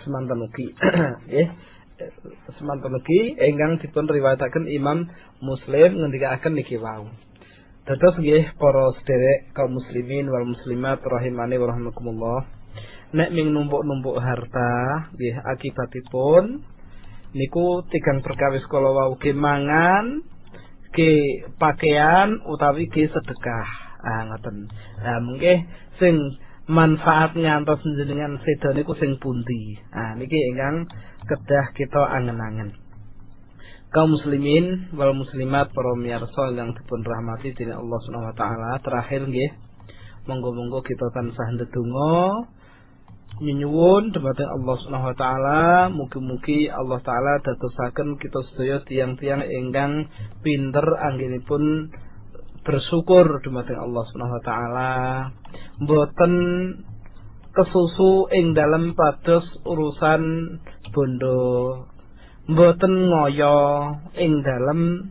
Semanten 0.03 0.43
ugi. 0.43 0.67
Nggih. 1.27 1.47
semanten 2.57 2.93
lagi 2.93 3.33
ingkang 3.41 3.81
dipun 3.81 4.05
riwayataken 4.05 4.69
Imam 4.69 5.09
Muslim 5.41 5.97
ngendikaken 5.97 6.53
niki 6.53 6.77
wau. 6.77 7.09
Dados 7.87 8.19
nggih 8.19 8.53
para 8.59 8.91
sederek 8.99 9.55
kaum 9.55 9.71
muslimin 9.73 10.27
wal 10.29 10.45
muslimat 10.45 11.01
rahimani 11.01 11.55
wa 11.57 11.71
rahmakumullah. 11.73 12.41
Nek 13.15 13.31
ming 13.31 13.55
numpuk-numpuk 13.55 14.19
harta 14.19 15.07
nggih 15.15 15.35
akibatipun 15.41 16.61
niku 17.33 17.81
tigang 17.89 18.21
perkawis 18.21 18.65
kala 18.69 18.91
wau 18.93 19.15
mangan, 19.17 20.21
ge 20.93 21.47
pakaian 21.57 22.43
utawi 22.45 22.91
ge 22.91 23.09
sedekah. 23.09 23.86
Ah 24.07 24.23
ngoten. 24.31 24.71
Nah 25.03 25.19
mungkin 25.19 25.67
sing 25.99 26.15
manfaat 26.71 27.35
ngantos 27.35 27.83
jenengan 27.83 28.39
sedo 28.39 28.71
niku 28.71 28.95
sing 28.95 29.19
pundi. 29.19 29.75
Ah 29.91 30.15
niki 30.15 30.39
ingkang 30.55 30.87
kedah 31.27 31.75
kita 31.75 32.01
angen-angen. 32.07 32.71
Kaum 33.91 34.15
muslimin 34.15 34.95
wal 34.95 35.15
muslimat 35.15 35.71
para 35.75 35.91
miyarsa 35.95 36.55
yang 36.55 36.71
dipun 36.75 37.03
rahmati 37.03 37.55
dening 37.55 37.75
Allah 37.75 37.99
Subhanahu 38.03 38.31
wa 38.31 38.35
taala 38.35 38.71
terakhir 38.83 39.27
nggih 39.27 39.51
monggo-monggo 40.27 40.83
kita 40.83 41.07
tansah 41.15 41.55
ndedonga 41.55 42.51
nyuwun 43.39 44.11
dumateng 44.11 44.49
Allah 44.49 44.75
Subhanahu 44.81 45.09
wa 45.13 45.17
taala 45.17 45.61
mugi-mugi 45.93 46.67
Allah 46.67 46.99
taala 46.99 47.39
dadosaken 47.39 48.19
kita 48.19 48.39
sedaya 48.51 48.83
tiang-tiang 48.83 49.45
ingkang 49.45 50.11
pinter 50.43 50.83
anggenipun 50.83 51.93
bersyukur 52.67 53.39
dumateng 53.39 53.79
Allah 53.79 54.03
Subhanahu 54.11 54.37
wa 54.37 54.43
taala. 54.43 54.91
Mboten 55.79 56.33
kesusu 57.55 58.27
ing 58.35 58.51
dalam 58.51 58.91
pados 58.91 59.47
urusan 59.63 60.23
bondo. 60.91 61.87
Mboten 62.51 62.93
ngoyo 63.07 63.59
ing 64.19 64.43
dalam 64.43 65.07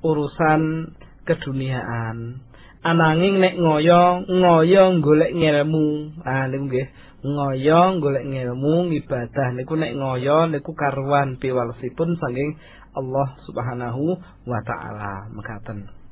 urusan 0.00 0.96
keduniaan. 1.28 2.40
Ananging 2.80 3.36
nek 3.36 3.60
ngoyo 3.60 4.24
ngoyo 4.24 4.96
golek 5.04 5.36
ngelmu. 5.36 6.16
Ah 6.24 6.48
niku 6.48 6.72
nggih. 6.72 6.88
Ngoyo 7.24 8.00
golek 8.00 8.24
ngelmu 8.24 8.88
ibadah 9.04 9.52
niku 9.52 9.76
nek 9.76 9.92
ngoyo 9.92 10.48
niku 10.48 10.72
karuan 10.72 11.36
piwalesipun 11.36 12.16
saking 12.16 12.56
Allah 12.96 13.28
Subhanahu 13.44 14.16
wa 14.48 14.60
taala. 14.64 15.28
Mekaten 15.32 16.03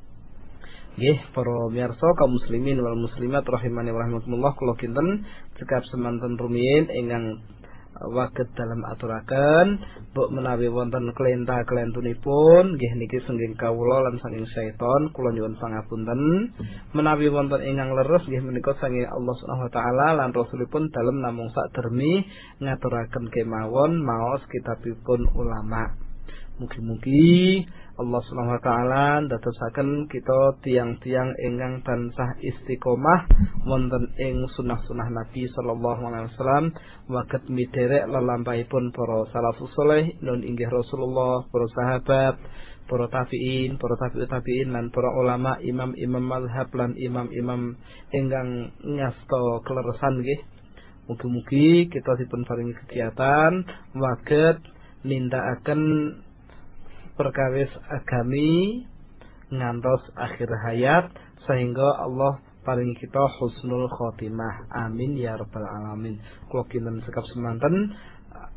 Nggih, 0.93 1.17
para 1.33 1.73
miyarsa 1.73 2.05
kaum 2.21 2.37
muslimin 2.37 2.77
wal 2.77 2.93
muslimat 2.93 3.41
rahimani 3.49 3.89
wa 3.89 4.05
rahimakumullah 4.05 4.53
kula 4.53 4.77
kinten 4.77 5.25
cekap 5.57 5.81
semanten 5.89 6.37
rumiyin 6.37 6.85
ingkang 6.85 7.41
waget 8.13 8.49
dalam 8.53 8.85
aturaken 8.85 9.81
mbok 10.13 10.29
menawi 10.29 10.69
wonten 10.69 11.09
kelenta 11.17 11.65
kelentunipun 11.65 12.77
nggih 12.77 12.93
niki 12.97 13.21
sengging 13.25 13.57
kawula 13.57 14.05
lan 14.05 14.21
saking 14.21 14.45
seton 14.53 15.09
kula 15.17 15.33
nyuwun 15.33 15.57
pangapunten. 15.57 16.53
Menawi 16.93 17.25
wonten 17.33 17.65
ingkang 17.65 17.97
leres 17.97 18.29
nggih 18.29 18.45
menika 18.45 18.77
saking 18.77 19.09
Allah 19.09 19.33
Subhanahu 19.41 19.65
wa 19.65 19.73
taala 19.73 20.07
lan 20.13 20.29
rasulipun 20.29 20.93
dalem 20.93 21.25
namung 21.25 21.49
sak 21.57 21.73
dermi 21.73 22.21
ngaturaken 22.61 23.33
kemawon 23.33 23.97
maos 23.97 24.45
kitabipun 24.45 25.25
ulama 25.33 26.12
mugi-mugi 26.61 27.65
Allah 27.93 28.21
Subhanahu 28.25 28.57
wa 28.57 28.63
taala 28.65 29.05
ndadosaken 29.25 30.09
kita 30.09 30.57
tiang-tiang 30.65 31.29
ingkang 31.45 31.85
tansah 31.85 32.41
istiqomah 32.41 33.29
wonten 33.69 34.09
ing 34.17 34.45
sunah-sunah 34.57 35.13
Nabi 35.13 35.45
sallallahu 35.53 36.01
alaihi 36.01 36.29
wasallam 36.33 36.65
waget 37.09 37.43
miderek 37.49 38.09
lelampahipun 38.09 38.89
para 38.93 39.29
salafus 39.29 39.69
saleh 39.77 40.17
nun 40.25 40.41
inggih 40.41 40.69
Rasulullah, 40.69 41.45
para 41.53 41.65
sahabat, 41.73 42.35
para 42.89 43.05
tabi'in, 43.09 43.77
para 43.77 43.95
tabi'ut 43.97 44.29
tabi'in 44.29 44.73
lan 44.73 44.89
para 44.93 45.09
ulama, 45.13 45.57
imam-imam 45.61 46.23
mazhab 46.23 46.69
lan 46.73 46.97
imam-imam 46.97 47.77
ingkang 48.09 48.73
ngasta 48.81 49.43
kleresan 49.65 50.21
nggih. 50.21 50.41
Mugi-mugi 51.03 51.91
kita 51.91 52.15
dipun 52.15 52.47
paringi 52.47 52.73
kegiatan 52.79 53.67
waget 53.99 54.63
nindakaken 55.03 55.81
perkawis 57.13 57.69
agami 57.89 58.83
ngantos 59.53 60.01
akhir 60.17 60.49
hayat 60.49 61.13
sehingga 61.45 62.01
Allah 62.01 62.41
paling 62.63 62.95
kita 62.97 63.21
husnul 63.39 63.91
khotimah. 63.91 64.71
Amin 64.87 65.19
ya 65.19 65.35
rabbal 65.35 65.67
alamin. 65.67 66.17
Kula 66.49 66.65
kinten 66.71 67.03
sekap 67.03 67.23
semanten. 67.35 67.93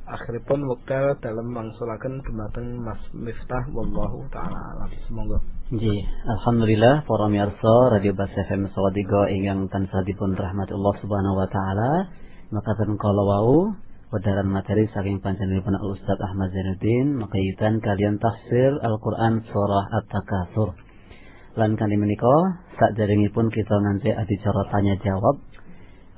Akhiripun 0.07 0.63
wekdal 0.71 1.19
dalam 1.19 1.51
mangsulaken 1.51 2.23
dumateng 2.23 2.79
Mas 2.79 3.03
Miftah 3.11 3.67
wallahu 3.75 4.23
taala 4.31 4.55
alam. 4.79 4.91
Semoga. 5.11 5.43
Nggih, 5.67 5.99
alhamdulillah 6.31 7.03
para 7.03 7.27
miyarsa 7.27 7.75
Radio 7.91 8.15
Bas 8.15 8.31
FM 8.31 8.71
Sawadiga 8.71 9.27
ingkang 9.35 9.67
tansah 9.67 10.07
dipun 10.07 10.39
rahmati 10.39 10.79
Allah 10.79 10.95
Subhanahu 11.03 11.43
wa 11.43 11.49
taala. 11.51 11.91
Makaten 12.55 12.95
kala 13.03 13.23
wau 13.27 13.75
Wedaran 14.07 14.47
materi 14.47 14.87
saking 14.95 15.19
panjenenganipun 15.19 15.83
Ustaz 15.83 16.15
Ahmad 16.23 16.55
Zainuddin 16.55 17.19
makaitan 17.19 17.83
kalian 17.83 18.23
tafsir 18.23 18.79
Al-Qur'an 18.79 19.43
surah 19.51 19.85
At-Takatsur. 19.99 20.79
Lan 21.59 21.75
kali 21.75 21.99
menika 21.99 22.31
sakderengipun 22.79 23.51
kita 23.51 23.75
nganti 23.75 24.15
adicara 24.15 24.71
tanya 24.71 24.95
jawab. 25.03 25.43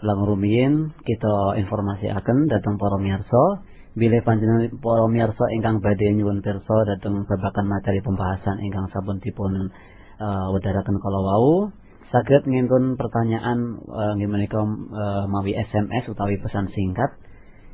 Lang 0.05 0.21
rumiyin 0.21 0.93
kita 1.01 1.57
informasi 1.65 2.13
akan 2.13 2.53
datang 2.53 2.77
para 2.77 3.01
miyarsa 3.01 3.65
Bila 3.99 4.21
panjenengan 4.23 4.79
para 4.79 5.11
miyarsa 5.11 5.45
ingkang 5.59 5.83
badhe 5.83 6.15
nyuwun 6.15 6.39
pirsa 6.39 6.77
dhateng 6.87 7.27
babagan 7.27 7.67
materi 7.67 7.99
pembahasan 7.99 8.63
ingkang 8.63 8.87
sampun 8.95 9.19
dipun 9.19 9.75
uh, 10.23 10.47
wedharaken 10.55 11.03
kala 11.03 11.19
wau 11.19 11.75
saged 12.15 12.47
ngintun 12.47 12.95
pertanyaan 12.95 13.83
uh, 13.91 14.15
nggih 14.15 14.31
menika 14.31 14.63
uh, 14.63 15.27
mawi 15.27 15.57
SMS 15.57 16.07
utawi 16.07 16.39
pesan 16.39 16.71
singkat 16.71 17.11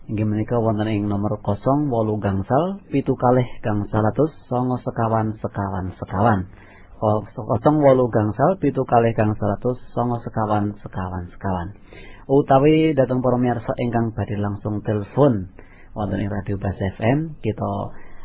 inggih 0.04 0.28
menika 0.28 0.60
wonten 0.60 0.84
ing 0.88 1.08
nomor 1.08 1.40
08 1.40 1.88
gangsal 2.20 2.82
pitu 2.92 3.16
kalih 3.16 3.48
gangsal 3.64 4.04
atus 4.04 4.32
songo 4.52 4.76
sekawan 4.84 5.36
sekawan 5.40 5.96
sekawan. 5.96 6.40
08 7.00 7.36
gangsal 8.12 8.50
pitu 8.60 8.84
kalih 8.84 9.16
gangsal 9.16 9.50
atus 9.56 9.80
songo 9.96 10.20
sekawan 10.20 10.76
sekawan 10.84 11.24
sekawan. 11.32 11.68
Utawi 12.28 12.96
datang 12.96 13.20
para 13.20 13.36
miyarsa 13.36 13.72
ingkang 13.80 14.12
badhe 14.16 14.36
langsung 14.40 14.80
telepon 14.84 15.52
wonten 15.96 16.20
ing 16.20 16.28
Radio 16.28 16.56
Bas 16.60 16.76
FM 16.76 17.40
kita 17.40 17.72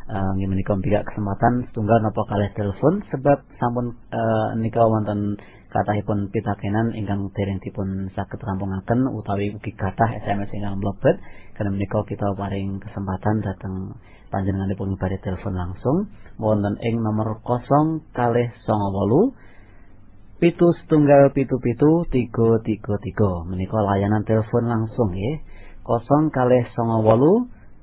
uh, 0.10 0.32
nggih 0.36 0.50
menika 0.50 0.76
kesempatan 0.80 1.70
setunggal 1.72 2.02
napa 2.02 2.26
kalih 2.28 2.50
telepon 2.58 3.06
sebab 3.14 3.46
sampun 3.62 3.96
uh, 4.10 4.58
nika 4.58 4.84
wonten 4.84 5.38
kathahipun 5.70 6.34
pitakenan 6.34 6.98
ingkang 6.98 7.30
dereng 7.38 7.62
dipun 7.62 8.10
saged 8.18 8.42
rampungaken 8.42 9.06
utawi 9.14 9.54
ugi 9.54 9.74
kathah 9.78 10.10
SMS 10.26 10.50
ingkang 10.54 10.82
mlebet. 10.82 11.22
Karena 11.54 11.70
menika 11.74 12.02
kita 12.10 12.34
paring 12.34 12.82
kesempatan 12.82 13.46
dateng 13.46 13.74
panjenenganipun 14.34 14.98
badhe 14.98 15.22
telepon 15.22 15.54
langsung. 15.54 16.10
Wonten 16.42 16.82
ing 16.82 17.02
nomor 17.06 17.42
0 17.46 18.02
kalih 18.18 18.50
98 18.66 19.50
pitu 20.40 20.72
setunggal 20.82 21.36
pitu 21.36 21.60
pitu 21.60 22.08
tiga 22.10 22.64
tiga 22.64 22.96
tiga. 23.04 23.32
Menika 23.46 23.78
layanan 23.84 24.24
telepon 24.24 24.66
langsung 24.72 25.12
ya 25.14 25.44
kosong 25.84 26.30
kalih 26.30 26.64
songo 26.78 27.02
wolu 27.02 27.34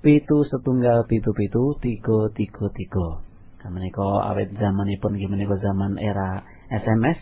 pitu 0.01 0.47
setunggal 0.49 1.05
pitu 1.05 1.37
pitu 1.37 1.76
tiga 1.84 2.32
tiga 2.32 2.66
tiga. 2.72 3.09
Menika 3.66 4.30
awet 4.30 4.55
zamanipun 4.57 5.18
menika 5.18 5.59
zaman 5.59 5.99
era 5.99 6.47
SMS 6.70 7.18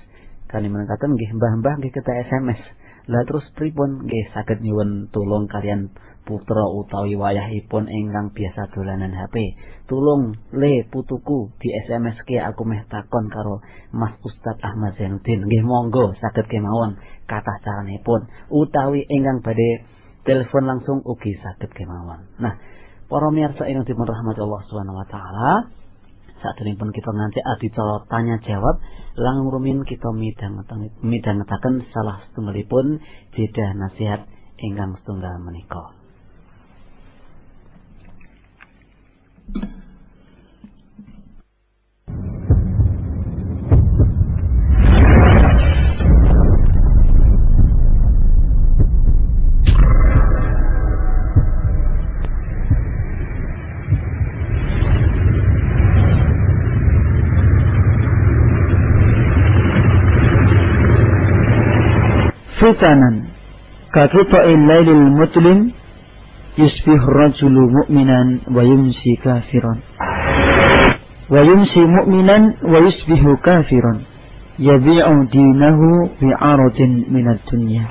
kali 0.55 0.70
menengkaten 0.70 1.18
nggih 1.18 1.34
mbah-mbah 1.34 1.82
nggih 1.82 1.90
kita 1.90 2.12
SMS 2.30 2.62
lah 3.11 3.26
terus 3.26 3.42
pripun? 3.59 4.07
Nggih 4.07 4.30
saged 4.30 4.62
nyuwun 4.62 5.11
tulung 5.11 5.50
kalian 5.50 5.90
putra 6.22 6.64
utawi 6.70 7.18
wayahipun 7.18 7.90
ingkang 7.90 8.30
biasa 8.32 8.70
dolanan 8.72 9.12
HP 9.12 9.59
tulung 9.90 10.38
le 10.55 10.86
putuku 10.88 11.52
di 11.59 11.68
SMS 11.84 12.16
ke 12.24 12.38
aku 12.38 12.62
meh 12.64 12.86
takon 12.86 13.28
karo 13.28 13.61
Mas 13.90 14.14
Ustadz 14.22 14.62
Ahmad 14.62 14.94
Zainuddin. 14.94 15.44
Nggih 15.44 15.66
monggo 15.66 16.14
saged 16.22 16.46
kemawon 16.46 16.96
kathah 17.26 17.59
caranipun. 17.61 18.30
Utawi 18.48 19.02
ingkang 19.11 19.42
badhe 19.42 19.84
telepon 20.22 20.64
langsung 20.70 21.02
ugi 21.02 21.36
saged 21.42 21.74
kemawon. 21.74 22.30
Nah 22.38 22.57
Para 23.05 23.28
miyarsa 23.28 23.68
ingkang 23.68 23.84
dipun 23.84 24.09
rahmati 24.09 24.40
Allah 24.40 24.62
Subhanahu 24.64 24.96
wa 24.96 25.07
taala, 25.07 25.68
pun 26.76 26.90
kita 26.92 27.11
nanti 27.16 27.40
adicara 27.40 28.05
tanya 28.12 28.36
jawab 28.45 28.76
lang 29.16 29.49
rumin 29.49 29.86
kita 29.88 30.12
midhangetaken 31.01 31.74
salah 31.95 32.20
setunggalipun 32.30 33.01
jeda 33.32 33.72
nasihat 33.78 34.28
ingkang 34.61 34.99
setunggal 35.01 35.40
menika. 35.40 35.95
fitanan 62.65 63.29
kakita'il 63.93 64.57
lil 64.89 65.05
mutlim 65.21 65.77
yusbih 66.57 67.01
rajulu 67.05 67.69
mu'minan 67.69 68.41
wa 68.49 68.65
yumsi 68.65 69.21
kafiran 69.21 69.85
wa 71.29 71.41
yumsi 71.45 71.85
mu'minan 71.85 72.57
wa 72.65 72.81
yusbihu 72.81 73.37
kafiran 73.45 74.09
yabi'u 74.57 75.29
dinahu 75.29 76.09
bi'aradin 76.25 77.05
minat 77.12 77.45
dunya 77.53 77.85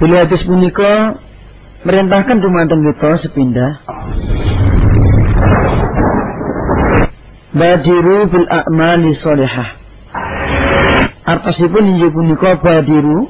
Bila 0.00 0.24
hadis 0.24 0.40
punika 0.48 1.20
merintahkan 1.84 2.40
dumateng 2.40 2.80
kita 2.88 3.20
sepindah. 3.20 3.70
Badiru 7.52 8.24
bil 8.32 8.48
a'mali 8.48 9.12
solehah. 9.20 9.76
Artasipun 11.28 11.84
injil 11.84 12.16
punika 12.16 12.56
badiru 12.64 13.28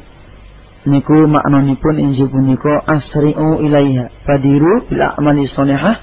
niku 0.88 1.28
maknanipun 1.28 1.94
inggih 2.00 2.28
punika 2.32 2.80
asri'u 2.88 3.60
ilaiha. 3.60 4.08
Badiru 4.24 4.88
bil 4.88 5.02
a'mali 5.02 5.44
sholihah 5.52 5.96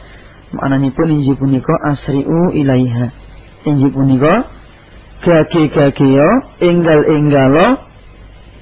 maknanipun 0.53 1.07
inggih 1.17 1.33
punika 1.37 1.73
asri'u 1.95 2.53
ilaiha. 2.53 3.07
Inggih 3.65 3.89
punika 3.89 4.33
gage-gageo 5.25 6.29
enggal-enggalo 6.61 7.67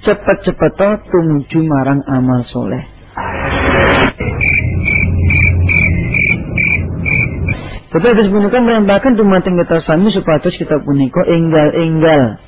cepet-cepet 0.08 0.80
tumuju 1.12 1.60
marang 1.68 2.00
amal 2.08 2.48
soleh. 2.48 2.84
Tapi 7.96 8.06
hadis 8.12 8.28
punika 8.28 8.60
merintahkan 8.60 9.16
dumateng 9.16 9.56
kita 9.56 9.80
sami 9.88 10.12
supados 10.12 10.52
kita 10.56 10.84
punika 10.84 11.24
enggal-enggal 11.28 12.44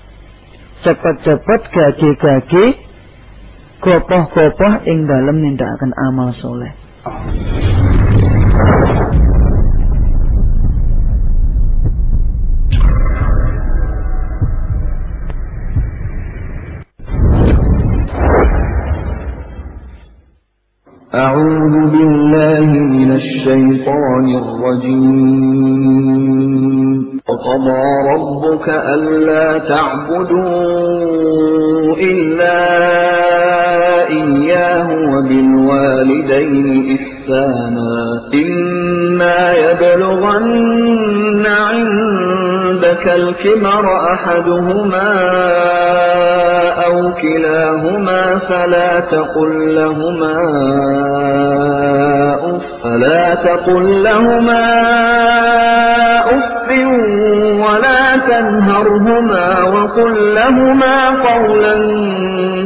cepet-cepet 0.83 1.61
gage-gage 1.71 2.86
gopoh-gopoh 3.82 4.74
ing 4.86 5.10
dalem 5.10 5.36
nindakaken 5.42 5.92
amal 6.08 6.30
soleh. 6.38 6.72
أعوذ 21.12 21.76
بالله 21.92 22.68
من 22.72 23.08
الشيطان 23.47 24.27
الرجيم. 24.35 25.07
وقضى 27.29 27.83
ربك 28.13 28.69
ألا 28.69 29.57
تعبدوا 29.57 30.47
إلا 31.95 32.59
إياه 34.09 34.87
وبالوالدين 35.13 36.67
إحسانا. 36.97 37.93
إما 38.33 39.39
يبلغن 39.53 40.86
الكبر 43.05 44.13
أحدهما 44.13 45.09
أو 46.85 47.13
كلاهما 47.21 48.39
فلا 48.49 48.99
تقل 48.99 49.75
لهما 49.75 50.35
فلا 52.83 53.35
تقل 53.35 54.03
لهما 54.03 54.65
أف 56.25 56.69
ولا 57.65 58.17
تنهرهما 58.17 59.63
وقل 59.63 60.35
لهما 60.35 61.09
قولا 61.09 61.75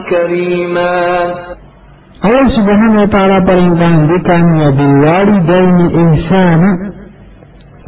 كريما. 0.10 1.02
taala 3.12 3.42
perintahkan 3.44 4.44
wa 4.62 4.70
bil 4.78 4.96
walidaini 5.04 5.86
ihsana 5.90 6.70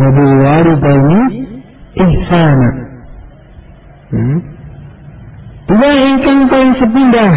wa 0.02 0.10
bil 0.16 0.34
walidaini 0.46 1.43
ihsana. 1.94 2.70
Hmm? 4.14 4.40
Dua 5.64 5.92
ingkang 5.96 6.40
paling 6.52 6.74
sepindah 6.78 7.34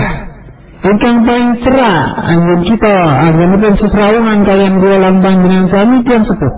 ingkang 0.87 1.19
paling 1.25 1.51
cerah 1.65 2.01
angin 2.31 2.61
kita 2.69 2.97
anggenipun 3.27 3.75
sesawangan 3.81 4.39
kalian 4.45 4.75
kula 4.79 4.97
lan 5.03 5.17
panjenengan 5.25 5.67
sami 5.73 5.97
tiyang 6.05 6.25
sepuh. 6.29 6.55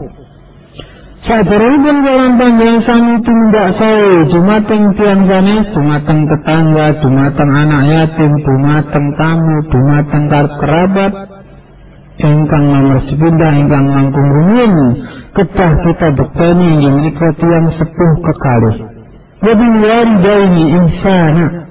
Saderengipun 1.28 1.96
kula 2.02 2.16
lan 2.18 2.32
panjenengan 2.36 2.82
sami 2.82 3.14
tumindak 3.24 3.68
sae 3.78 4.10
dumateng 4.32 4.84
tiyang 4.96 5.22
sanes, 5.28 5.66
dumateng 5.72 6.20
tetangga, 6.28 6.86
dumateng 7.00 7.50
anak 7.52 7.82
yatim, 7.88 8.32
dumateng 8.42 9.06
tamu, 9.16 9.56
dumateng 9.70 10.24
karep 10.28 10.52
kerabat 10.60 11.12
ingkang 12.18 12.64
nomor 12.66 12.98
sepindah 13.06 13.52
ingkang 13.54 13.86
langkung 13.94 14.26
rumiyin 14.26 14.74
Ketah 15.28 15.72
kita 15.84 16.08
bertani 16.16 16.70
yang 16.80 16.96
nikmati 17.04 17.46
yang 17.46 17.66
sepuh 17.76 18.12
kekali. 18.24 18.72
ini 19.44 20.64
insana. 20.72 21.68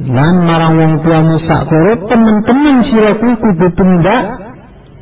dan 0.00 0.34
marang 0.48 0.80
wong 0.80 0.94
tua 1.04 1.20
Musa 1.20 1.56
korup 1.68 2.08
teman-teman 2.08 2.88
silaku 2.88 3.36
kudu 3.36 3.68
tindak 3.76 4.22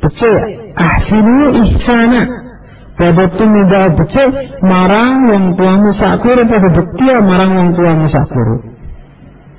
pecah 0.03 0.39
ahsinu 0.75 1.55
ihsana. 1.55 2.23
Pada 2.99 3.25
tindak 3.31 3.95
pecah 3.95 4.29
marang 4.59 5.31
wong 5.31 5.45
tua 5.55 5.73
Musa 5.79 6.19
korup 6.19 6.51
pada 6.51 6.67
bektia 6.67 7.15
marang 7.23 7.51
wong 7.55 7.69
tua 7.79 7.91
Musa. 7.95 8.21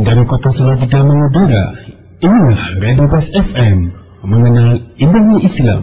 Dari 0.00 0.24
kota 0.24 0.48
Salatiga 0.56 1.04
mengudara, 1.04 1.76
inilah 2.24 2.62
Radio 2.80 3.04
Bas 3.04 3.26
FM, 3.36 3.78
mengenal 4.24 4.80
indahnya 4.96 5.38
Islam. 5.44 5.82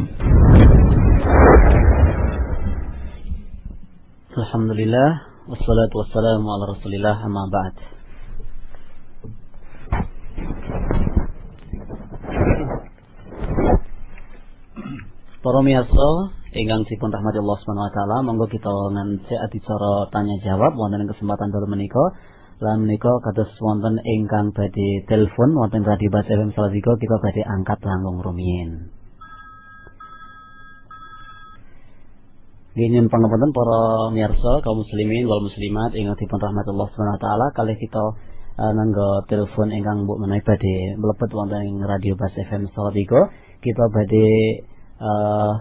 Alhamdulillah 4.33 5.09
wassalatu 5.53 6.01
wassalamu 6.01 6.49
ala 6.49 6.65
Rasulillah 6.73 7.13
amma 7.29 7.45
ba'd. 7.45 7.75
Para 15.45 15.59
miyarsa 15.61 16.09
ingkang 16.57 16.89
dipun 16.89 17.13
rahmati 17.13 17.37
Allah 17.37 17.57
Subhanahu 17.61 17.85
wa 17.85 17.93
taala, 17.93 18.17
monggo 18.25 18.49
kita 18.49 18.65
ngancik 18.65 19.37
adicara 19.45 20.09
tanya 20.09 20.41
jawab 20.41 20.73
wonten 20.73 21.05
kesempatan 21.05 21.53
dalu 21.53 21.69
menika. 21.69 22.17
Lan 22.57 22.89
menika 22.89 23.21
kados 23.21 23.53
wonten 23.61 24.01
ingkang 24.01 24.49
badhe 24.49 25.05
telepon 25.05 25.53
wonten 25.53 25.85
Radio 25.85 26.09
Bas 26.09 26.25
FM 26.25 26.57
Salatiga 26.57 26.97
kita 26.97 27.21
badhe 27.21 27.45
angkat 27.45 27.77
langkung 27.85 28.17
rumiyin. 28.17 28.89
Ingin 32.73 33.13
pangapunten 33.13 33.53
para 33.53 34.09
miyarsa 34.09 34.65
kaum 34.65 34.81
muslimin 34.81 35.29
wal 35.29 35.45
muslimat 35.45 35.93
ingkang 35.93 36.17
dipun 36.17 36.41
rahmatullah 36.41 36.89
subhanahu 36.89 37.17
wa 37.17 37.21
taala. 37.21 37.45
Kalih 37.53 37.77
kita 37.77 38.03
uh, 38.57 38.71
nanggo 38.73 39.21
telepon 39.29 39.69
ingkang 39.69 40.09
mbok 40.09 40.17
menawi 40.17 40.41
badhe 40.41 40.97
mlebet 40.97 41.29
wonten 41.37 41.61
ing 41.61 41.77
Radio 41.85 42.17
Bas 42.17 42.33
FM 42.33 42.73
Salatiga. 42.73 43.29
Kita 43.61 43.85
badhe 43.85 44.29
uh, 44.97 45.53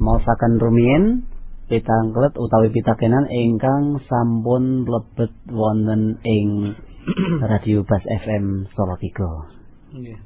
maosaken 0.00 0.64
rumiyin 0.64 1.28
pitangklet 1.66 2.34
utawi 2.38 2.70
pitakenan 2.70 3.26
ingkang 3.26 3.98
sampun 4.06 4.86
mlebet 4.86 5.34
wonten 5.50 6.22
ing 6.22 6.78
Radio 7.50 7.86
Bas 7.86 8.02
FM 8.02 8.70
Salatiga. 8.74 9.50
Nggih. 9.94 10.18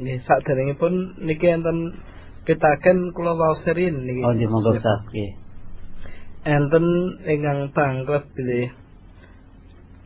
Nggih, 0.00 0.18
saderengipun 0.24 1.24
niki 1.24 1.48
enten 1.48 1.96
pitaken 2.48 3.12
kula 3.12 3.36
waoserin 3.36 4.04
niki. 4.04 4.20
Oh, 4.24 4.32
nggih 4.32 4.48
monggo 4.48 4.76
Ustaz. 4.76 5.08
Nggih. 5.12 5.32
Enten 6.44 6.86
ingkang 7.24 7.72
tangklet 7.72 8.24
bilih 8.36 8.68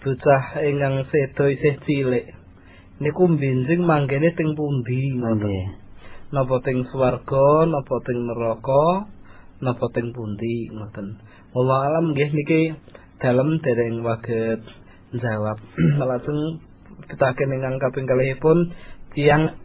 bocah 0.02 0.62
ingkang 0.62 1.02
sedo 1.10 1.44
isih 1.50 1.74
cilik. 1.82 2.26
Niku 3.02 3.26
mbinjing 3.26 3.82
manggene 3.82 4.34
teng 4.38 4.54
pundi? 4.54 5.18
Nggih. 5.18 5.66
Napa 6.30 6.58
teng 6.62 6.86
swarga, 6.90 7.70
napa 7.70 7.96
teng 8.02 8.26
neraka, 8.26 9.14
napa 9.60 9.86
teng 9.92 10.12
pundi 10.12 10.68
ngoten. 10.72 11.20
Wallahu 11.56 11.82
alam 11.88 12.04
nggih 12.12 12.30
niki 12.32 12.60
dalem 13.20 13.60
dereng 13.64 14.04
waget 14.04 14.60
jawab. 15.16 15.58
Lajeng 16.00 16.60
pitaken 17.08 17.54
ingkang 17.56 17.76
kaping 17.80 18.04
kalihipun 18.04 18.72
tiyang 19.16 19.56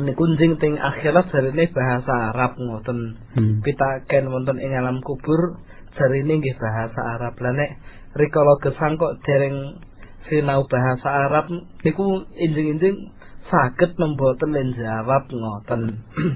niku 0.00 0.24
njing 0.24 0.56
teng 0.56 0.78
akhirat 0.78 1.28
jarine 1.34 1.64
bahasa 1.74 2.32
Arab 2.32 2.56
ngoten. 2.56 2.98
Hmm. 3.34 3.60
Pitaken 3.60 4.30
wonten 4.30 4.62
ing 4.62 4.72
alam 4.72 5.02
kubur 5.02 5.58
jarine 5.98 6.38
nggih 6.38 6.56
bahasa 6.56 7.00
Arab. 7.18 7.34
Lah 7.42 7.52
nek 7.52 7.70
rikala 8.16 8.56
gesang 8.62 8.96
kok 8.96 9.20
dereng 9.26 9.82
sinau 10.30 10.64
bahasa 10.70 11.08
Arab 11.28 11.50
niku 11.82 12.24
injing-injing 12.38 13.10
saged 13.50 13.98
memboten 13.98 14.54
len 14.54 14.72
jawab 14.78 15.28
ngoten. 15.28 15.82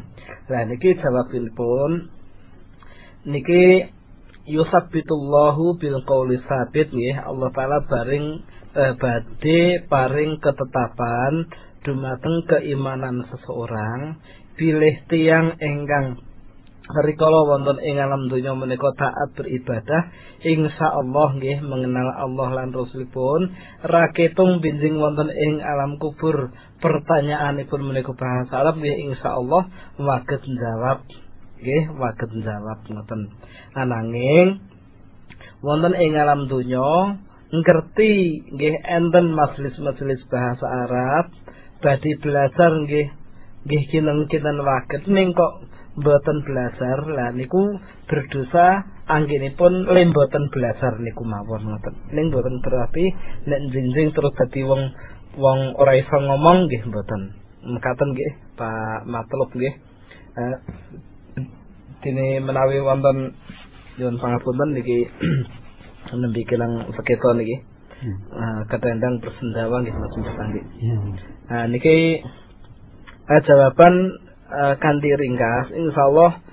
Lah 0.50 0.62
niki 0.66 0.98
jawabipun 0.98 2.15
niki 3.26 3.90
yusabbitullahu 4.46 5.76
bil 5.82 5.98
qauli 6.06 6.38
sabit 6.46 6.94
nggih. 6.94 7.18
Allah 7.18 7.50
taala 7.50 7.82
baring 7.84 8.26
eh, 8.78 8.94
badhe 8.94 9.60
paring 9.90 10.38
ketetapan 10.38 11.50
dumateng 11.82 12.46
keimanan 12.46 13.26
seseorang 13.30 14.22
pilih 14.56 14.94
tiang 15.10 15.58
enggang 15.60 16.22
Rikala 16.86 17.50
wonten 17.50 17.82
ing 17.82 17.98
alam 17.98 18.30
donya 18.30 18.54
menika 18.54 18.94
taat 18.94 19.34
beribadah 19.34 20.06
insyaallah 20.46 21.34
nggih 21.34 21.58
mengenal 21.66 22.14
Allah 22.14 22.62
lan 22.62 22.70
Rasulipun. 22.70 23.50
Raketung 23.82 24.62
binjing 24.62 24.94
wonten 24.94 25.26
ing 25.26 25.58
alam 25.66 25.98
kubur 25.98 26.54
pertanyaanipun 26.78 27.90
menika 27.90 28.14
bahasa 28.14 28.62
Arab 28.62 28.78
nggih 28.78 29.02
insyaallah 29.10 29.66
waget 29.98 30.42
jawab 30.46 31.02
nggih 31.60 31.84
waget 31.96 32.30
jawab 32.44 32.78
ngoten. 32.88 33.20
Ananging 33.76 34.48
wonten 35.64 35.94
ing 35.96 36.12
alam 36.16 36.48
donya 36.48 37.16
ngerti 37.50 38.12
nggih 38.52 38.74
enten 38.84 39.32
majelis-majelis 39.32 40.20
bahasa 40.28 40.66
Arab 40.66 41.26
badhe 41.80 42.12
belajar 42.20 42.70
nggih 42.84 43.06
nggih 43.66 43.82
kinten-kinten 43.90 44.58
waget 44.62 45.02
ning 45.08 45.32
kok 45.32 45.64
boten 45.96 46.38
belajar. 46.44 46.98
Lah 47.08 47.32
niku 47.32 47.80
berdosa 48.06 48.84
anggenipun 49.08 49.88
len 49.90 50.12
boten 50.12 50.52
belajar 50.52 51.00
niku 51.00 51.24
mawon 51.24 51.72
ngoten. 51.72 51.94
Ning 52.12 52.28
boten 52.28 52.60
berarti 52.60 53.04
nek 53.48 53.60
jinjing 53.72 54.12
terus 54.12 54.34
dadi 54.36 54.60
wong 54.66 54.82
wong 55.36 55.76
ora 55.80 55.96
iso 55.96 56.16
ngomong 56.16 56.68
nggih 56.68 56.82
mboten. 56.88 57.22
Mekaten 57.66 58.08
nggih 58.12 58.30
Pak 58.54 59.08
Matlub 59.08 59.50
nggih. 59.52 59.74
Eh, 60.36 60.56
dene 62.02 62.40
menawi 62.44 62.80
wonten 62.80 63.36
nyuwun 63.96 64.20
pangapunten 64.20 64.76
niki 64.76 65.08
nembe 66.20 66.42
kelang 66.48 66.88
seketo 66.96 67.32
niki 67.36 67.76
Hmm. 67.96 68.12
uh, 68.28 68.60
ketendang 68.68 69.24
persendawa 69.24 69.80
nggih 69.80 69.96
Mas 69.96 70.14
Mustandi. 70.20 70.60
Ya. 70.84 70.96
Nah 71.48 71.64
niki 71.72 72.20
eh, 73.24 73.40
jawaban 73.48 73.94
uh, 74.52 74.74
kanthi 74.76 75.16
ringkas 75.16 75.72
insyaallah 75.72 76.44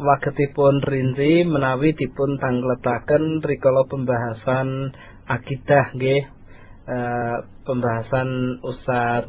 wagetipun 0.00 0.80
rinci 0.80 1.44
menawi 1.44 1.92
dipun 1.92 2.40
tangletaken 2.40 3.44
rikala 3.44 3.84
pembahasan 3.84 4.96
akidah 5.28 5.92
nggih 5.92 6.24
eh, 6.88 7.36
pembahasan 7.68 8.62
Ustaz 8.64 9.28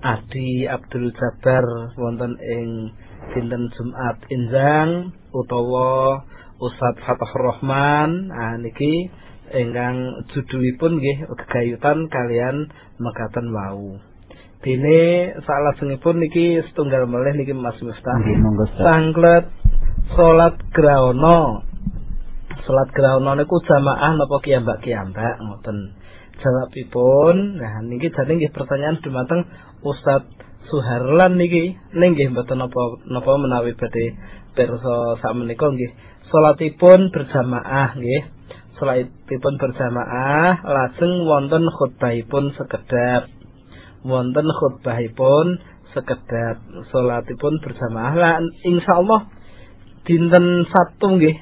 Adi 0.00 0.64
Abdul 0.64 1.12
Jabbar 1.12 1.92
wonten 2.00 2.40
ing 2.40 2.96
dinten 3.34 3.68
Jumat 3.74 4.16
Injang 4.32 5.12
utawa 5.34 6.22
Ustaz 6.56 6.96
Fatah 7.04 7.32
Rahman 7.36 8.32
nah 8.32 8.56
niki 8.56 9.12
ingkang 9.52 10.26
judulipun 10.32 10.98
nggih 10.98 11.28
gegayutan 11.30 12.10
kalian 12.10 12.72
mekaten 12.98 13.52
wau. 13.54 14.00
Dene 14.64 15.36
salajengipun 15.46 16.18
niki 16.18 16.64
setunggal 16.72 17.06
melih 17.06 17.38
niki 17.38 17.54
Mas 17.54 17.78
Miftah. 17.78 18.18
Nggih, 18.18 18.36
monggo. 18.42 18.66
Sangklet 18.74 19.46
salat 20.18 20.56
grawana. 20.74 21.62
Salat 22.66 22.88
grawana 22.90 23.38
niku 23.38 23.62
jamaah 23.62 24.18
napa 24.18 24.36
kiyambak-kiyambak 24.42 25.38
ngoten. 25.38 25.94
Jawabipun, 26.36 27.62
nah 27.62 27.80
niki 27.86 28.10
jane 28.10 28.32
nggih 28.36 28.52
pertanyaan 28.52 29.00
dumateng 29.00 29.46
Ustaz 29.86 30.26
Suharlan 30.66 31.38
niki 31.38 31.78
ning 31.94 32.18
nggih 32.18 32.34
mboten 32.34 32.58
napa 32.58 32.98
napa 33.06 33.30
menawi 33.38 33.78
badhe 33.78 34.18
pirsa 34.58 35.20
sakmenika 35.22 35.66
nggih. 35.70 35.90
Salatipun 36.30 37.14
berjamaah 37.14 37.94
nggih. 37.94 38.22
Salatipun 38.76 39.54
berjamaah 39.62 40.66
lajeng 40.66 41.12
wonten 41.24 41.64
khutbahipun 41.70 42.54
sekedap. 42.58 43.30
Wonten 44.02 44.46
khutbahipun 44.46 45.62
sekedap 45.96 46.60
salatipun 46.92 47.56
berjamaah 47.64 48.12
lah 48.12 48.32
insyaallah 48.68 49.32
dinten 50.04 50.68
Sabtu 50.68 51.06
nggih 51.16 51.36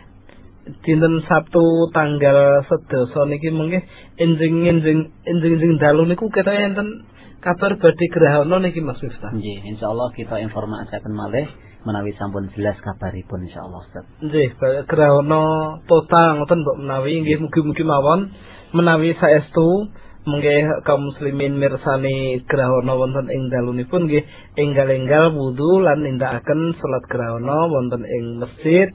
dinten 0.86 1.26
Sabtu 1.26 1.90
tanggal 1.90 2.62
sedasa 2.70 3.26
niki 3.26 3.50
mengke 3.50 3.82
enjing-enjing 4.14 5.10
enjing-enjing 5.26 5.74
dalu 5.82 6.06
niku 6.06 6.30
kita 6.30 6.54
enten 6.54 7.02
kabar 7.44 7.76
badhe 7.76 8.06
grahana 8.08 8.56
niki 8.56 8.80
Mas 8.80 8.96
Miftah. 9.04 9.28
Nggih, 9.36 9.76
insyaallah 9.76 10.16
kita 10.16 10.40
informasikan 10.40 11.12
malih 11.12 11.44
menawi 11.84 12.16
sampun 12.16 12.48
jelas 12.56 12.80
kabaripun 12.80 13.44
insyaallah 13.44 13.84
Ustaz. 13.84 14.04
Nggih, 14.24 14.56
grahana 14.88 15.44
total 15.84 16.40
ngoten 16.40 16.64
mbok 16.64 16.76
menawi 16.80 17.20
nggih 17.20 17.44
mugi-mugi 17.44 17.84
mawon 17.84 18.32
menawi 18.72 19.12
saestu 19.20 19.92
mengke 20.24 20.64
kaum 20.88 21.04
muslimin 21.12 21.60
mirsani 21.60 22.40
grahana 22.48 22.96
wonten 22.96 23.28
ing 23.28 23.52
dalunipun 23.52 24.08
nggih 24.08 24.24
enggal-enggal 24.56 25.36
wudu 25.36 25.84
lan 25.84 26.00
nindakaken 26.00 26.72
salat 26.80 27.04
grahana 27.12 27.68
wonten 27.68 28.08
ing 28.08 28.40
masjid 28.40 28.88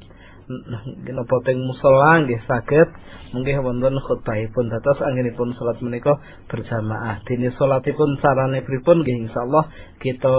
napa 1.14 1.36
teng 1.45 1.62
musala 1.62 2.26
nggih 2.26 2.41
saged. 2.50 2.89
Mungkin 3.38 3.62
wonten 3.62 3.93
khutbahipun. 4.02 4.74
Dados 4.74 5.00
anggenipun 5.06 5.54
salat 5.54 5.78
menika 5.86 6.18
berjamaah. 6.50 7.22
Dene 7.30 7.54
salatipun 7.54 8.18
carane 8.18 8.66
pripun 8.66 9.06
nggih 9.06 9.30
insyaallah 9.30 9.70
kita 10.02 10.36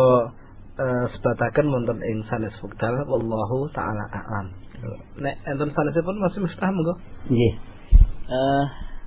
eh, 0.75 1.05
sebataken 1.15 1.67
wonten 1.71 1.99
ing 2.03 2.27
sanes 2.27 2.55
wekdal. 2.59 3.07
Wallahu 3.07 3.71
taala 3.71 4.11
a'lam. 4.11 4.51
Nek 5.23 5.35
enten 5.47 5.71
sanesipun 5.71 6.19
masih 6.19 6.43
mustah 6.43 6.71
monggo. 6.75 6.99
Nggih. 7.31 7.55
Eh 8.27 8.65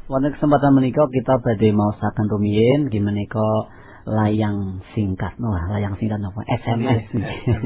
wonten 0.08 0.32
kesempatan 0.40 0.72
menika 0.72 1.04
kita 1.12 1.44
badhe 1.44 1.76
maosaken 1.76 2.32
rumiyin. 2.32 2.88
Nggih 2.88 3.04
menika 3.04 3.48
layang 4.04 4.84
singkat 4.92 5.34
wah 5.40 5.64
layang 5.72 5.96
singkat 5.96 6.20
napa 6.20 6.44
SMS 6.44 7.08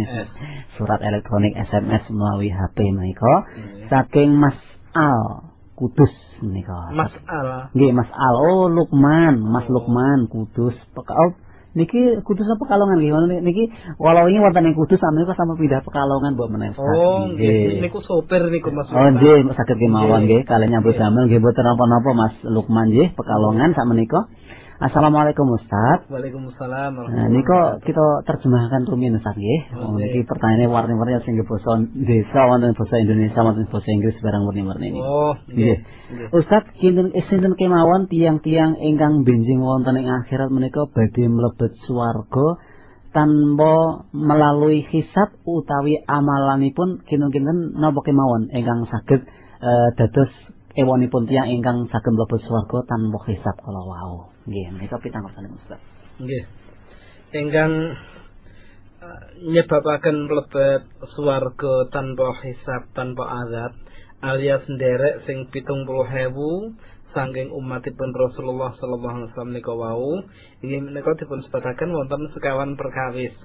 surat 0.78 1.02
elektronik 1.02 1.58
SMS 1.58 2.06
melalui 2.14 2.54
HP 2.54 2.78
menika. 2.94 3.50
Saking 3.90 4.38
Mas 4.38 4.58
Al 4.94 5.50
Kudus 5.74 6.14
menika. 6.42 6.94
Mas 6.94 7.14
Al. 7.26 7.74
Nggih 7.74 7.92
Mas 7.94 8.10
Al. 8.14 8.36
Oh 8.38 8.70
Lukman. 8.70 9.42
Mas 9.42 9.66
Lukman 9.66 10.30
Kudus. 10.30 10.78
Oh, 10.94 11.32
niki 11.74 12.22
Kudus 12.22 12.46
apa 12.50 12.62
Pekalongan 12.62 12.98
nggih? 13.02 13.42
Niki 13.42 13.64
walau 13.98 14.30
ini 14.30 14.38
wonten 14.38 14.66
ing 14.70 14.78
Kudus 14.78 15.02
sami 15.02 15.26
sama 15.26 15.58
pindah 15.58 15.82
Pekalongan 15.82 16.38
mbok 16.38 16.50
menawi 16.50 16.74
Oh, 16.78 17.30
nggih. 17.34 17.82
niku 17.82 18.02
sopir 18.06 18.46
niku 18.50 18.70
Mas. 18.74 18.90
Oh 18.94 19.10
nggih, 19.10 19.50
saged 19.54 19.78
kemawon 19.78 20.26
nggih, 20.30 20.46
kalian 20.46 20.70
nyambut 20.78 20.98
damel 20.98 21.26
nggih 21.30 21.42
boten 21.42 21.66
napa-napa 21.66 22.10
Mas 22.14 22.36
Lukman 22.46 22.94
nggih, 22.94 23.14
Pekalongan 23.18 23.74
sak 23.74 23.86
menika. 23.90 24.30
Assalamualaikum 24.78 25.58
Ustaz. 25.58 26.06
Waalaikumsalam. 26.06 27.02
Nah, 27.02 27.28
niko 27.34 27.82
kita 27.82 28.22
terjemahkan 28.30 28.86
rumiyin 28.86 29.18
Ustaz 29.18 29.34
nggih. 29.34 29.74
Oh, 29.74 29.98
niki 29.98 30.22
pertanyaane 30.22 30.70
warni-warni 30.70 31.18
sing 31.26 31.34
basa 31.42 31.82
desa 31.98 32.46
wonten 32.46 32.78
basa 32.78 33.02
Indonesia 33.02 33.42
wonten 33.42 33.66
basa 33.74 33.90
Inggris 33.90 34.22
barang 34.22 34.46
warni-warni 34.46 34.94
niki. 34.94 35.02
Oh, 35.02 35.34
Nggih. 35.50 35.82
Ustaz 36.30 36.70
kinten 36.78 37.10
sinten 37.26 37.58
kemawon 37.58 38.06
tiang-tiang 38.06 38.78
ingkang 38.78 39.26
benjing 39.26 39.66
wonten 39.66 39.98
ing 39.98 40.14
akhirat 40.14 40.54
menika 40.54 40.86
badhe 40.94 41.26
mlebet 41.26 41.74
swarga 41.90 42.62
tanpa 43.18 44.06
melalui 44.14 44.86
hisab 44.94 45.42
utawi 45.42 46.06
amalanipun 46.06 47.02
kinten-kinten 47.10 47.82
napa 47.82 48.06
kemawon 48.06 48.54
ingkang 48.54 48.86
saged 48.94 49.26
eh, 49.58 49.90
dados 49.98 50.30
ewonipun 50.78 51.26
tiang 51.26 51.50
ingkang 51.50 51.90
saged 51.90 52.14
mlebet 52.14 52.46
swarga 52.46 52.86
tanpa 52.86 53.26
hisab 53.26 53.58
kala 53.58 53.82
wau. 53.82 54.37
Nggih, 54.48 54.66
menika 54.72 54.96
pitangkursan 55.04 55.52
Ustaz. 55.60 55.82
Nggih. 56.24 56.44
Ingkang 57.36 57.74
eh, 59.04 59.22
nyebabaken 59.44 60.32
mlebet 60.32 60.88
swarga 61.20 61.76
tanpa 61.92 62.32
hisab 62.40 62.88
tanpa 62.96 63.28
azab 63.44 63.76
alias 64.24 64.64
nderek 64.72 65.28
sing 65.28 65.52
70.000 65.52 66.32
saking 67.12 67.52
umatipun 67.52 68.10
Rasulullah 68.16 68.72
sallallahu 68.80 69.16
alaihi 69.20 69.30
wasallam 69.36 69.54
nika 69.54 69.74
wau 69.76 70.24
inggih 70.64 70.80
menika 70.80 71.12
dipun 71.20 71.44
sebataken 71.44 71.92
wonten 71.92 72.32
sekawan 72.32 72.80
perkawis. 72.80 73.36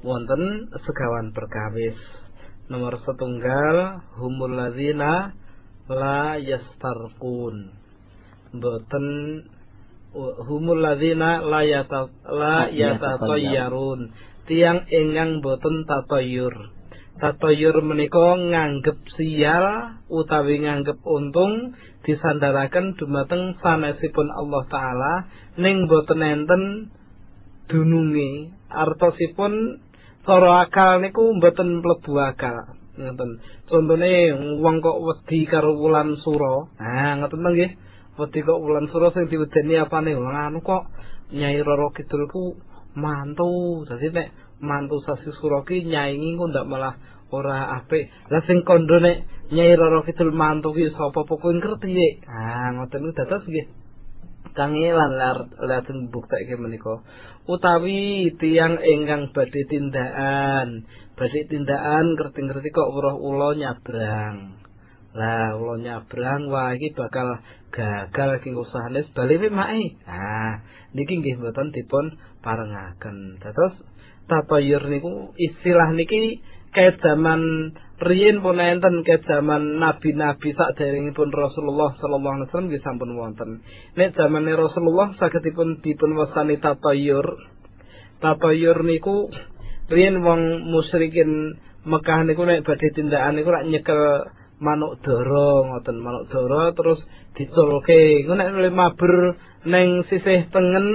Wonten 0.00 0.72
sekawan 0.88 1.36
perkawis. 1.36 1.98
Nomor 2.72 3.04
setunggal 3.04 4.00
humul 4.16 4.56
ladzina 4.56 5.36
la 5.92 6.40
yastarqun. 6.40 7.76
Mboten 8.56 9.04
humul 10.46 10.82
ladzina 10.82 11.42
la 11.42 11.62
yata 11.62 12.10
la 12.26 12.66
yatatayyarun. 12.68 14.10
Tiang 14.48 14.88
ingkang 14.88 15.44
boten 15.44 15.84
tatayur 15.84 16.78
Tatoyur 17.18 17.82
menika 17.82 18.38
nganggep 18.38 18.94
sial 19.18 19.98
utawi 20.06 20.62
nganggep 20.62 21.02
untung 21.02 21.74
disandaraken 22.06 22.94
dumateng 22.94 23.58
sanesipun 23.58 24.30
Allah 24.30 24.62
taala 24.70 25.14
ning 25.58 25.90
boten 25.90 26.22
enten 26.22 26.62
dununge 27.66 28.54
artosipun 28.70 29.82
cara 30.22 30.70
akal 30.70 31.02
niku 31.02 31.34
mboten 31.34 31.82
mlebu 31.82 32.12
akal. 32.22 32.78
Ngoten. 32.94 33.30
Contone 33.66 34.12
wong 34.62 34.78
kok 34.78 34.98
wedi 35.02 35.42
karo 35.50 35.74
wulan 35.74 36.22
sura. 36.22 36.70
Ha 36.78 37.18
ngoten 37.18 37.42
nggih 37.42 37.70
wedi 38.18 38.42
kok 38.42 38.58
wulan 38.58 38.90
sura 38.90 39.14
sing 39.14 39.30
diwedeni 39.30 39.78
apane 39.78 40.12
anu 40.12 40.58
kok 40.60 40.90
nyai 41.32 41.62
roro 41.62 41.94
kidul 41.94 42.26
ku 42.26 42.58
mantu 42.98 43.86
dadi 43.86 44.10
nek 44.10 44.28
mantu 44.60 44.98
sasi 45.06 45.30
sura 45.38 45.62
ki 45.62 45.86
nyaingi 45.86 46.34
ku 46.34 46.44
ndak 46.50 46.66
malah 46.66 46.94
ora 47.30 47.76
apik. 47.80 48.08
Lah 48.32 48.40
sing 48.48 48.64
kandha 48.64 48.98
nek 49.00 49.18
Nyai 49.48 49.80
Roro 49.80 50.04
Kidul 50.04 50.36
mantu 50.36 50.76
ki 50.76 50.92
sapa 50.92 51.24
pokoke 51.24 51.56
ngerti 51.56 51.88
ye. 51.88 52.08
Ah 52.28 52.68
ngoten 52.76 53.00
niku 53.00 53.16
dados 53.16 53.48
nggih. 53.48 53.64
Kangelan 54.52 55.12
lar 55.16 55.38
lajeng 55.64 56.12
buktekke 56.12 56.52
menika. 56.60 57.00
Utawi 57.48 58.28
tiang 58.36 58.76
ingkang 58.76 59.32
badhe 59.32 59.62
tindakan, 59.72 60.84
badhe 61.16 61.40
tindakan 61.48 62.06
ngerti-ngerti 62.12 62.68
kok 62.76 62.92
weruh 62.92 63.16
ula 63.16 63.56
nyabrang. 63.56 64.67
Lah 65.18 65.58
ula 65.58 65.82
nyabrang 65.82 66.46
wah 66.46 66.70
iki 66.78 66.94
bakal 66.94 67.42
gagal 67.74 68.38
iki 68.38 68.54
usahane 68.54 69.02
bali 69.10 69.34
mae. 69.50 69.98
Ah 70.06 70.62
niki 70.94 71.18
nggih 71.18 71.42
mboten 71.42 71.74
dipun 71.74 72.14
parengaken. 72.38 73.42
Dados 73.42 73.74
tatayur 74.30 74.86
niku 74.86 75.34
istilah 75.34 75.90
niki 75.90 76.38
kait 76.70 77.02
zaman 77.02 77.74
riyin 77.98 78.38
pun 78.44 78.62
enten 78.62 79.02
kait 79.02 79.26
zaman 79.26 79.82
nabi-nabi 79.82 80.54
saderengipun 80.54 81.34
Rasulullah 81.34 81.98
sallallahu 81.98 82.34
alaihi 82.38 82.48
wasallam 82.54 82.68
nggih 82.70 82.84
sampun 82.86 83.10
wonten. 83.18 83.50
Nek 83.98 84.14
zamane 84.14 84.54
Rasulullah 84.54 85.18
sagedipun 85.18 85.82
dipun 85.82 86.14
wasani 86.14 86.62
tatayur. 86.62 87.26
Tatayur 88.22 88.86
niku 88.86 89.34
riyin 89.90 90.22
wong 90.22 90.70
musyrikin 90.70 91.58
Mekah 91.88 92.26
niku 92.26 92.44
nek 92.44 92.68
badhe 92.68 92.92
tindakan 92.92 93.38
niku 93.38 93.48
rak 93.48 93.64
nyekel 93.64 94.28
manuk 94.58 94.98
dara 95.02 95.50
ngoten 95.66 95.96
manuk 96.02 96.24
dara 96.30 96.74
terus 96.74 97.00
diculke. 97.38 98.26
Engko 98.26 98.34
nek 98.34 98.74
mabur 98.74 99.38
ning 99.66 100.06
sisih 100.10 100.50
tengen 100.50 100.86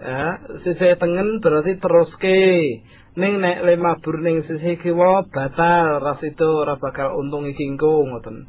ya, 0.00 0.40
sisih 0.64 0.96
tengen 0.96 1.40
berarti 1.44 1.76
teruske 1.80 2.40
ning 3.14 3.32
nek 3.38 3.62
le 3.62 3.74
mabur 3.76 4.18
ning 4.20 4.42
sisih 4.48 4.80
kiwa 4.80 5.28
batal 5.28 6.00
ras 6.02 6.20
itu 6.24 6.48
ora 6.48 6.80
bakal 6.80 7.20
untung 7.20 7.46
iki 7.48 7.64
engko 7.68 8.04
ngoten. 8.08 8.48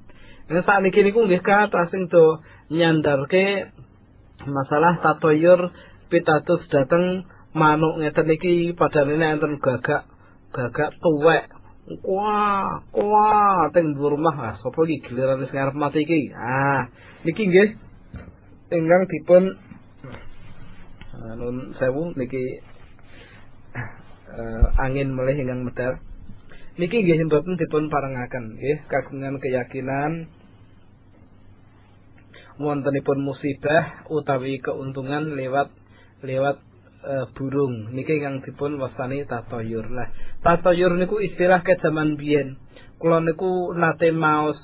Nek 0.50 0.64
sak 0.64 0.82
niki 0.84 1.04
niku 1.04 1.26
nggih 1.26 1.44
kata 1.44 1.92
sing 1.92 2.08
do 2.08 2.40
nyandarke 2.72 3.70
masalah 4.46 5.02
tatoyur 5.02 5.74
pitatus 6.10 6.62
dateng 6.70 7.26
manuk 7.56 8.04
ngeten 8.04 8.30
iki 8.36 8.76
padane 8.76 9.16
nek 9.16 9.40
enten 9.40 9.54
gagak 9.64 10.04
gagak 10.52 10.92
tuwek 11.00 11.55
wah 12.02 12.82
wah 12.94 13.70
teng 13.70 13.94
rumah 13.94 14.36
lah. 14.36 14.54
Sapa 14.62 14.80
iki 14.90 15.06
giliran 15.06 15.46
sing 15.46 15.58
arep 15.58 15.78
mati 15.78 16.02
iki? 16.02 16.34
Ah 16.34 16.90
niki 17.22 17.46
nggih. 17.46 17.70
Ingkang 18.74 19.04
dipun 19.06 19.44
nun 21.36 21.78
sewu 21.78 22.14
niki 22.18 22.62
uh, 24.34 24.66
angin 24.82 25.14
melih 25.14 25.38
ingkang 25.38 25.62
medal 25.66 26.02
niki 26.82 27.06
nggih 27.06 27.30
mboten 27.30 27.58
dipun 27.62 27.94
parengaken 27.94 28.58
nggih. 28.58 28.90
Kagungan 28.90 29.38
keyakinan 29.38 30.30
wontenipun 32.58 33.20
musibah 33.22 34.08
utawi 34.10 34.58
keuntungan 34.64 35.36
lewat 35.36 35.70
lewat 36.24 36.58
uh, 37.06 37.26
burung 37.38 37.94
niki 37.94 38.18
ingkang 38.18 38.42
dipun 38.42 38.82
wastani 38.82 39.22
tatoyur 39.30 39.86
lah 39.94 40.10
tatoyur 40.42 40.98
niku 40.98 41.22
istilah 41.22 41.62
ke 41.62 41.78
zaman 41.80 42.18
biyen 42.18 42.58
kula 42.98 43.22
niku 43.22 43.72
nate 43.78 44.10
maos 44.10 44.58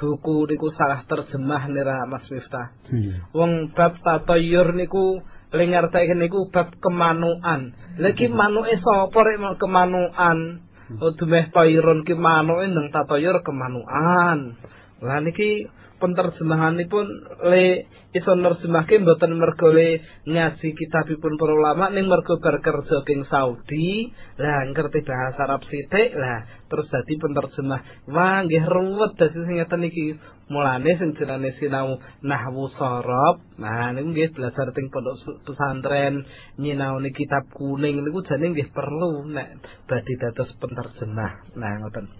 buku 0.00 0.48
niku 0.48 0.72
salah 0.72 1.04
terjemah 1.04 1.68
nira 1.68 2.08
Mas 2.08 2.24
Miftah. 2.32 2.72
Hmm. 2.88 3.20
Wong 3.36 3.52
bab 3.76 4.00
tatoyur 4.00 4.72
niku 4.72 5.20
lengar 5.52 5.92
tak 5.92 6.08
niku 6.16 6.48
bab 6.48 6.72
kemanuan. 6.80 7.76
Lagi 8.00 8.32
manuke 8.32 8.80
sapa 8.80 9.18
rek 9.20 9.60
kemanuan? 9.60 10.64
Oh 10.98 11.12
dumeh 11.14 11.52
toiron 11.54 12.02
ki 12.08 12.16
manuke 12.16 12.64
nang 12.66 12.88
tatoyor 12.88 13.44
kemanuan. 13.44 14.56
Lah 15.04 15.20
niki 15.20 15.68
penterjemahanipun 16.00 17.06
le 17.46 17.86
iso 18.10 18.34
nerjemahke 18.34 18.98
mboten 18.98 19.38
mergo 19.38 19.70
le 19.70 20.02
ngaji 20.26 20.68
kitabipun 20.74 21.38
para 21.38 21.54
ulama 21.54 21.92
ning 21.94 22.10
mergo 22.10 22.40
kerja 22.42 22.96
king 23.06 23.22
Saudi. 23.30 24.10
Lah 24.40 24.66
ngerti 24.66 25.06
bahasa 25.06 25.46
Arab 25.46 25.62
sithik. 25.68 26.16
Lah 26.18 26.66
terus 26.66 26.90
dadi 26.90 27.14
penterjemah. 27.20 28.10
Wah 28.10 28.42
nggih 28.42 28.64
ruwet 28.66 29.14
dadi 29.14 29.38
sing 29.38 29.56
ngeten 29.60 29.86
iki. 29.86 30.06
Mulane 30.50 30.98
sing 30.98 31.14
jenenge 31.14 31.54
sinau 31.62 32.02
nahwu 32.26 32.66
sorab 32.74 33.38
nah 33.54 33.94
niku 33.94 34.10
nggih 34.10 34.34
belajar 34.34 34.74
teng 34.74 34.90
pondok 34.90 35.14
pesantren 35.46 36.26
nyinaoni 36.58 37.14
kitab 37.14 37.46
kuning. 37.54 38.02
Niku 38.02 38.26
jane 38.26 38.50
nggih 38.50 38.74
perlu 38.74 39.30
nek 39.30 39.62
badhe 39.86 40.14
dados 40.18 40.50
penterjemah. 40.58 41.54
Nah 41.54 41.72
ngoten. 41.84 42.10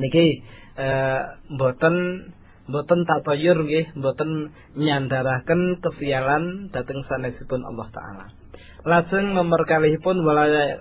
Niki 0.00 0.26
eh 0.80 1.20
mboten 1.52 1.96
mboten 2.70 3.02
tatayur 3.04 3.66
nggih 3.66 3.98
mboten 3.98 4.54
nyandaraken 4.78 5.82
kesialan 5.82 6.70
dhateng 6.70 7.02
sanesipun 7.10 7.66
Allah 7.66 7.88
taala. 7.90 8.26
Lajeng 8.86 9.36
nomor 9.36 9.68
kalihipun 9.68 10.24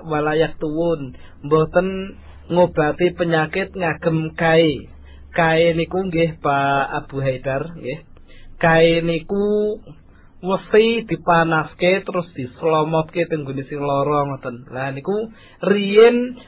walayak 0.08 0.56
tuwun 0.62 1.18
mboten 1.44 2.16
ngobati 2.48 3.12
penyakit 3.18 3.76
ngagem 3.76 4.38
kae. 4.40 4.88
Kae 5.30 5.76
niku 5.76 6.08
nggih 6.08 6.40
Pak 6.40 6.86
Abu 7.04 7.20
Haidar 7.20 7.76
nggih. 7.76 8.00
Kae 8.56 9.04
niku 9.04 9.78
wesi 10.40 11.04
dipanaske 11.04 12.08
terus 12.08 12.28
dislomotke 12.32 13.28
teng 13.28 13.44
gune 13.44 13.68
sing 13.68 13.84
lara 13.84 14.32
ngoten. 14.32 14.72
Lah 14.72 14.96
niku 14.96 15.28
riyen 15.60 16.40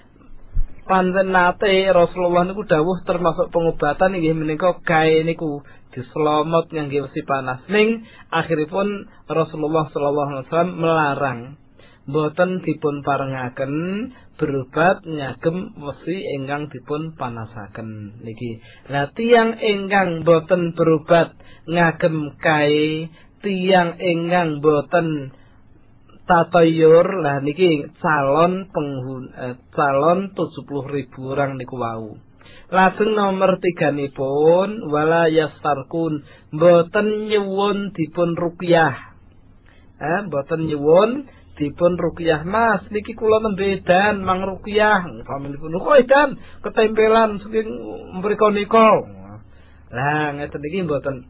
panten 0.91 1.31
nate 1.31 1.87
Rasulullah 1.95 2.43
niku 2.43 2.67
dawuh 2.67 2.99
termasuk 3.07 3.47
pengobatan 3.55 4.19
inggih 4.19 4.35
menika 4.35 4.75
kae 4.83 5.23
niku 5.23 5.63
diselomot 5.95 6.67
ngangge 6.67 7.07
wesi 7.07 7.23
panas. 7.23 7.63
Ning 7.71 8.03
akhiripun 8.27 9.07
Rasulullah 9.31 9.87
sallallahu 9.95 10.29
alaihi 10.35 10.47
wasallam 10.51 10.71
melarang 10.75 11.39
boten 12.11 12.59
dipun 12.67 13.07
parengaken 13.07 13.73
berobat 14.35 15.07
nyagem 15.07 15.79
wesi 15.79 16.15
ingkang 16.35 16.67
dipun 16.67 17.15
panasaken. 17.15 18.19
Niki. 18.19 18.59
Lah 18.91 19.15
tiang 19.15 19.55
ingkang 19.63 20.27
boten 20.27 20.75
berobat 20.75 21.39
ngagem 21.71 22.35
kae 22.35 23.07
tiang 23.39 23.95
ingkang 23.95 24.59
boten 24.59 25.39
tatayur 26.31 27.19
lah 27.19 27.43
niki 27.43 27.91
calon 27.99 28.71
penghun 28.71 29.23
eh, 29.35 29.55
calon 29.75 30.31
70.000 30.31 31.11
orang 31.27 31.59
niku 31.59 31.75
wau. 31.75 32.15
Lajeng 32.71 33.11
nomor 33.19 33.59
3 33.59 33.91
nipun 33.91 34.87
wala 34.87 35.27
yastarkun 35.27 36.23
mboten 36.55 37.27
nyuwun 37.27 37.91
dipun 37.91 38.39
ruqyah. 38.39 38.95
Eh 39.99 40.19
mboten 40.31 40.71
nyuwun 40.71 41.27
dipun 41.59 41.99
ruqyah 41.99 42.47
Mas 42.47 42.87
niki 42.95 43.11
kula 43.11 43.43
nembe 43.43 43.83
dan 43.83 44.23
mang 44.23 44.47
ruqyah 44.47 45.03
pamanipun 45.27 45.83
kok 45.83 45.99
edan 45.99 46.29
ketempelan 46.63 47.43
saking 47.43 47.69
mriko 48.23 48.55
nika. 48.55 49.03
Lah 49.91 50.31
ngeten 50.39 50.63
iki 50.63 50.87
mboten 50.87 51.27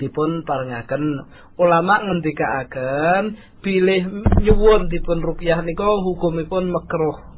dipun 0.00 0.42
parengaken. 0.42 1.24
Ulama 1.58 2.02
ngendikaaken 2.04 3.38
pilih 3.62 4.02
nyuwun 4.42 4.90
dipun 4.90 5.22
rupiah 5.22 5.62
nika 5.62 5.86
hukumipun 5.86 6.70
makruh. 6.70 7.34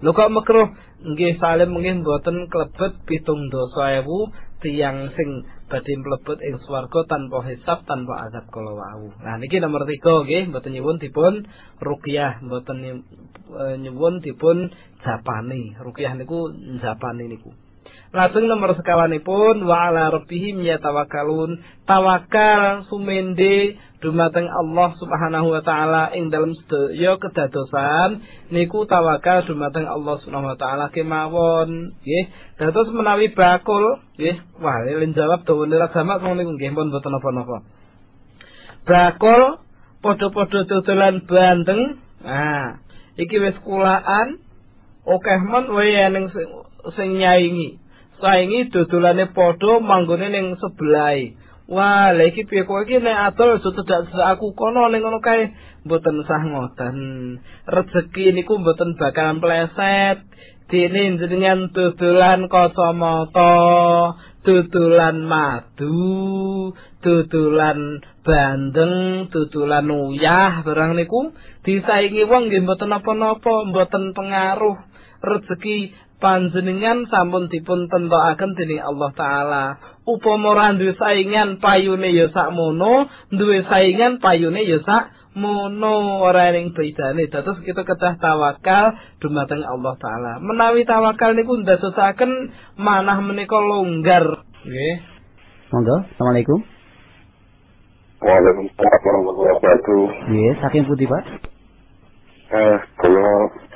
Lho 0.00 0.10
kok 0.16 0.32
makruh? 0.32 0.68
Nggih 1.00 1.40
salim 1.40 1.72
nggih 1.72 2.04
mboten 2.04 2.48
klebet 2.52 3.04
pitung 3.08 3.48
dosa 3.48 4.04
ewu 4.04 4.28
tiang 4.60 5.08
sing 5.16 5.48
badhe 5.72 5.96
mlebet 5.96 6.38
ing 6.44 6.60
swarga 6.68 7.08
tanpa 7.08 7.40
hisab 7.48 7.88
tanpa 7.88 8.28
azab 8.28 8.44
kala 8.52 8.76
wau. 8.76 9.08
Nah 9.24 9.40
niki 9.40 9.56
nomor 9.60 9.88
3 9.88 9.96
nggih 10.00 10.52
mboten 10.52 10.76
nyuwun 10.76 11.00
dipun 11.00 11.48
rupiah 11.80 12.40
mboten 12.44 12.76
e, 12.84 13.64
nyuwun 13.80 14.20
dipun 14.20 14.68
japani. 15.00 15.72
Rupiah 15.80 16.12
niku 16.16 16.52
japani 16.84 17.32
niku 17.32 17.52
Lajeng 18.10 18.50
nomor 18.50 18.74
sekawanipun 18.74 19.62
wa 19.70 19.86
ala 19.86 20.10
rabbihim 20.10 20.66
yatawakkalun. 20.66 21.62
Tawakal 21.86 22.82
sumende 22.90 23.78
dumateng 24.02 24.50
Allah 24.50 24.98
Subhanahu 24.98 25.54
wa 25.54 25.62
taala 25.62 26.10
ing 26.18 26.26
dalam 26.34 26.58
sedaya 26.58 27.14
kedadosan. 27.22 28.18
Niku 28.50 28.82
tawakal 28.90 29.46
dumateng 29.46 29.86
Allah 29.86 30.18
Subhanahu 30.26 30.50
wa 30.50 30.58
taala 30.58 30.90
kemawon. 30.90 31.94
Nggih. 32.02 32.24
Dados 32.58 32.90
menawi 32.90 33.30
bakul. 33.30 34.02
Nggih. 34.18 34.42
Wah 34.58 34.82
lin 34.90 35.14
jawab 35.14 35.46
dawa 35.46 35.70
nira 35.70 35.86
sama 35.94 36.18
niku 36.18 36.58
nggih 36.58 36.74
pun 36.74 36.90
boten 36.90 37.14
napa-napa. 37.14 37.62
Bakul 38.90 39.62
padha-padha 40.02 40.66
dodolan 40.66 41.30
bandeng. 41.30 42.02
Nah 42.26 42.82
iki 43.14 43.38
wis 43.38 43.54
kulaan. 43.62 44.42
Akeh 45.06 45.40
men 45.46 45.70
wae 45.70 46.10
ning 46.10 46.26
sing, 46.34 46.48
sing 46.98 47.14
nyaingi 47.14 47.78
saingi 48.22 48.68
dodolane 48.72 49.32
padha 49.36 49.80
manggone 49.80 50.28
ning 50.30 50.46
sebelahe 50.60 51.34
Wah, 51.70 52.10
lha 52.10 52.26
iki 52.26 52.50
piye 52.50 52.66
kowe 52.66 52.82
iki 52.82 52.98
nek 52.98 53.30
adol 53.30 53.62
tidak 53.62 54.10
aku 54.10 54.58
kono 54.58 54.90
ning 54.90 55.06
ngono 55.06 55.22
kae 55.22 55.54
mboten 55.86 56.26
sah 56.26 56.42
ngoten. 56.42 56.98
Rezeki 57.62 58.34
niku 58.34 58.58
mboten 58.58 58.98
bakalan 58.98 59.38
pleset. 59.38 60.18
Dene 60.66 61.14
jenengan 61.18 61.70
dodolan 61.70 62.50
kacamata, 62.50 63.54
dodolan 64.42 65.18
madu, 65.30 66.74
dodolan 67.06 68.02
bandeng, 68.26 69.30
dodolan 69.30 69.86
uyah 69.90 70.66
barang 70.66 70.98
niku 70.98 71.34
disaingi 71.62 72.26
wong 72.26 72.50
nggih 72.50 72.66
mboten 72.66 72.90
napa-napa, 72.90 73.66
mboten 73.70 74.10
pengaruh 74.10 74.89
rezeki 75.20 75.92
panjenengan 76.20 77.08
sampun 77.08 77.48
dipun 77.48 77.88
tentokaken 77.88 78.54
dening 78.54 78.84
Allah 78.84 79.10
taala. 79.16 79.64
Upama 80.04 80.52
ora 80.56 80.76
duwe 80.76 80.96
saingan 80.96 81.58
payune 81.58 82.12
ya 82.12 82.28
sakmono, 82.32 83.08
duwe 83.32 83.64
saingan 83.64 84.20
payune 84.20 84.64
ya 84.68 84.78
sakmono 84.84 86.20
ora 86.20 86.52
ning 86.52 86.76
bedane. 86.76 87.28
Dados 87.32 87.60
kita 87.64 87.82
kedah 87.88 88.20
tawakal 88.20 88.96
dumateng 89.18 89.64
Allah 89.64 89.94
taala. 89.96 90.32
Menawi 90.44 90.84
tawakal 90.84 91.32
niku 91.32 91.56
ndadosaken 91.60 92.52
manah 92.76 93.18
menika 93.24 93.56
longgar. 93.56 94.44
Nggih. 94.60 94.96
Monggo, 95.70 96.02
Assalamualaikum. 96.02 96.60
Waalaikumsalam 98.20 99.00
warahmatullahi 99.00 99.54
wabarakatuh. 99.56 100.02
Nggih, 100.28 100.52
saking 100.60 100.84
pundi, 100.84 101.06
Pak? 101.08 101.24
Eh, 102.50 102.76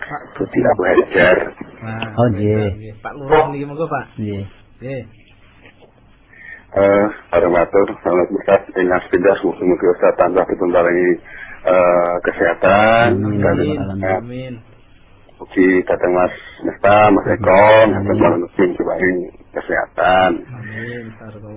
Pak 0.04 0.22
Budi 0.36 0.58
Pak 0.60 0.76
Hajar. 0.76 1.36
Nah, 1.80 2.18
oh 2.20 2.26
nggih. 2.32 2.68
Iya. 2.76 2.92
Pak 3.00 3.12
Lurah 3.16 3.48
niki 3.48 3.64
monggo 3.64 3.88
Pak. 3.88 4.04
Nggih. 4.20 4.44
Nggih. 4.80 5.02
Eh, 6.74 7.06
para 7.30 7.46
matur, 7.46 7.86
salam 8.02 8.26
berkat 8.34 8.66
ing 8.74 8.90
aspidas 8.90 9.38
mugi-mugi 9.46 9.86
Ustaz 9.94 10.18
tambah 10.18 10.42
dipunparingi 10.50 11.22
eh 11.64 12.14
kesehatan 12.20 13.14
dan 13.40 13.56
amin. 14.20 14.54
oke 15.38 15.66
datang 15.86 16.12
Mas 16.12 16.34
Nesta, 16.66 17.14
Mas 17.14 17.26
Eko, 17.30 17.64
Mas 17.94 18.34
Nusmin 18.42 18.70
diparingi 18.74 19.32
kesehatan. 19.54 20.30
Amin. 20.50 21.04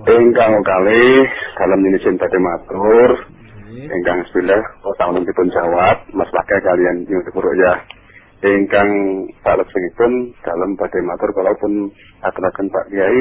Ingkang 0.06 0.54
kali 0.62 1.26
dalam 1.58 1.82
nyusun 1.82 2.14
tadi 2.14 2.38
matur, 2.38 3.10
ingkang 3.74 4.22
sebelah 4.30 4.62
kota 4.86 5.04
untuk 5.12 5.34
pun 5.34 5.50
jawab 5.50 5.96
pakai 6.14 6.58
kalian 6.62 7.04
yang 7.10 7.20
dikuruk 7.26 7.58
ya 7.58 7.97
Ingkang 8.38 8.90
salebetipun 9.42 10.30
dalam 10.46 10.78
badai 10.78 11.02
matur 11.02 11.34
kalaupun 11.34 11.90
aturaken 12.22 12.70
Pak 12.70 12.86
Kiai 12.86 13.20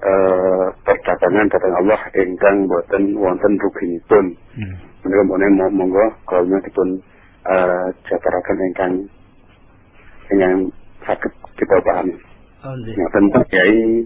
eh 0.00 0.66
perdagangan 0.84 1.48
datang 1.48 1.74
Allah 1.80 2.00
ingkang 2.12 2.68
boten 2.68 3.16
wonten 3.16 3.56
ruginipun. 3.56 4.36
Hmm. 4.56 4.74
Menika 5.00 5.24
mo- 5.24 5.72
monggo 5.72 6.04
kalau 6.28 6.44
dipun 6.60 7.00
eh 7.48 7.86
jataraken 8.04 8.58
ingkang 8.68 8.94
ingkang 10.28 10.56
saged 11.08 11.32
kita 11.56 11.76
pahami. 11.80 12.20
Oh. 12.60 12.76
Ngoten 12.76 13.24
Pak 13.32 13.44
Kiai. 13.48 14.04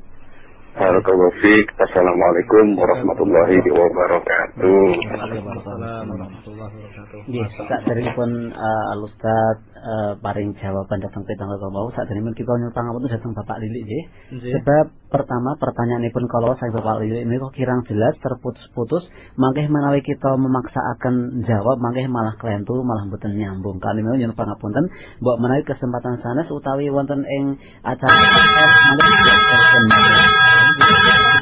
Barakallahu 0.74 1.30
fiik. 1.38 1.70
Assalamualaikum 1.78 2.74
warahmatullahi 2.74 3.62
wabarakatuh. 3.62 4.86
Waalaikumsalam 5.06 6.04
warahmatullahi 6.10 6.74
wabarakatuh. 6.82 7.30
Nggih, 7.30 7.46
sakderengipun 7.62 8.50
uh, 8.50 8.92
Al 8.98 9.00
Ustaz 9.06 9.56
uh, 9.78 10.12
paring 10.18 10.50
jawaban 10.58 10.98
datang 10.98 11.22
ke 11.22 11.38
tanggal 11.38 11.62
mau 11.70 11.86
sakderengipun 11.94 12.34
kita 12.34 12.50
nyuwun 12.58 12.74
pangapunten 12.74 13.06
datang 13.06 13.30
Bapak 13.38 13.62
Lili 13.62 13.86
nggih. 13.86 14.04
Nggih. 14.34 14.52
Sebab 14.58 14.86
pertama 15.14 15.54
pertanyaanipun 15.62 16.26
kalau 16.26 16.58
saya 16.58 16.74
Bapak 16.74 17.06
ini 17.06 17.38
kok 17.38 17.54
kirang 17.54 17.86
jelas 17.86 18.18
terputus-putus 18.18 19.06
mangkeh 19.38 19.70
menawi 19.70 20.02
kita 20.02 20.34
memaksa 20.34 20.82
akan 20.98 21.46
jawab 21.46 21.78
mangkeh 21.78 22.10
malah 22.10 22.34
kelentu 22.42 22.82
malah 22.82 23.06
mboten 23.06 23.38
nyambung. 23.38 23.78
Kali 23.78 24.02
mau 24.02 24.18
nyuwun 24.18 24.34
pangapunten 24.34 24.90
mbok 25.22 25.38
menawi 25.38 25.62
kesempatan 25.62 26.18
sanes 26.18 26.50
utawi 26.50 26.90
wonten 26.90 27.22
ing 27.22 27.54
acara 27.86 28.10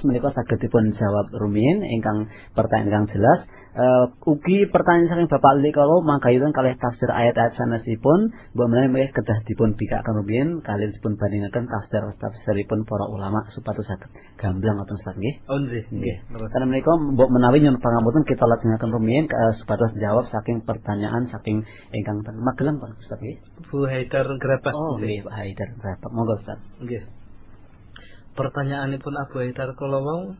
menika 0.04 0.28
saged 0.36 0.60
dipun 0.60 0.92
jawab 1.00 1.32
rumiyin 1.32 1.80
ingkang 1.80 2.28
pertanyaan 2.52 3.08
ingkang 3.08 3.16
jelas 3.16 3.48
Eh, 3.72 4.06
ugi 4.28 4.68
pertanyaan 4.68 5.08
saking 5.08 5.32
Bapak 5.32 5.56
Lili 5.56 5.72
kalau 5.72 6.04
mangkayutan 6.04 6.52
kalih 6.52 6.76
tafsir 6.76 7.08
ayat-ayat 7.08 7.56
sanesipun 7.56 8.28
mbok 8.52 8.68
menawi 8.68 8.88
mengke 8.92 9.16
kedah 9.16 9.40
dipun 9.48 9.72
bikaken 9.80 10.12
rumiyin 10.20 10.60
kalian 10.60 10.92
dipun 10.92 11.16
bandingaken 11.16 11.72
tafsir 11.72 12.04
tafsiripun 12.20 12.84
para 12.84 13.08
ulama 13.08 13.48
supados 13.56 13.88
saged 13.88 14.12
gamblang 14.36 14.76
ngoten 14.76 15.00
Ustaz 15.00 15.16
nggih. 15.16 15.34
Oh, 15.48 15.56
nggih. 15.56 16.16
Karena 16.52 16.66
mereka 16.68 17.00
mbok 17.00 17.32
menawi 17.32 17.64
nyuwun 17.64 17.80
pangapunten 17.80 18.28
kita 18.28 18.44
lajengaken 18.44 18.92
rumiyin 18.92 19.24
eh, 19.24 19.52
supados 19.64 19.96
jawab 19.96 20.28
saking 20.28 20.60
pertanyaan 20.68 21.32
saking 21.32 21.64
ingkang 21.96 22.20
ten 22.28 22.36
Magelang 22.44 22.76
Pak 22.76 22.92
Ustaz 23.00 23.24
nggih. 23.24 23.40
Bu 23.72 23.88
Haidar 23.88 24.28
Gerabah. 24.36 24.72
Oh 24.76 25.00
nggih 25.00 25.24
Pak 25.24 25.32
Haidar 25.32 25.68
berapa 25.80 26.06
monggo 26.12 26.36
Ustaz. 26.44 26.60
Nggih. 26.76 27.08
Pertanyaanipun 28.36 29.16
Abu 29.16 29.40
Haidar 29.40 29.72
kala 29.80 30.04
wau 30.04 30.36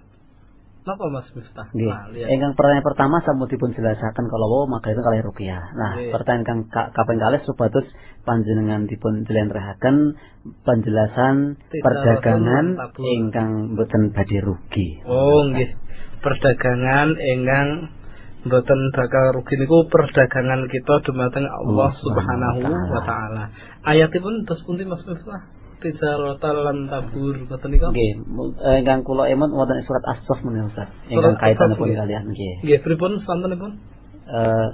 napa 0.83 1.07
Mas 1.15 1.29
Miftah? 1.35 1.71
Nggih. 1.71 1.91
Nah. 1.91 2.31
Ingkang 2.31 2.53
pertanyaan 2.59 2.83
pertama 2.83 3.23
sampun 3.23 3.47
dipun 3.47 3.71
jelasaken 3.71 4.27
kalau 4.27 4.47
wau 4.51 4.65
maka 4.67 4.91
itu 4.91 4.99
kalih 4.99 5.23
rupiah. 5.23 5.63
Nah, 5.79 5.95
Nggih. 5.95 6.11
pertanyaan 6.11 6.43
kang 6.43 6.61
ka- 6.67 6.91
kaping 6.91 7.23
kalih 7.23 7.41
supados 7.47 7.87
panjenengan 8.27 8.91
dipun 8.91 9.23
jlentrehake 9.23 9.91
penjelasan 10.67 11.55
Tidak 11.71 11.83
perdagangan 11.83 12.67
ingkang 12.99 13.79
boten 13.79 14.11
badhe 14.11 14.39
rugi. 14.43 15.03
Oh, 15.07 15.47
nggih. 15.47 15.71
Perdagangan 16.23 17.15
ingkang 17.15 17.69
mboten 18.43 18.81
bakal 18.91 19.39
rugi 19.39 19.55
niku 19.55 19.87
perdagangan 19.87 20.67
kita 20.67 20.95
dumateng 21.07 21.47
Allah 21.47 21.91
Allah 21.91 21.91
Subhanahu 22.03 22.59
Subhanahu 22.59 22.91
wa 22.91 23.03
taala. 23.07 23.45
Ayatipun 23.87 24.43
terus 24.51 24.63
pundi 24.67 24.83
Mas 24.83 25.03
Miftah? 25.07 25.62
Tijaratan 25.83 26.57
lan 26.63 26.79
tabur 26.87 27.35
ngoten 27.35 27.69
niku. 27.75 27.91
Nggih, 27.91 28.13
eh, 28.63 28.77
ingkang 28.81 29.03
kula 29.03 29.27
emun 29.27 29.51
wonten 29.51 29.83
surat 29.83 30.05
As-Saff 30.07 30.39
menika 30.47 30.71
Ustaz. 30.71 30.89
Ingkang 31.11 31.35
kaitanipun 31.43 31.91
kalian 31.91 32.31
nggih. 32.31 32.55
Nggih, 32.63 32.79
pripun 32.87 33.19
santenipun? 33.27 33.83
Eh, 34.31 34.69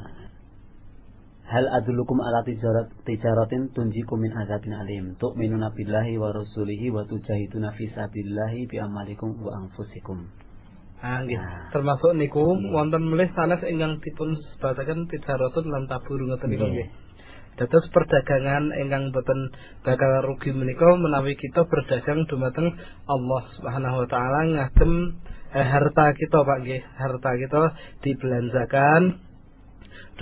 Hal 1.48 1.64
adulukum 1.64 2.20
ala 2.20 2.44
tijarat 2.44 2.92
tijaratin 3.08 3.72
tunjikum 3.72 4.20
min 4.20 4.36
azabin 4.36 4.76
alim 4.76 5.16
tu'minuna 5.16 5.72
billahi 5.72 6.20
wa 6.20 6.28
rasulihi 6.28 6.92
wa 6.92 7.08
tujahiduna 7.08 7.72
fi 7.72 7.88
sabilillahi 7.88 8.68
bi 8.68 8.76
amalikum 8.76 9.32
wa 9.40 9.56
anfusikum. 9.56 10.28
Ah, 11.00 11.24
nggih. 11.24 11.40
Nah. 11.40 11.72
Termasuk 11.72 12.12
niku 12.20 12.44
wonten 12.68 13.00
melih 13.00 13.32
sanes 13.32 13.64
ingkang 13.64 13.96
dipun 14.04 14.36
sebasaken 14.36 15.08
tijaratun 15.08 15.72
lan 15.72 15.88
tabur 15.88 16.20
ngoten 16.20 16.52
niku 16.52 16.68
Nggih. 16.68 16.88
Dados 17.58 17.90
perdagangan 17.90 18.70
ingkang 18.70 19.10
boten 19.10 19.50
bakal 19.82 20.22
rugi 20.22 20.54
menika 20.54 20.94
menawi 20.94 21.34
kita 21.34 21.66
berdagang 21.66 22.22
dumateng 22.30 22.70
Allah 23.10 23.42
Subhanahu 23.58 24.06
wa 24.06 24.08
taala 24.08 24.46
ngagem 24.46 25.18
eh, 25.50 25.66
harta 25.66 26.14
kita 26.14 26.38
Pak 26.46 26.58
nggih. 26.62 26.82
Harta 26.86 27.30
kita 27.34 27.62
dibelanjakan 28.06 29.18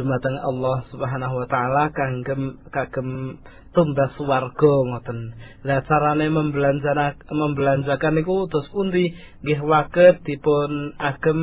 dumateng 0.01 0.37
Allah 0.41 0.89
Subhanahu 0.89 1.45
wa 1.45 1.47
taala 1.49 1.93
kagem 1.93 2.57
kagem 2.73 3.37
tumbas 3.77 4.17
warga 4.17 4.73
ngoten. 4.97 5.37
Lah 5.69 5.85
carane 5.85 6.33
membelanjana 6.33 7.21
membelanjakan 7.29 8.17
niku 8.17 8.49
terus 8.49 8.73
pundi 8.73 9.13
nggih 9.45 9.61
waget 9.61 10.25
dipun 10.25 10.97
agem 10.97 11.41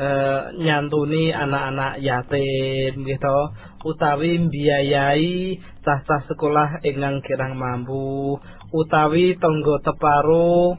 eh, 0.00 0.42
nyantuni 0.56 1.36
anak-anak 1.36 2.00
yatim 2.00 3.04
gitu 3.04 3.38
utawi 3.86 4.42
mbiayai 4.42 5.62
cah-cah 5.86 6.26
sekolah 6.26 6.82
ingkang 6.82 7.22
kirang 7.22 7.54
mampu 7.54 8.34
utawi 8.74 9.38
tangga 9.38 9.78
teparo 9.86 10.74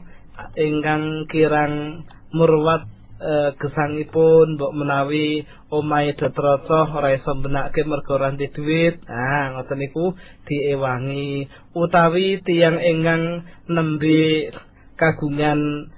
ingkang 0.54 1.24
kirang 1.32 2.04
murwat 2.36 2.84
eh, 3.18 3.50
gesangipun 3.58 4.54
mbok 4.54 4.72
menawi 4.76 5.42
omahe 5.74 6.14
detrocoh 6.14 6.86
ora 6.94 7.14
iso 7.16 7.34
benake 7.42 7.82
mergo 7.84 8.14
ora 8.16 8.30
ndek 8.32 8.54
dhuwit. 8.54 9.02
Ah 9.10 9.52
ngoten 9.54 9.78
niku 9.82 10.14
diewangi. 10.46 11.48
Utawi 11.74 12.40
tiyang 12.46 12.78
ingkang 12.78 13.22
nembe 13.68 14.52
kagungan 14.94 15.90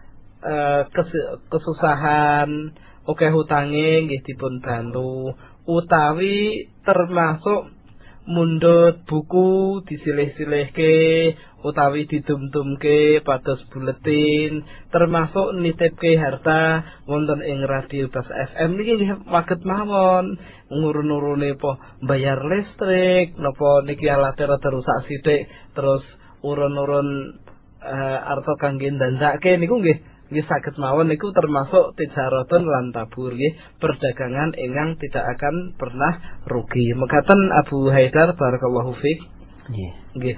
eh, 0.44 0.82
kes- 0.94 1.36
kesusahan 1.52 2.72
oke 3.04 3.26
hutange 3.28 4.08
nggih 4.08 4.22
dipun 4.24 4.64
bantu. 4.64 5.36
Utawi 5.68 6.66
termasuk 6.90 7.70
mundut 8.28 9.02
buku 9.08 9.80
disilih-silihke 9.88 10.96
utawi 11.64 12.08
didum-dumke 12.08 13.20
pados 13.24 13.60
buletin 13.72 14.64
termasuk 14.92 15.56
nitipke 15.60 16.16
harta 16.16 16.84
wonten 17.08 17.40
ing 17.44 17.64
radio 17.64 18.08
Bas 18.12 18.28
FM 18.28 18.76
niki 18.76 18.92
nggih 18.96 19.10
waget 19.28 19.60
mawon. 19.64 20.36
Ngurun-urune 20.70 21.58
apa 21.58 21.98
bayar 22.06 22.38
listrik 22.46 23.34
napa 23.42 23.82
niki 23.82 24.06
rada 24.06 24.68
rusak 24.70 24.98
sithik 25.10 25.50
terus 25.74 26.04
urun-urun 26.46 27.34
eh, 27.82 28.18
arta 28.30 28.54
kangge 28.60 28.88
ndandake 28.94 29.58
niku 29.58 29.82
nggih 29.82 30.09
nggih 30.31 30.47
saged 30.47 30.78
mawon 30.78 31.11
niku 31.11 31.35
termasuk 31.35 31.98
tijaratun 31.98 32.62
lan 32.62 32.94
tabur 32.94 33.35
nggih 33.35 33.59
perdagangan 33.82 34.55
ingkang 34.55 34.94
tidak 35.02 35.27
akan 35.39 35.74
pernah 35.74 36.43
rugi. 36.47 36.94
Mekaten 36.94 37.40
Abu 37.66 37.90
Haidar 37.90 38.39
barakallahu 38.39 38.94
fiik. 38.94 39.20
Nggih. 39.74 39.93
Nggih. 40.16 40.36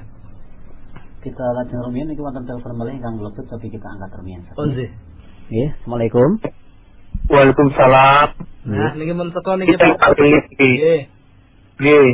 Kita 1.23 1.45
lajeng 1.55 1.81
rumiyin 1.87 2.11
iki 2.11 2.25
wonten 2.25 2.49
telepon 2.49 2.75
malih 2.75 2.99
ingkang 2.99 3.21
mlebet 3.21 3.47
tapi 3.47 3.69
kita 3.69 3.87
angkat 3.87 4.11
rumiyin. 4.17 4.43
Oh 4.57 4.67
nggih. 4.67 4.91
Nggih, 5.53 5.69
Assalamualaikum. 5.77 6.31
Waalaikumsalam. 7.29 8.29
Nah, 8.63 8.91
niki 8.97 9.13
men 9.13 9.31
teko 9.31 9.61
niki 9.61 9.77
Kita 9.77 9.95
Pak. 10.01 10.17
Nggih. 10.17 11.01
Nggih. 11.79 12.09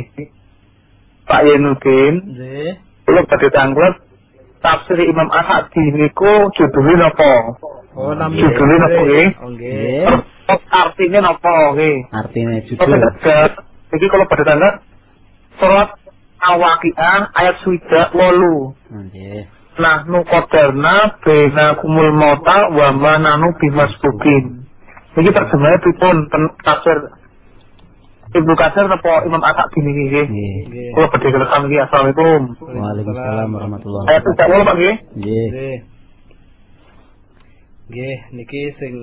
Pak 1.29 1.41
Yenudin, 1.45 2.15
Nggih. 2.25 2.71
kula 3.05 3.21
badhe 3.29 3.49
tanglet 3.53 3.95
tafsir 4.59 4.99
Imam 5.03 5.29
Ahadi 5.31 5.83
niku 5.95 6.51
judule 6.55 6.93
napa? 6.99 7.57
Oh, 7.95 8.13
nami. 8.15 8.39
Judule 8.39 8.75
napa 8.79 8.99
nggih? 9.03 9.27
Nggih. 9.35 10.03
Nggih. 10.07 10.63
Artine 10.69 11.19
napa 11.21 11.53
nggih? 11.75 11.97
Artine 12.11 12.55
Oke, 12.63 12.67
judul. 12.73 12.99
Iki 13.89 14.05
kalau 14.05 14.25
pada 14.29 14.43
tanglet 14.45 14.75
surat 15.57 15.89
Al-Waqiah 16.39 17.35
ayat 17.35 17.55
swidak 17.65 18.13
wolu. 18.15 18.77
Nggih. 18.87 19.49
Nah, 19.79 20.03
nu 20.11 20.27
kodarna 20.27 21.19
bena 21.23 21.79
kumul 21.79 22.11
mota 22.11 22.67
wa 22.67 22.91
mananu 22.91 23.55
bimasbukin. 23.55 24.67
Iki 25.15 25.29
terjemahnya 25.31 25.79
pripun 25.79 26.15
tafsir 26.63 26.97
Ibnu 28.29 28.53
Katsir 28.53 28.85
napa 28.85 29.25
Imam 29.25 29.41
As-Sa'di 29.41 29.81
niki 29.81 30.03
nggih. 30.05 30.25
Nggih. 30.29 30.57
Nggih. 30.69 30.89
Kula 30.93 31.07
badhe 31.09 31.27
kelekam 31.33 31.61
niki. 31.65 31.77
Assalamualaikum. 31.81 32.41
Waalaikumsalam 32.61 33.49
warahmatullahi 33.57 34.05
Ayat 34.05 34.21
swidak 34.21 34.47
wolu 34.53 34.63
Pak 34.69 34.75
nggih. 34.77 34.95
Nggih. 35.17 35.47
Nggih. 35.49 35.77
Nggih, 37.89 38.17
niki 38.37 38.63
sing 38.77 38.93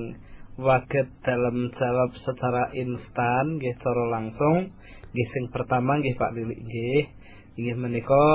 waget 0.63 1.09
dalam 1.27 1.57
jawab 1.75 2.11
secara 2.23 2.71
instan 2.79 3.59
nggih 3.59 3.75
cara 3.83 4.05
langsung. 4.15 4.71
Nggih 5.11 5.29
sing 5.35 5.45
pertama 5.51 5.99
nggih 5.99 6.15
Pak 6.15 6.31
Lili 6.31 6.57
nggih. 6.63 7.03
Nggih 7.59 7.75
menika 7.83 8.27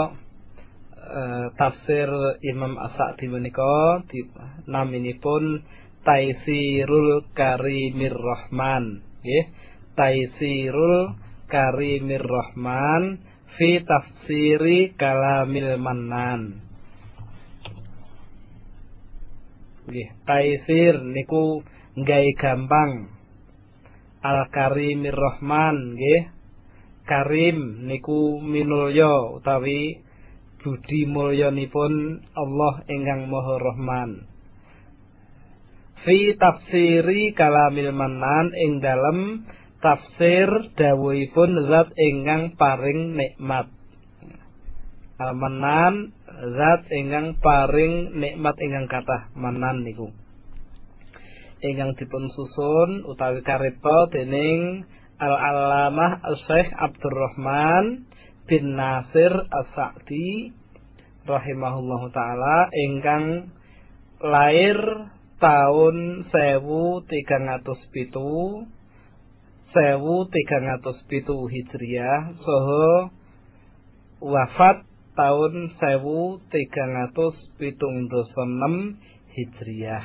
eh, 1.07 1.47
tafsir 1.55 2.11
Imam 2.43 2.75
As-Sa'di 2.75 3.31
menika 3.31 4.03
di 4.11 4.27
naminipun 4.67 5.63
Taisirul 6.03 7.31
Karimir 7.31 8.11
Rahman 8.11 9.07
nggih. 9.23 9.60
Taisirul 9.95 11.15
Karimir 11.51 12.23
Rahman 12.23 13.19
fi 13.59 13.83
tafsiri 13.83 14.95
kalamil 14.95 15.75
mannan. 15.75 16.63
Nggih, 19.91 20.09
taisir 20.23 21.03
niku 21.03 21.59
nggawe 21.99 22.31
gampang. 22.39 22.91
Al 24.23 24.47
Karimir 24.53 25.17
Rahman 25.17 25.99
nggih. 25.99 26.41
Karim 27.01 27.89
niku 27.91 28.39
minulya 28.39 29.35
utawi 29.35 29.99
budi 30.61 31.09
mulyanipun 31.09 32.23
Allah 32.37 32.85
ingkang 32.87 33.27
Maha 33.27 33.55
Rahman. 33.57 34.09
Fi 36.05 36.33
tafsiri 36.37 37.33
kalamil 37.35 37.91
manan 37.91 38.53
ing 38.53 38.79
dalem 38.79 39.43
tafsir 39.81 40.49
dawuhipun 40.77 41.67
zat 41.67 41.89
ingkang 41.97 42.55
paring 42.55 43.17
nikmat. 43.17 43.67
Al-Manan 45.17 46.13
zat 46.57 46.85
ingkang 46.89 47.37
paring 47.41 48.17
nikmat 48.17 48.55
ingkang 48.61 48.87
kathah 48.89 49.29
manan 49.37 49.85
niku. 49.85 50.09
Ingkang 51.61 51.93
dipun 51.97 52.29
susun 52.33 53.05
utawi 53.05 53.45
karipta 53.45 54.09
dening 54.09 54.85
Al-Allamah 55.21 56.25
Al-Syekh 56.25 56.73
Abdurrahman 56.73 58.09
bin 58.49 58.73
Nasir 58.73 59.29
As-Sa'di 59.29 60.57
rahimahullahu 61.29 62.09
taala 62.09 62.65
ingkang 62.73 63.53
lair 64.25 64.81
tahun 65.37 66.25
1307 66.33 68.80
1307 69.71 71.07
Hijriah 71.27 72.35
saha 72.43 73.15
wafat 74.19 74.83
tahun 75.15 75.75
1376 75.79 77.55
Hijriah. 79.31 80.03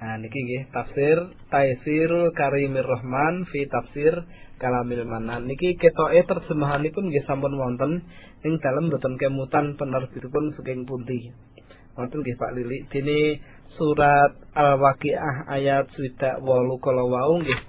Nah 0.00 0.16
niki 0.16 0.38
nggih 0.40 0.72
tafsir 0.72 1.16
Taisirul 1.52 2.32
Karimir 2.32 2.88
Rahman 2.88 3.44
fi 3.52 3.68
tafsir 3.68 4.16
Kalamil 4.56 5.04
Manan. 5.04 5.44
Niki 5.44 5.76
ketoke 5.76 6.24
terjemahanipun 6.24 7.12
nggih 7.12 7.24
sampun 7.28 7.52
wonten 7.56 8.04
ing 8.40 8.56
dalem 8.64 8.88
boten 8.88 9.20
kemutan 9.20 9.76
penerbitipun 9.76 10.56
saking 10.56 10.88
pundi. 10.88 11.32
Wonten 11.96 12.24
nggih 12.24 12.36
Pak 12.40 12.52
Lili. 12.56 12.88
Dene 12.88 13.44
surat 13.78 14.32
Al-Waqiah 14.54 15.50
ayat 15.50 15.90
swidak 15.94 16.42
wolu 16.42 16.78
kala 16.82 17.06
wau 17.06 17.38
nggih 17.38 17.60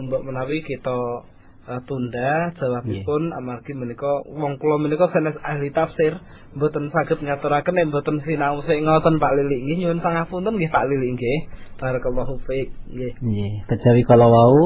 untuk 0.00 0.24
menawi 0.24 0.64
kita 0.64 1.24
uh, 1.68 1.80
tunda 1.84 2.54
jawabipun 2.56 3.34
amargi 3.34 3.74
menika 3.76 4.24
wong 4.30 4.56
kula 4.56 4.80
menika 4.80 5.10
sanes 5.12 5.36
ahli 5.42 5.68
tafsir 5.74 6.16
mboten 6.56 6.88
saged 6.88 7.20
ngaturaken 7.20 7.74
nek 7.76 7.88
mboten 7.92 8.22
sinau 8.24 8.64
sing 8.64 8.86
ngoten 8.86 9.20
Pak 9.20 9.32
Lili 9.36 9.66
nggih 9.66 9.76
nyuwun 9.84 10.00
pangapunten 10.00 10.56
nggih 10.56 10.72
Pak 10.72 10.84
Lili 10.88 11.12
nggih 11.12 11.38
barakallahu 11.76 12.40
fiik 12.48 12.72
nggih 12.88 13.12
Nggih, 13.20 13.52
kejawi 13.68 14.02
kalau 14.08 14.32
wau 14.32 14.60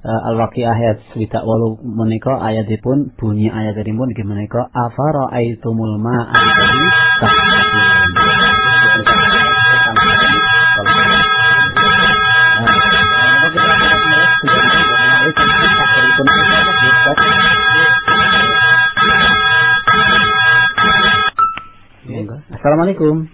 eh, 0.00 0.20
Al-Waqiah 0.32 0.72
ayat 0.72 0.98
swidak 1.12 1.44
wolu 1.44 1.84
menika 1.84 2.32
ayatipun 2.32 3.12
bunyi 3.20 3.52
ayatipun 3.52 4.08
nggih 4.16 4.24
menika 4.24 4.72
afara 4.72 5.36
aitumul 5.36 6.00
ma'a 6.00 6.40
Assalamualaikum. 22.64 23.28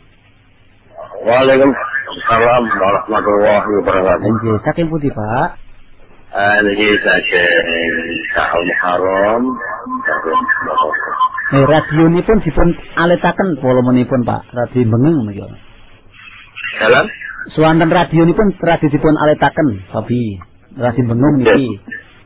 Waalaikumsalam 1.23 2.63
warahmatullahi 2.67 3.69
wabarakatuh. 3.79 4.27
Ini 4.27 4.59
saking 4.67 4.91
putih 4.91 5.15
Pak. 5.15 5.55
Eh, 6.35 6.57
ini 6.67 6.99
saja 6.99 7.43
sahur 8.35 8.63
Muharram. 8.67 9.43
ini 11.55 11.63
radio 11.63 12.03
ini 12.11 12.21
pun 12.27 12.43
dipun 12.43 12.75
aletakan 12.99 13.55
volume 13.63 13.95
ini 13.95 14.03
pun 14.11 14.27
Pak. 14.27 14.51
Radio 14.51 14.83
bengang 14.91 15.23
mungkin. 15.23 15.55
Jalan? 16.83 17.07
Suantan 17.55 17.87
radio 17.87 18.27
ini 18.27 18.35
pun 18.35 18.51
radio 18.59 18.91
dipun 18.91 19.15
aletakan, 19.15 19.79
Sobi. 19.95 20.43
Radio 20.75 21.07
Mengeng 21.07 21.47
ini. 21.47 21.79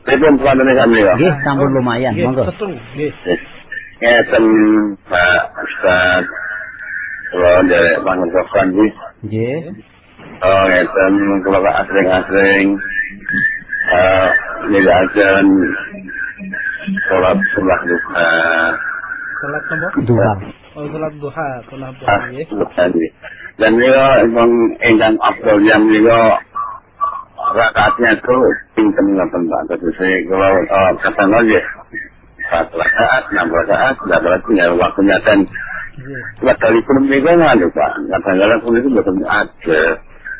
Ini 0.09 0.15
pun 0.17 0.41
suantan 0.41 0.65
ini 0.65 0.73
kami, 0.73 1.05
ya? 1.05 1.13
Ini 1.21 1.29
sambung 1.45 1.69
lumayan, 1.69 2.17
monggo. 2.17 2.49
Ya, 2.97 3.13
Ngeten 4.01 4.45
Pak 5.05 5.43
Ustadz 5.53 6.44
kalau 7.35 7.67
dari 7.67 7.99
Pangan 7.99 8.29
Sofran 8.31 8.67
sih. 8.71 8.91
Nggih. 9.27 9.59
Oh, 10.39 10.63
ngeten 10.71 11.13
kula 11.43 11.59
asring-asring 11.83 12.79
eh 13.85 14.29
nyedaken 14.71 15.45
sholat 17.11 17.35
oh, 17.35 17.47
sholat 17.51 17.79
duha. 17.83 18.31
sholat 19.43 19.63
napa? 19.67 19.87
Duha. 20.07 20.31
Ah, 20.31 20.79
oh, 20.79 20.87
salat 20.87 21.13
duha, 21.19 21.49
salat 21.67 21.93
duha 21.99 22.15
nggih. 22.31 23.11
Dan 23.59 23.71
niku 23.79 24.07
wong 24.31 24.51
ingkang 24.79 25.15
afdal 25.19 25.59
yang 25.59 25.83
niku 25.91 26.39
rakaatnya 27.35 28.15
itu 28.15 28.37
pinten 28.79 29.05
ngaten 29.11 29.41
Pak 29.51 29.61
tegese 29.75 30.09
kula 30.31 30.47
kapan 31.03 31.35
nggih. 31.35 31.65
satu 32.45 32.77
rakaat, 32.77 33.23
enam 33.33 33.49
rakaat, 33.49 33.97
dan 34.05 34.37
tinggal 34.45 34.77
waktunya 34.77 35.17
dan 35.25 35.49
kan 35.95 36.55
Padahal 36.59 36.99
menika 37.03 37.31
nganu 37.33 37.67
Pak, 37.71 37.91
kadang-kadang 38.11 38.59
pun 38.61 38.75
itu 38.75 38.89
betul 38.91 39.15
ada. 39.23 39.81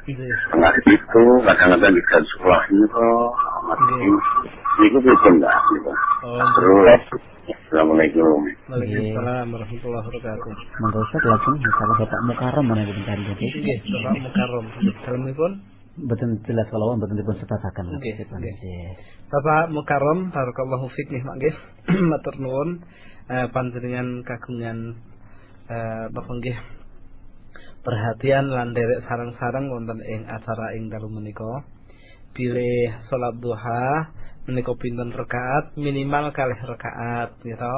Setengah 0.06 0.74
itu, 0.86 1.24
kadang-kadang 1.48 1.94
di 1.96 2.04
kan 2.06 2.24
sekolah 2.36 2.62
itu, 2.70 3.08
itu 4.86 4.98
betul 5.00 5.32
enggak 5.40 5.56
gitu. 5.72 5.92
Terus, 6.60 7.04
Assalamualaikum. 7.46 8.42
Waalaikumsalam 8.74 9.48
warahmatullahi 9.54 10.06
wabarakatuh. 10.10 10.54
Monggo 10.82 11.00
Ustaz 11.06 11.24
langsung 11.30 11.56
salah 11.62 11.98
Bapak 12.02 12.22
Mukarram 12.26 12.66
mana 12.66 12.82
bentar 12.90 13.18
jadi. 13.22 13.46
Nggih, 13.46 13.78
Bapak 13.86 14.14
Mukarram. 14.26 14.66
Dalemipun 15.06 15.52
Betul 15.96 16.44
jelas 16.44 16.68
kalau 16.74 16.98
betul 17.00 17.22
dipun 17.22 17.38
sepasakan. 17.38 17.86
Nggih, 18.02 18.18
nggih. 18.18 18.54
Bapak 19.30 19.70
Mukarram, 19.72 20.34
barakallahu 20.34 20.90
fik 20.90 21.08
nih 21.14 21.22
Mak 21.22 21.36
nggih. 21.38 21.56
Matur 22.12 22.36
nuwun 22.42 22.82
eh, 23.30 23.48
panjenengan 23.54 24.26
kagungan 24.26 25.00
eh 25.66 26.06
nggih 26.14 26.58
perhatian 27.86 28.50
lan 28.50 28.74
derek 28.74 29.06
sarang-sarang 29.06 29.70
wonten 29.70 30.02
ing 30.02 30.26
acara 30.26 30.74
ing 30.74 30.90
dalu 30.90 31.10
menika. 31.10 31.66
Pilih 32.34 32.92
salat 33.08 33.38
duha 33.38 34.10
menika 34.50 34.74
pinten 34.78 35.14
rakaat 35.14 35.78
minimal 35.78 36.34
kalih 36.34 36.58
rakaat 36.58 37.38
gitu. 37.46 37.78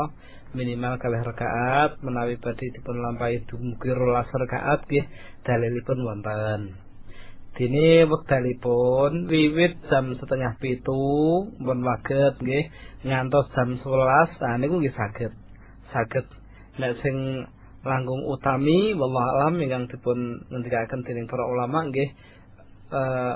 Minimal 0.56 0.96
kalih 1.04 1.22
rakaat 1.28 2.00
menawi 2.00 2.40
badhe 2.40 2.72
dipun 2.72 3.04
lampahi 3.04 3.44
dumugi 3.52 3.92
12 3.92 4.44
rakaat 4.48 4.80
nggih 4.88 5.06
dalilipun 5.44 6.00
wonten. 6.08 6.62
Dini 7.60 8.08
wekdalipun 8.08 9.28
wiwit 9.28 9.82
jam 9.92 10.16
setengah 10.16 10.56
pitu 10.62 11.52
pun 11.52 11.80
waget 11.84 12.40
nggih 12.40 12.64
ngantos 13.04 13.52
jam 13.52 13.76
11 13.76 14.40
nah 14.40 14.56
niku 14.56 14.80
nggih 14.80 14.96
saged. 14.96 15.36
Saged 15.92 16.26
nek 16.80 16.96
sing 17.04 17.48
langkung 17.88 18.28
utami 18.28 18.92
wallahu 18.94 19.28
alam 19.40 19.56
ingkang 19.64 19.88
dipun 19.88 20.44
ngendikaken 20.52 21.08
dening 21.08 21.26
para 21.32 21.48
ulama 21.48 21.88
nggih 21.88 22.10
eh 22.92 23.36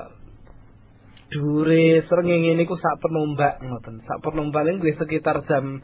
dure 1.31 2.03
srengenge 2.11 2.59
niku 2.59 2.75
sak 2.75 2.99
penombak 2.99 3.63
ngoten. 3.63 4.03
Sak 4.03 4.19
penombak 4.19 4.67
niku 4.67 4.91
sekitar 4.99 5.47
jam 5.47 5.79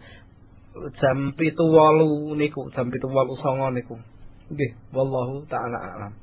jam 1.00 1.18
pitu 1.40 1.64
wolu 1.64 2.36
niku, 2.36 2.68
jam 2.76 2.92
pitu 2.92 3.08
wolu 3.08 3.40
songo 3.40 3.72
niku. 3.72 3.96
Nggih, 4.52 4.72
wallahu 4.92 5.48
taala 5.48 5.80
alam. 5.80 6.14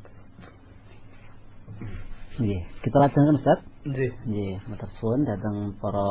Nggih, 2.40 2.60
kita 2.84 2.96
lajengaken 3.00 3.40
Ustaz. 3.40 3.60
Nggih. 3.88 4.12
Nggih, 4.28 4.54
matur 4.68 4.90
suwun 5.00 5.24
dhateng 5.24 5.76
para 5.80 6.08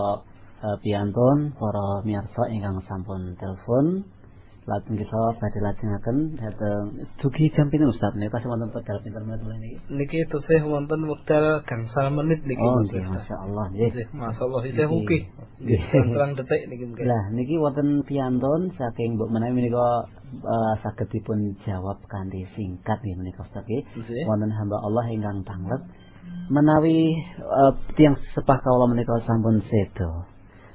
uh, 0.62 0.78
piyantun, 0.82 1.54
para 1.58 1.86
miyarsa 2.06 2.44
ingkang 2.54 2.82
sampun 2.90 3.38
telepon. 3.38 3.86
Lajeng 4.64 4.95
kita 4.95 5.19
badhe 5.44 5.60
lajengaken 5.60 6.40
dhateng 6.40 7.03
dugi 7.19 7.52
jam 7.52 7.68
pinten 7.68 7.91
Ustaz 7.91 8.15
pas 8.15 8.44
wonten 8.48 8.72
pedal 8.72 8.95
pinten 9.03 9.27
menit 9.27 9.44
mulai 9.44 9.60
niki. 9.60 9.77
Niki 9.91 10.19
tesih 10.31 10.64
wonten 10.64 11.03
wekdal 11.03 11.68
gangsal 11.68 12.07
menit 12.15 12.40
niki. 12.48 12.64
Oh, 12.64 12.80
nggih, 12.80 13.03
masyaallah 13.03 13.65
nggih. 13.76 13.91
Masyaallah 14.15 14.61
isih. 14.64 14.88
Nggih, 14.88 15.81
terang 16.15 16.31
detik 16.40 16.61
niki 16.72 16.84
mungkin. 16.88 17.03
Lah 17.03 17.23
niki 17.35 17.56
wonten 17.60 18.07
saking 18.80 19.19
Mbok 19.19 19.30
menawi 19.35 19.52
menika 19.52 20.07
uh, 20.48 20.73
saged 20.80 21.11
dipun 21.11 21.60
jawab 21.68 21.99
kanthi 22.07 22.48
singkat 22.56 23.03
nggih 23.03 23.19
menika 23.19 23.44
Ustaz 23.44 23.68
nggih. 23.68 23.84
Wonten 24.23 24.48
hamba 24.48 24.80
Allah 24.80 25.11
ingkang 25.11 25.44
panglet 25.44 25.84
menawi 26.48 27.19
uh, 27.44 27.76
tiang 27.99 28.15
sepah 28.31 28.64
kawula 28.64 28.95
menika 28.95 29.19
sampun 29.27 29.60
sedo. 29.68 30.33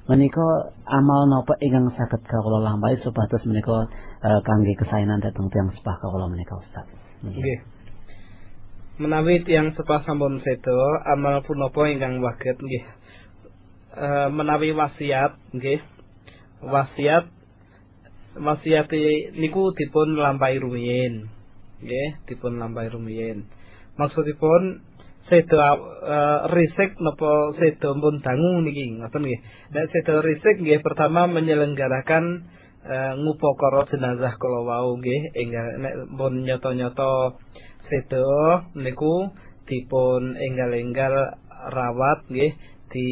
Menika 0.09 0.73
amal 0.89 1.29
napa 1.29 1.53
ingkang 1.61 1.93
saged 1.93 2.25
kawula 2.25 2.65
lampahi 2.65 2.97
supados 3.05 3.45
menika 3.45 3.85
uh, 4.25 4.39
kangge 4.41 4.73
kesaenan 4.73 5.21
dhateng 5.21 5.53
tiang 5.53 5.69
sepah 5.69 6.01
kawula 6.01 6.25
menika 6.25 6.57
Ustaz. 6.57 6.89
Nggih. 7.21 7.61
Menawi 8.99 9.45
tiyang 9.47 9.77
sepah 9.77 10.03
sampun 10.03 10.43
sedo, 10.43 10.75
amal 11.07 11.45
punapa 11.45 11.87
ingkang 11.87 12.19
waget 12.19 12.59
nggih. 12.59 12.83
E, 13.95 14.07
menawi 14.27 14.75
wasiat 14.75 15.39
nggih. 15.55 15.79
Wasiat 16.67 17.31
wasiat 18.35 18.91
niku 19.39 19.71
dipun 19.71 20.19
lampahi 20.19 20.59
rumiyin. 20.59 21.31
Nggih, 21.79 22.09
dipun 22.27 22.59
lampahi 22.59 22.91
rumiyin. 22.91 23.47
Maksudipun 23.95 24.83
sedo 25.29 25.57
uh, 25.61 26.49
risik 26.49 26.97
napa 26.99 27.53
sedo 27.61 27.95
pun 28.01 28.19
dangu 28.25 28.65
niki 28.65 28.99
ngoten 28.99 29.21
nggih. 29.23 29.41
Nek 29.71 29.85
sedo 29.93 30.25
risik 30.25 30.59
nggih 30.59 30.81
pertama 30.81 31.29
menyelenggarakan 31.29 32.49
uh, 32.83 33.13
ngupakara 33.21 33.85
jenazah 33.93 34.33
kala 34.41 34.65
wau 34.65 34.97
nggih 34.97 35.21
enggal 35.37 35.67
nek 35.79 35.93
pun 36.17 36.33
nyoto-nyoto 36.43 37.39
sedo 37.87 38.29
niku 38.75 39.29
dipun 39.69 40.33
enggal-enggal 40.33 41.37
rawat 41.69 42.25
nggih 42.29 42.51
di 42.89 43.09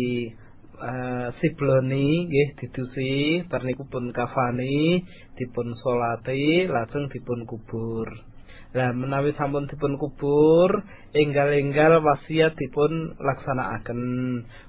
uh, 0.81 1.29
sibloni 1.37 2.25
nggih 2.29 2.47
didusi 2.57 3.45
bar 3.45 3.61
niku 3.61 3.85
pun 3.85 4.09
kafani 4.09 5.05
dipun 5.37 5.77
salati 5.81 6.65
lajeng 6.65 7.09
dipun 7.13 7.45
kubur. 7.45 8.36
Lah 8.77 8.93
menawi 8.93 9.33
sampun 9.33 9.65
dipun 9.65 9.97
kubur, 9.97 10.69
enggal-enggal 11.09 11.97
wasiat 11.97 12.53
dipun 12.53 13.17
laksanakaken. 13.17 14.01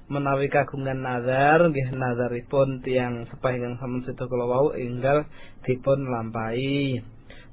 Menawi 0.09 0.49
kagungan 0.49 1.05
nazar, 1.05 1.69
nggih 1.69 1.93
nazaripun 1.93 2.81
tiang 2.81 3.29
sepah 3.29 3.53
ingkang 3.53 3.77
sampun 3.77 4.01
seda 4.09 4.25
kala 4.25 4.49
wau 4.49 4.73
enggal 4.73 5.29
dipun 5.61 6.09
lampahi. 6.09 7.05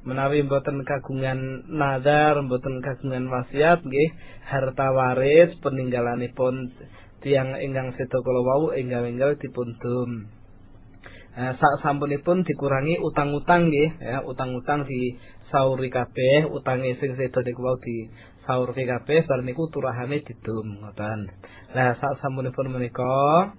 Menawi 0.09 0.49
mboten 0.49 0.81
kagungan 0.89 1.69
nazar, 1.69 2.41
mboten 2.41 2.81
kagungan 2.81 3.29
wasiat 3.29 3.85
nggih 3.85 4.17
harta 4.49 4.97
waris 4.97 5.53
peninggalanipun 5.61 6.73
tiang 7.21 7.53
ingkang 7.61 7.93
seda 8.01 8.17
kala 8.25 8.41
wau 8.41 8.73
enggal-enggal 8.73 9.37
dipun 9.37 9.77
dum. 9.77 10.33
Eh, 11.37 11.53
sak 11.61 11.85
sampunipun 11.85 12.49
dikurangi 12.49 12.97
utang-utang 12.97 13.69
nggih 13.69 14.01
ya 14.01 14.25
utang-utang 14.25 14.89
di 14.89 15.21
sauri 15.57 15.89
kabeh 15.89 16.53
utange 16.53 17.01
sing 17.01 17.17
sedo 17.17 17.41
niku 17.41 17.65
wau 17.65 17.81
di 17.81 18.13
saurke 18.45 18.85
kabeh 18.85 19.25
bar 19.25 19.41
niku 19.41 19.73
turahane 19.73 20.21
didum 20.21 20.85
ngoten. 20.85 21.33
Lah 21.73 21.97
sak 21.97 22.21
sampunipun 22.21 22.69
menika 22.69 23.57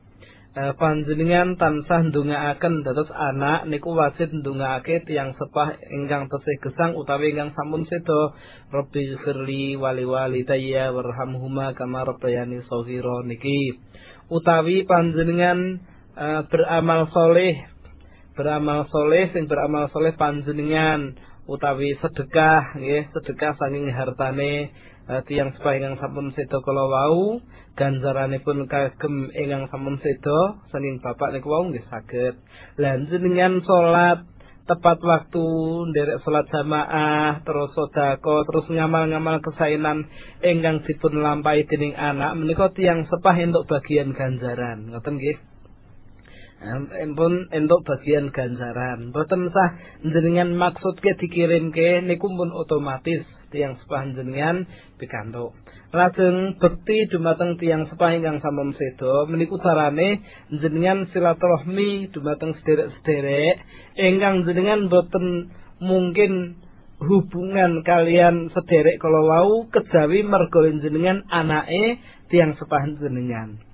eh, 0.54 0.74
panjenengan 0.78 1.58
tansah 1.58 2.06
ndongaaken 2.14 2.86
dados 2.86 3.10
anak 3.10 3.66
niku 3.66 3.98
wajib 3.98 4.30
ndongaake 4.30 5.10
tiyang 5.10 5.34
sepah 5.42 5.74
ingkang 5.90 6.30
tesih 6.30 6.58
gesang 6.62 6.94
utawi 6.94 7.34
ingkang 7.34 7.58
sampun 7.58 7.90
sedo 7.90 8.38
Rabbi 8.70 9.18
firli 9.26 9.74
wali 9.74 10.06
walidayya 10.06 10.94
warhamhuma 10.94 11.74
kama 11.74 12.06
rabbayani 12.06 12.62
shaghira 12.70 13.26
niki 13.26 13.82
utawi 14.30 14.86
panjenengan 14.86 15.82
uh, 16.14 16.42
beramal 16.52 17.08
soleh 17.10 17.78
beramal 18.38 18.86
soleh 18.92 19.34
sing 19.34 19.50
beramal 19.50 19.90
soleh 19.90 20.14
panjenengan 20.14 21.16
utawi 21.48 21.96
sedekah 22.04 22.76
nggih 22.76 23.08
sedekah 23.16 23.56
saking 23.56 23.88
hartane 23.96 24.76
uh, 25.08 25.24
tiyang 25.26 25.56
sepah 25.56 25.74
ingkang 25.80 25.98
sampun 25.98 26.36
sedo 26.36 26.60
kala 26.60 26.86
wau 26.92 27.40
ganjaranipun 27.80 28.68
kagem 28.68 29.32
ingkang 29.32 29.72
sampun 29.72 29.96
sedo 30.04 30.60
saking 30.70 31.00
bapak 31.00 31.32
niku 31.32 31.48
wau 31.48 31.64
nggih 31.72 31.88
saged. 31.88 32.36
Lan 32.76 33.08
jenengan 33.08 33.64
salat 33.64 34.28
tepat 34.68 35.00
waktu 35.00 35.48
nderek 35.96 36.20
salat 36.28 36.52
jamaah 36.52 37.40
terus 37.48 37.72
sedekah 37.72 38.44
terus 38.44 38.68
ngamal-ngamal 38.68 39.40
kesaenan 39.40 40.12
ingkang 40.44 40.84
dipun 40.84 41.24
lampahi 41.24 41.64
dening 41.64 41.96
anak 41.96 42.36
menika 42.36 42.76
tiyang 42.76 43.08
sepah 43.08 43.36
entuk 43.40 43.64
bagian 43.72 44.12
ganjaran. 44.12 44.92
Ngoten 44.92 45.16
nggih 45.16 45.57
Empun 46.58 47.54
entuk 47.54 47.86
bagian 47.86 48.34
ganjaran. 48.34 49.14
Boten 49.14 49.54
sah 49.54 49.78
jenengan 50.02 50.58
maksudke 50.58 51.14
dikirimke 51.22 52.02
niku 52.02 52.34
pun 52.34 52.50
otomatis 52.50 53.22
tiang 53.54 53.78
sepah 53.78 54.10
jenengan 54.18 54.66
pikantuk. 54.98 55.54
Lajeng 55.94 56.58
bekti 56.58 57.08
dumateng 57.14 57.62
tiang 57.62 57.86
sepah 57.88 58.12
ingkang 58.18 58.42
sampun 58.42 58.74
sedo 58.74 59.30
meniku 59.30 59.62
carane 59.62 60.20
jenengan 60.50 61.06
silaturahmi 61.14 62.10
dumateng 62.12 62.58
sederek-sederek 62.60 63.62
ingkang 63.96 64.44
jenengan 64.50 64.90
boten 64.90 65.54
mungkin 65.78 66.58
hubungan 66.98 67.86
kalian 67.86 68.50
sederek 68.50 68.98
kalau 68.98 69.30
wau 69.30 69.54
kejawi 69.70 70.26
mergo 70.26 70.66
jenengan 70.82 71.22
anake 71.30 72.02
tiang 72.34 72.58
sepah 72.58 72.84
jenengan. 72.98 73.67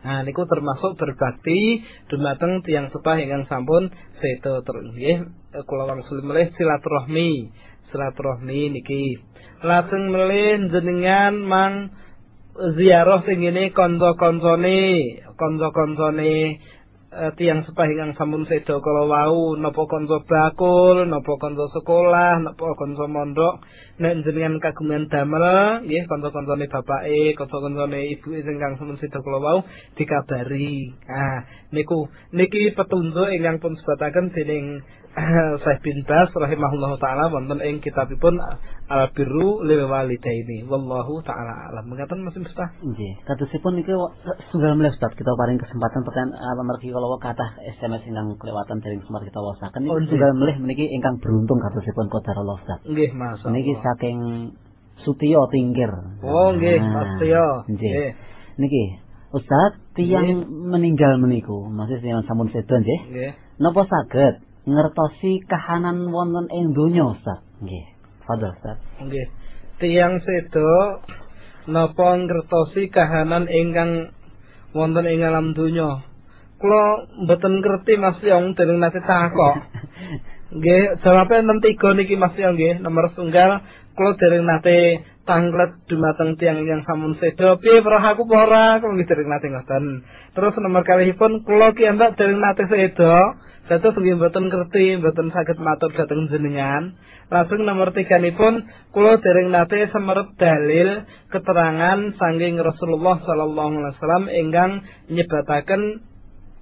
Nah 0.00 0.24
niku 0.24 0.48
termasuk 0.48 0.96
berbakti 0.96 1.84
dumateng 2.08 2.64
tiang 2.64 2.88
sepah 2.88 3.20
ingkang 3.20 3.44
sampun 3.52 3.92
sedo 4.16 4.64
terus. 4.64 4.96
Nggih 4.96 5.28
kula 5.68 5.84
wangsul 5.84 6.24
melih 6.24 6.48
silaturahmi. 6.56 7.52
Silaturahmi 7.92 8.60
niki. 8.80 9.20
Lajeng 9.60 10.08
melih 10.08 10.72
jenengan 10.72 11.36
mang 11.44 11.74
ziarah 12.80 13.20
sing 13.28 13.44
ngene 13.44 13.76
kanca-kancane. 13.76 14.80
Kanca-kancane 15.36 16.34
eh, 17.12 17.30
tiang 17.36 17.68
sepah 17.68 17.86
ingkang 17.92 18.16
sampun 18.16 18.48
seda 18.48 18.80
kala 18.80 19.04
wau. 19.04 19.52
Napa 19.60 19.84
kanca 19.84 20.24
bakul 20.24 21.04
napa 21.12 21.32
kanca 21.36 21.68
sekolah 21.76 22.40
napa 22.40 22.72
kanca 22.72 23.04
mondok 23.04 23.60
nek 24.00 24.24
jenengan 24.24 24.56
kagungan 24.64 25.04
damel 25.12 25.44
nggih 25.84 26.08
kanca-kancane 26.08 26.66
bapake 26.72 27.36
kanca-kancane 27.36 28.00
ibuke 28.16 28.40
ingkang 28.40 28.80
sampun 28.80 28.96
seda 28.96 29.20
kala 29.20 29.38
wau 29.44 29.58
dikabari 30.00 30.96
ah 31.04 31.44
niku 31.68 32.08
niki 32.32 32.72
petunjuk 32.72 33.28
ingkang 33.36 33.60
pun 33.60 33.76
sebataken 33.76 34.32
dening 34.32 34.80
Syekh 35.10 35.82
bin 35.82 36.06
Bas 36.06 36.30
rahimahullah 36.30 36.94
taala 37.02 37.34
wonten 37.34 37.58
ing 37.66 37.82
kitabipun 37.82 38.38
Al 38.86 39.10
Birru 39.10 39.58
lil 39.66 39.82
Walidaini 39.90 40.62
wallahu 40.70 41.18
taala 41.26 41.66
alam. 41.66 41.90
Mengatakan 41.90 42.22
Mas 42.22 42.38
Miftah. 42.38 42.70
Nggih, 42.78 43.18
kadosipun 43.26 43.74
niki 43.74 43.90
setunggal 43.90 44.78
menit 44.78 44.94
Ustaz 44.94 45.10
kita 45.18 45.34
paring 45.34 45.58
kesempatan 45.58 46.06
tekan 46.06 46.30
apa 46.30 46.62
mergi 46.62 46.94
kalau 46.94 47.18
kathah 47.18 47.58
SMS 47.74 48.06
ingkang 48.06 48.38
kelewatan 48.38 48.78
dari 48.78 49.02
sempat 49.02 49.26
kita 49.26 49.38
wasaken 49.42 49.80
Oh, 49.90 49.98
niki 49.98 49.98
nggih. 49.98 50.06
setunggal 50.14 50.32
menit 50.38 50.56
meniki 50.62 50.86
ingkang 50.86 51.18
beruntung 51.18 51.58
kadosipun 51.58 52.06
qadarullah 52.06 52.56
Ustaz. 52.62 52.78
Nggih, 52.86 53.10
Mas. 53.10 53.42
Niki 53.50 53.72
saking 53.90 54.18
Sutio 55.02 55.48
Tingkir. 55.48 55.90
Oh, 56.22 56.52
nggih, 56.54 56.78
Nah, 56.78 57.16
Tio. 57.18 57.48
Nggih. 57.66 58.14
Niki 58.60 58.84
Ustaz, 59.30 59.78
tiang 59.94 60.42
meninggal 60.42 61.14
meniku, 61.22 61.70
masih 61.70 62.02
yang 62.02 62.26
sampun 62.26 62.50
sedo 62.50 62.82
nggih. 62.82 63.00
Nggih. 63.14 63.30
Napa 63.62 63.86
saged 63.86 64.42
ngertosi 64.66 65.46
kahanan 65.46 66.10
wonten 66.10 66.50
ing 66.50 66.74
donya 66.74 67.14
Ustaz? 67.14 67.38
Nggih. 67.62 67.94
Fadhil 68.26 68.50
Ustaz. 68.58 68.82
Nggih. 68.98 69.26
Tiang 69.78 70.18
sedo 70.26 71.06
napa 71.70 72.08
ngertosi 72.26 72.90
kahanan 72.90 73.46
ingkang 73.46 74.10
wonten 74.74 75.06
ing 75.06 75.22
alam 75.22 75.54
donya. 75.54 76.02
Kula 76.58 77.06
mboten 77.24 77.62
ngerti 77.62 77.96
Mas 77.96 78.18
Yong 78.26 78.58
dening 78.58 78.82
nate 78.82 78.98
takok. 79.00 79.62
Nggih, 80.58 80.98
jawabe 81.06 81.38
enten 81.38 81.62
tiga 81.62 81.94
niki 81.94 82.18
Mas 82.18 82.34
Yong 82.34 82.58
nggih. 82.58 82.82
Nomor 82.82 83.14
tunggal 83.14 83.62
kula 83.96 84.16
dereng 84.18 84.44
nate 84.46 85.04
tanglet 85.28 85.78
dumateng 85.86 86.34
tiang 86.40 86.62
yang 86.66 86.82
sampun 86.82 87.14
sedo. 87.18 87.58
Piye 87.62 87.82
roh 87.84 88.02
aku 88.02 88.26
ora? 88.30 88.82
Kula 88.82 89.04
dereng 89.04 89.28
nate 89.30 89.46
ngoten. 89.50 89.84
Terus 90.34 90.54
nomor 90.58 90.82
kalihipun 90.82 91.46
kula 91.46 91.74
ki 91.74 91.86
ambak 91.90 92.18
dereng 92.18 92.38
nate 92.38 92.66
sedo. 92.66 93.38
Dados 93.70 93.94
nggih 93.94 94.18
mboten 94.18 94.50
ngerti, 94.50 94.98
mboten 94.98 95.30
saged 95.30 95.62
matur 95.62 95.94
dhateng 95.94 96.26
jenengan. 96.26 96.98
Langsung 97.30 97.62
nomor 97.62 97.94
tiga 97.94 98.18
pun 98.34 98.66
kula 98.90 99.22
dereng 99.22 99.54
nate 99.54 99.86
semerep 99.94 100.34
dalil 100.34 101.06
keterangan 101.30 102.18
sanging 102.18 102.58
Rasulullah 102.58 103.22
sallallahu 103.22 103.70
alaihi 103.78 103.94
wasallam 103.94 104.24
ingkang 104.26 104.72
nyebataken 105.06 106.09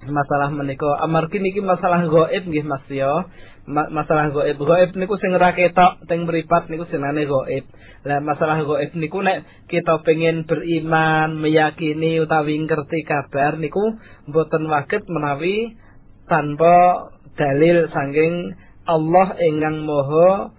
masalah 0.07 0.47
menika 0.55 0.87
amargi 1.03 1.43
niki 1.43 1.59
masalah 1.59 2.07
gaib 2.07 2.47
nggih 2.47 2.63
Mas 2.63 2.85
yo 2.87 3.27
Ma- 3.69 3.91
masalah 3.93 4.33
gaib. 4.33 4.57
Gaib 4.57 4.97
niku 4.97 5.21
sing 5.21 5.29
ora 5.29 5.53
ketok 5.53 6.01
teng 6.09 6.25
mripat 6.25 6.73
niku 6.73 6.89
jenenge 6.89 7.29
gaib. 7.29 7.65
Lah 8.01 8.17
masalah 8.17 8.65
gaib 8.65 8.97
niku 8.97 9.21
nek 9.21 9.45
kita 9.69 10.01
pengen 10.01 10.49
beriman 10.49 11.37
meyakini 11.37 12.17
utawi 12.17 12.57
ngerti 12.65 13.05
kabar 13.05 13.61
niku 13.61 13.99
mboten 14.25 14.65
waget 14.73 15.05
menawi 15.05 15.77
tanpa 16.25 17.09
dalil 17.37 17.85
sanging 17.93 18.57
Allah 18.89 19.37
ingkang 19.37 19.85
moho 19.85 20.49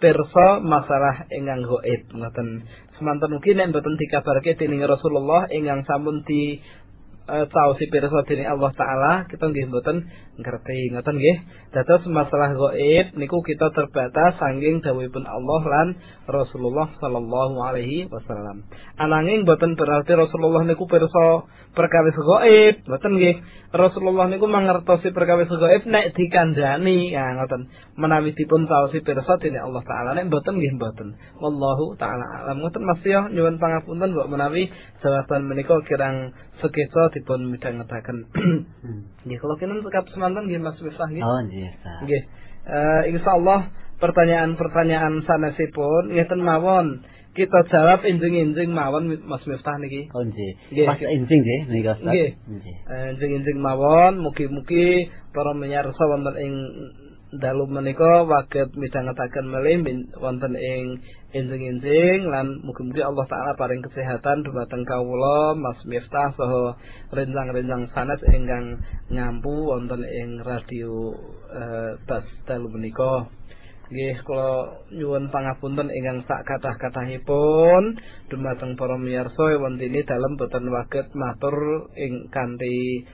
pirsa 0.00 0.64
masalah 0.64 1.28
ingkang 1.28 1.60
gaib 1.60 2.08
ngoten. 2.08 2.64
Semanten 2.96 3.36
ugi 3.36 3.52
nek 3.52 3.68
mboten 3.68 4.00
dikabarke 4.00 4.56
dening 4.56 4.80
Rasulullah 4.80 5.44
ingkang 5.52 5.84
sampun 5.84 6.24
di 6.24 6.64
eh, 7.26 7.46
sausi 7.50 7.90
pirsa 7.90 8.22
dening 8.26 8.46
Allah 8.46 8.70
taala 8.74 9.12
kita 9.26 9.50
nggih 9.50 9.66
mboten 9.70 10.06
ngerti 10.38 10.94
ngoten 10.94 11.16
nggih. 11.18 11.36
Dados 11.74 12.06
masalah 12.06 12.54
gaib 12.54 13.18
niku 13.18 13.42
kita 13.42 13.70
terbatas 13.74 14.38
sanging 14.38 14.80
dawuhipun 14.80 15.26
Allah 15.26 15.62
lan 15.66 15.88
Rasulullah 16.30 16.94
sallallahu 17.02 17.56
alaihi 17.58 18.06
wasallam. 18.08 18.64
Ananging 18.96 19.42
mboten 19.44 19.74
berarti 19.74 20.14
Rasulullah 20.14 20.62
niku 20.62 20.86
pirsa 20.86 21.46
perkawis 21.76 22.16
gaib 22.16 22.88
mboten 22.88 23.12
nggih? 23.20 23.36
Rasulullah 23.76 24.24
niku 24.32 24.48
mangertosi 24.48 25.12
perkawis 25.12 25.52
gaib 25.52 25.84
nek 25.84 26.16
dikandhani 26.16 27.12
ya 27.12 27.36
ngoten. 27.36 27.68
Menawi 28.00 28.32
dipun 28.32 28.64
sausi 28.64 29.04
pirsa 29.04 29.36
dening 29.36 29.60
Allah 29.60 29.84
taala 29.84 30.16
nek 30.16 30.32
mboten 30.32 30.56
nggih 30.56 30.80
mboten. 30.80 31.14
Wallahu 31.36 31.94
taala 32.00 32.24
alam. 32.42 32.64
Ngoten 32.64 32.82
Mas 32.88 33.04
yo 33.04 33.28
nyuwun 33.28 33.60
pangapunten 33.60 34.16
mbok 34.16 34.32
menawi 34.32 34.72
jawaban 35.04 35.44
menika 35.44 35.76
kirang 35.84 36.32
sekeca 36.64 37.12
dipun 37.12 37.52
midhangetaken. 37.52 38.32
Nggih 39.28 39.38
kula 39.38 39.60
kenen 39.60 39.84
sekap 39.84 40.08
semanten 40.10 40.48
nggih 40.48 40.64
Mas 40.64 40.80
Miftah 40.80 41.06
nggih? 41.12 41.22
Oh 41.22 41.40
nggih 41.44 41.70
nggih. 42.08 42.22
Eh, 42.66 43.02
insyaallah 43.14 43.70
pertanyaan-pertanyaan 44.00 45.24
sanesipun 45.24 46.12
ngeten 46.12 46.40
mawon 46.40 47.04
kita 47.36 47.58
jawab 47.68 48.00
injing-injing 48.08 48.72
mawon 48.72 49.12
Mas 49.28 49.44
Miftah 49.44 49.76
niki 49.76 50.08
Oh 50.16 50.24
nggih. 50.24 50.52
Pas 50.88 50.96
enjing 50.96 51.40
nggih 51.44 51.60
menika 51.68 51.92
Ustaz. 52.00 52.08
Nggih. 52.08 52.30
Eh, 52.88 53.06
injing-injing 53.12 53.60
mawon 53.60 54.24
mugi-mugi 54.24 55.12
para 55.36 55.52
penyarsa 55.52 56.02
wonten 56.08 56.34
ing 56.40 56.54
dalu 57.36 57.68
menika 57.68 58.24
waget 58.24 58.72
midhangetaken 58.72 59.46
malih 59.52 59.76
min- 59.84 60.08
wonten 60.16 60.56
ing 60.56 60.96
injing-injing 61.36 62.24
lan 62.24 62.64
mugi-mugi 62.64 63.04
Allah 63.04 63.28
taala 63.28 63.52
paring 63.60 63.84
kesehatan 63.84 64.40
dumateng 64.40 64.88
kawula 64.88 65.52
Mas 65.52 65.76
Miftah 65.84 66.32
saha 66.32 66.78
rencang-rencang 67.12 67.92
sanes 67.92 68.24
ingkang 68.32 68.80
ngampu 69.12 69.52
wonten 69.52 70.00
ing 70.06 70.40
radio 70.40 71.12
eh, 71.52 72.00
Bas 72.08 72.24
dalu 72.48 72.72
menika 72.72 73.28
Nggih 73.86 74.18
kula 74.26 74.82
nyuwun 74.90 75.30
pangapunten 75.30 75.94
ingkang 75.94 76.26
sak 76.26 76.42
kathah-kathahipun. 76.42 77.82
Dumateng 78.26 78.74
para 78.74 78.98
miyarsa 78.98 79.62
wonten 79.62 79.94
dalem 80.02 80.32
boten 80.34 80.66
waget 80.74 81.08
matur 81.14 81.88
ing 81.94 82.26
kanthi 82.34 83.06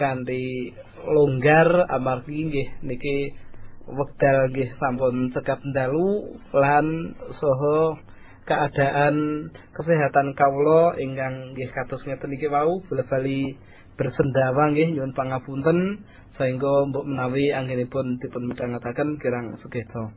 kanthi 0.00 0.72
longgar. 1.04 1.68
Amargi 1.92 2.40
nggih 2.48 2.68
niki 2.88 3.36
wekdal 3.84 4.48
nggih 4.48 4.70
sampun 4.80 5.28
cekap 5.36 5.60
dalu 5.76 6.40
lan 6.56 7.12
saha 7.36 8.00
keadaan 8.48 9.48
kesehatan 9.76 10.32
kawula 10.32 10.96
ingkang 11.00 11.52
nggih 11.52 11.68
kados 11.72 12.00
ngeten 12.04 12.32
iki 12.32 12.48
wau 12.48 12.80
bola-bali 12.88 13.56
bersendawa 13.96 14.72
nggih 14.72 14.96
nyuwun 14.96 15.12
pangapunten 15.12 16.04
sehingga 16.34 16.90
mbok 16.90 17.06
menawi 17.06 17.54
anggenipun 17.54 18.18
dipun 18.18 18.50
midhangetaken 18.50 19.18
kirang 19.22 19.54
sekeca. 19.62 20.10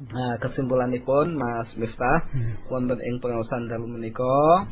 Nah, 0.00 0.40
kesimpulanipun 0.40 1.36
Mas 1.36 1.68
Miftah 1.76 2.24
wonten 2.72 2.96
ing 3.04 3.20
pengawasan 3.20 3.68
dalu 3.68 3.84
menika 3.84 4.64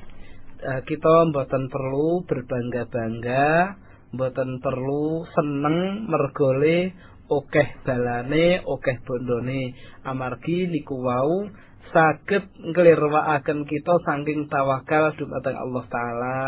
eh, 0.65 0.81
kita 0.89 1.29
mboten 1.29 1.69
perlu 1.69 2.25
berbangga-bangga, 2.25 3.77
mboten 4.17 4.57
perlu 4.65 5.29
seneng 5.37 6.09
mergole 6.09 6.97
okeh 7.29 7.69
balane, 7.85 8.65
okeh 8.65 8.97
bondone. 9.05 9.77
Amargi 10.09 10.65
niku 10.65 10.97
wau 10.97 11.45
saged 11.93 12.49
nglirwakaken 12.61 13.65
kita 13.65 13.95
saking 14.05 14.49
tawakal 14.49 15.13
dumateng 15.17 15.57
Allah 15.57 15.85
taala 15.89 16.41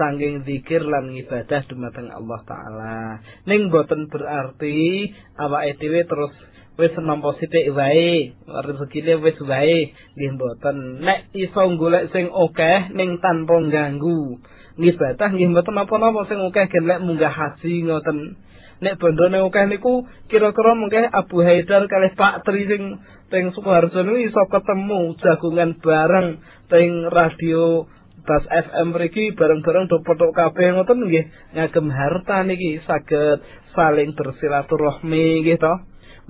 saking 0.00 0.48
zikir 0.48 0.80
lan 0.80 1.12
ibadah 1.12 1.60
dumateng 1.68 2.08
Allah 2.08 2.40
taala. 2.48 3.20
Ning 3.44 3.68
boten 3.68 4.08
berarti 4.08 5.12
awake 5.36 5.76
dhewe 5.76 6.08
terus 6.08 6.32
wis 6.80 6.96
nampa 6.96 7.36
sithik 7.36 7.68
wae 7.76 8.32
rezekine 8.48 9.20
wis 9.20 9.36
wae 9.44 9.92
nggih 10.16 10.32
mboten. 10.40 11.04
Nek 11.04 11.28
iso 11.36 11.60
golek 11.76 12.08
sing 12.16 12.32
akeh 12.32 12.96
ning 12.96 13.20
tanpa 13.20 13.60
ganggu 13.68 14.40
ngibadah 14.80 15.28
nggih 15.36 15.52
mboten 15.52 15.76
napa-napa 15.76 16.24
sing 16.32 16.40
akeh 16.40 16.64
gen 16.72 16.88
lek 16.88 17.04
munggah 17.04 17.28
haji 17.28 17.84
ngoten. 17.84 18.40
Nek 18.80 18.96
bondone 18.96 19.44
akeh 19.44 19.64
niku 19.68 20.08
kira-kira 20.32 20.72
mungkin 20.72 21.12
Abu 21.12 21.44
Haidar 21.44 21.84
kalih 21.84 22.16
Pak 22.16 22.48
Tri 22.48 22.64
sing 22.64 23.04
teng 23.28 23.52
Sukoharjo 23.52 24.00
niku 24.00 24.18
iso 24.32 24.42
ketemu 24.48 25.20
jagungan 25.20 25.76
bareng 25.84 26.40
teng 26.72 27.12
radio 27.12 27.84
Bas 28.26 28.44
FM 28.48 28.96
mriki 28.96 29.32
bareng-bareng 29.32 29.88
do 29.88 30.04
potok 30.04 30.36
kabeh 30.36 30.76
ngoten 30.76 31.08
nggih. 31.08 31.24
Ngagem 31.56 31.86
harta 31.88 32.44
niki 32.44 32.80
saged 32.84 33.40
saling 33.72 34.12
bersilaturahmi 34.16 35.44
nggih 35.44 35.58
to. 35.60 35.74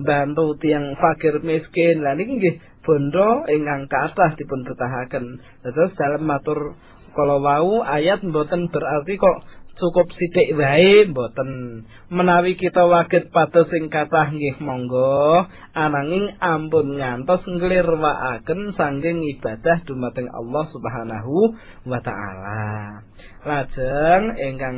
Bantu 0.01 0.57
tiang 0.57 0.97
fakir 0.97 1.39
miskin. 1.43 2.01
Lah 2.01 2.15
niki 2.15 2.37
nggih 2.39 2.55
bondo 2.81 3.45
ingkang 3.45 3.85
kathah 3.85 4.33
dipun 4.35 4.65
betahaken 4.65 5.37
terus 5.61 5.93
dalam 5.93 6.25
matur 6.25 6.73
kalau 7.13 7.43
wau 7.43 7.85
ayat 7.85 8.25
mboten 8.25 8.71
berarti 8.73 9.19
kok 9.21 9.37
cukup 9.81 10.07
sithik 10.13 10.53
wae 10.53 11.09
mboten. 11.09 11.81
Menawi 12.13 12.53
kita 12.53 12.85
waget 12.85 13.33
pados 13.33 13.65
sing 13.73 13.89
kathah 13.89 14.29
nggih 14.29 14.61
monggo 14.61 15.49
ananging 15.73 16.37
ampun 16.37 17.01
ngantos 17.01 17.41
nglirwakaken 17.49 18.77
saking 18.77 19.25
ibadah 19.33 19.81
dumateng 19.89 20.29
Allah 20.29 20.69
Subhanahu 20.69 21.57
wa 21.89 21.99
taala. 22.05 23.01
Lajeng 23.41 24.37
ingkang 24.37 24.77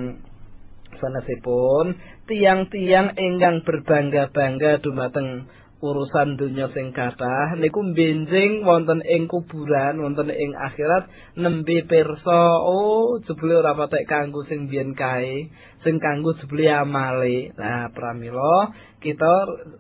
sanesipun 1.03 1.99
tiang-tiang 2.31 3.19
ingkang 3.19 3.67
berbangga-bangga 3.67 4.79
dumateng 4.79 5.51
urusan 5.83 6.39
dunia 6.39 6.71
sing 6.71 6.95
kathah 6.95 7.59
niku 7.59 7.83
benjing 7.91 8.63
wonten 8.63 9.03
ing 9.03 9.27
kuburan 9.27 9.99
wonten 9.99 10.31
ing 10.31 10.55
akhirat 10.55 11.11
nembe 11.35 11.83
pirsa 11.83 12.63
oh 12.63 13.19
jebule 13.27 13.59
ora 13.59 13.75
patek 13.75 14.07
kanggo 14.07 14.47
sing 14.47 14.71
biyen 14.71 14.95
kae 14.95 15.51
sing 15.83 15.99
kanggo 15.99 16.31
jebule 16.39 16.71
amale. 16.71 17.51
Nah 17.59 17.91
pramila 17.91 18.71
kita 19.03 19.33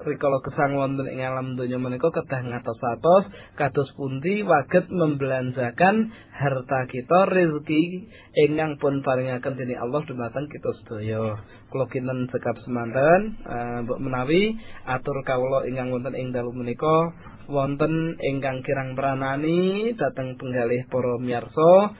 rikala 0.03 0.43
kesang 0.43 0.75
wonten 0.75 1.07
ing 1.07 1.23
alam 1.23 1.55
donya 1.55 1.79
menika 1.79 2.11
kedah 2.11 2.43
ngatos-atos 2.43 3.31
kados 3.55 3.89
pundi 3.95 4.43
waget 4.43 4.91
membelanjakan 4.91 6.11
harta 6.35 6.79
kita 6.91 7.31
rezeki 7.31 8.11
ingkang 8.45 8.75
pun 8.83 8.99
paringaken 8.99 9.55
dening 9.55 9.79
Allah 9.79 10.03
dumateng 10.03 10.51
kita 10.51 10.69
sedaya. 10.83 11.39
Kula 11.71 11.87
kinten 11.87 12.27
sekap 12.29 12.59
semanten 12.67 13.39
uh, 13.47 13.81
menawi 13.97 14.59
atur 14.83 15.23
kawula 15.23 15.63
ingkang 15.71 15.95
wonten 15.95 16.19
ing 16.19 16.35
dalu 16.35 16.51
menika. 16.51 17.15
Wonten 17.43 18.15
ingkang 18.23 18.63
kirang 18.63 18.95
pranani 18.95 19.91
dhateng 19.99 20.39
penggalih 20.39 20.87
para 20.87 21.19
miyarsa 21.19 21.91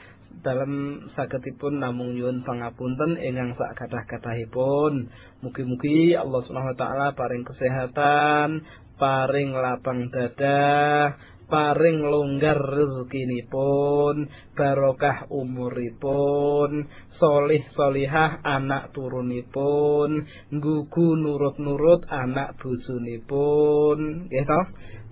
dalam 0.43 0.99
saketipun 1.15 1.79
namung 1.79 2.13
nyuwun 2.13 2.43
pangapunten 2.43 3.15
ingkang 3.15 3.55
sak 3.55 3.79
kathah-kathahipun. 3.79 5.07
Mugi-mugi 5.39 6.19
Allah 6.19 6.43
Subhanahu 6.43 6.75
wa 6.75 6.79
taala 6.79 7.07
paring 7.15 7.47
kesehatan, 7.47 8.61
paring 8.99 9.55
lapang 9.55 10.11
dada, 10.11 11.15
paring 11.47 12.03
longgar 12.03 12.59
rezekinipun, 12.59 14.27
barokah 14.51 15.31
umuripun, 15.31 16.91
solih 17.21 17.63
solihah 17.77 18.43
anak 18.43 18.91
turunipun, 18.91 20.27
gugu 20.51 21.09
nurut-nurut 21.15 22.03
anak 22.11 22.59
bojonipun, 22.59 24.27
nggih 24.27 24.45
to? 24.45 24.61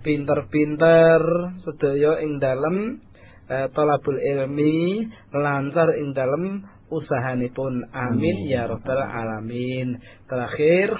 Pinter-pinter 0.02 1.22
sedaya 1.62 2.18
ing 2.26 2.42
dalem 2.42 2.98
eh, 3.48 3.66
talabul 3.72 4.18
ilmi 4.18 5.08
lancar 5.32 5.96
ing 5.98 6.14
dalam 6.14 6.62
usahanipun. 6.92 7.88
Amin 7.90 8.46
ya 8.46 8.68
rabbal 8.68 9.00
alamin. 9.00 9.96
Terakhir 10.28 10.92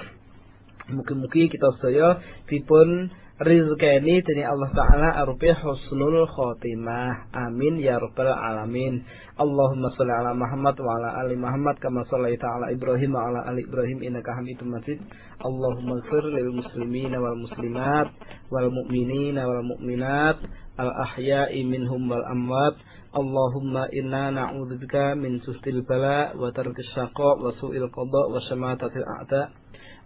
mugi-mugi 0.90 1.52
kita 1.52 1.68
sedaya 1.78 2.18
dipun 2.48 3.12
rizkeni 3.42 4.22
dari 4.22 4.42
Allah 4.46 4.70
Ta'ala 4.70 5.08
arupi 5.18 5.50
husnul 5.50 6.30
khotimah. 6.30 7.34
Amin 7.34 7.82
ya 7.82 7.98
rabbal 7.98 8.30
alamin. 8.30 9.02
Allahumma 9.34 9.90
salli 9.98 10.14
ala 10.14 10.30
Muhammad 10.30 10.78
wa 10.78 10.94
ala 10.94 11.08
ali 11.18 11.34
Muhammad 11.34 11.74
kama 11.82 12.06
sallaita 12.06 12.46
ala 12.46 12.70
Ibrahim 12.70 13.18
wa 13.18 13.26
ala 13.26 13.40
ali 13.50 13.66
Ibrahim 13.66 13.98
innaka 14.06 14.38
Hamidum 14.38 14.70
Majid. 14.70 15.02
Allahumma 15.42 15.98
ighfir 15.98 16.24
lil 16.30 16.54
muslimina 16.54 17.18
wal 17.18 17.38
muslimat 17.42 18.14
wal 18.54 18.68
mu'minina 18.70 19.42
wal 19.42 19.64
mu'minat 19.74 20.38
al 20.78 20.90
ahya'i 21.02 21.66
minhum 21.66 22.06
wal 22.06 22.22
amwat. 22.30 22.78
Allahumma 23.10 23.90
inna 23.90 24.30
na'udzubika 24.30 25.18
min 25.18 25.42
sustil 25.42 25.82
bala 25.82 26.32
wa 26.38 26.48
tarkis 26.54 26.86
syaqa 26.94 27.42
wa 27.42 27.50
su'il 27.58 27.90
qada 27.90 28.22
wa 28.30 28.38
syamatatil 28.46 29.04
a'da. 29.04 29.50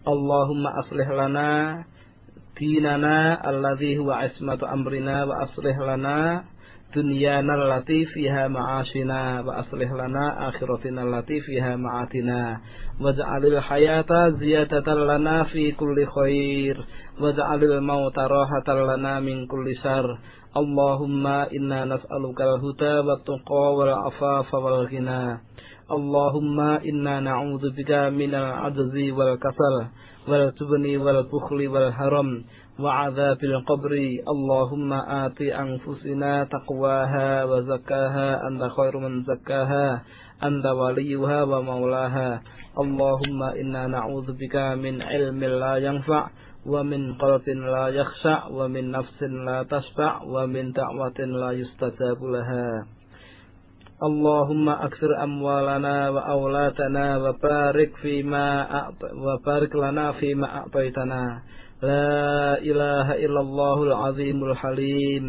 Allahumma 0.08 0.72
aslih 0.80 1.08
lana 1.12 1.84
ديننا 2.59 3.51
الذي 3.51 3.99
هو 3.99 4.11
عصمة 4.11 4.73
أمرنا 4.73 5.24
وأصلح 5.24 5.78
لنا 5.78 6.45
دنيانا 6.97 7.55
التي 7.55 8.05
فيها 8.05 8.49
معاشنا 8.49 9.41
وأصلح 9.41 9.93
لنا 9.93 10.49
آخرتنا 10.49 11.03
التي 11.03 11.41
فيها 11.41 11.77
معاتنا 11.77 12.61
واجعل 13.01 13.47
الحياة 13.47 14.31
زيادة 14.31 14.95
لنا 14.95 15.45
في 15.45 15.73
كل 15.73 16.07
خير 16.07 16.87
واجعل 17.20 17.65
الموت 17.65 18.19
راحة 18.19 18.97
لنا 18.97 19.20
من 19.20 19.47
كل 19.47 19.77
شر 19.83 20.19
اللهم 20.57 21.27
إنا 21.27 21.85
نسألك 21.85 22.41
الهدى 22.41 22.95
والتقى 23.09 23.74
والعفاف 23.77 24.55
والغنى 24.55 25.39
اللهم 25.91 26.61
إنا 26.61 27.20
نعوذ 27.20 27.70
بك 27.77 27.91
من 27.91 28.35
العجز 28.35 28.97
والكسل 29.19 29.77
ولا 30.28 30.51
تبني 30.51 30.97
ولا 30.97 31.20
البخل 31.20 31.69
ولا 31.69 31.89
الحرم 31.89 32.44
وعذاب 32.81 33.44
القبر. 33.44 33.93
اللهم 34.28 34.93
آت 34.93 35.40
أنفسنا 35.43 36.44
تقواها 36.44 37.44
وزكاها. 37.44 38.48
أنت 38.48 38.62
خير 38.77 38.98
من 38.98 39.23
زكاها. 39.23 40.03
أنت 40.43 40.66
وليها 40.66 41.43
ومولاها. 41.43 42.43
اللهم 42.78 43.43
إنا 43.43 43.86
نعوذ 43.86 44.32
بك 44.32 44.57
من 44.57 45.03
علم 45.03 45.44
لا 45.44 45.77
ينفع 45.77 46.23
ومن 46.66 47.15
قلب 47.15 47.47
لا 47.48 47.89
يخشع 47.89 48.47
ومن 48.47 48.90
نفس 48.90 49.23
لا 49.23 49.62
تشبع 49.62 50.23
ومن 50.23 50.73
دعوة 50.73 51.19
لا 51.19 51.51
يستجاب 51.51 52.24
لها. 52.24 52.95
اللهم 54.02 54.68
أكثر 54.68 55.23
أموالنا 55.23 56.10
وأولادنا 56.10 57.16
وبارك 57.16 57.90
فيما 58.02 58.68
وبارك 59.24 59.77
لنا 59.77 60.12
فيما 60.12 60.47
أعطيتنا. 60.56 61.40
لا 61.82 62.59
إله 62.60 63.14
إلا 63.24 63.40
الله 63.40 63.82
العظيم 63.82 64.44
الحليم. 64.44 65.24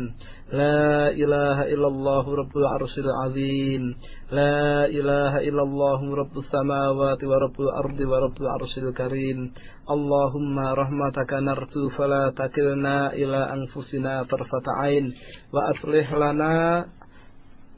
لا 0.51 1.11
إله 1.11 1.57
إلا 1.73 1.87
الله 1.87 2.35
رب 2.35 2.57
العرش 2.57 2.93
العظيم. 2.97 3.83
لا 4.31 4.85
إله 4.85 5.33
إلا 5.47 5.63
الله 5.63 6.15
رب 6.15 6.35
السماوات 6.37 7.23
ورب 7.23 7.57
الأرض 7.59 7.99
ورب 7.99 8.35
العرش 8.41 8.73
الكريم. 8.77 9.51
اللهم 9.91 10.59
رحمتك 10.59 11.31
نرجو 11.33 11.89
فلا 11.89 12.31
تكلنا 12.35 13.13
إلى 13.13 13.39
أنفسنا 13.55 14.23
طرفة 14.23 14.65
عين. 14.83 15.13
وأصلح 15.53 16.13
لنا 16.13 16.85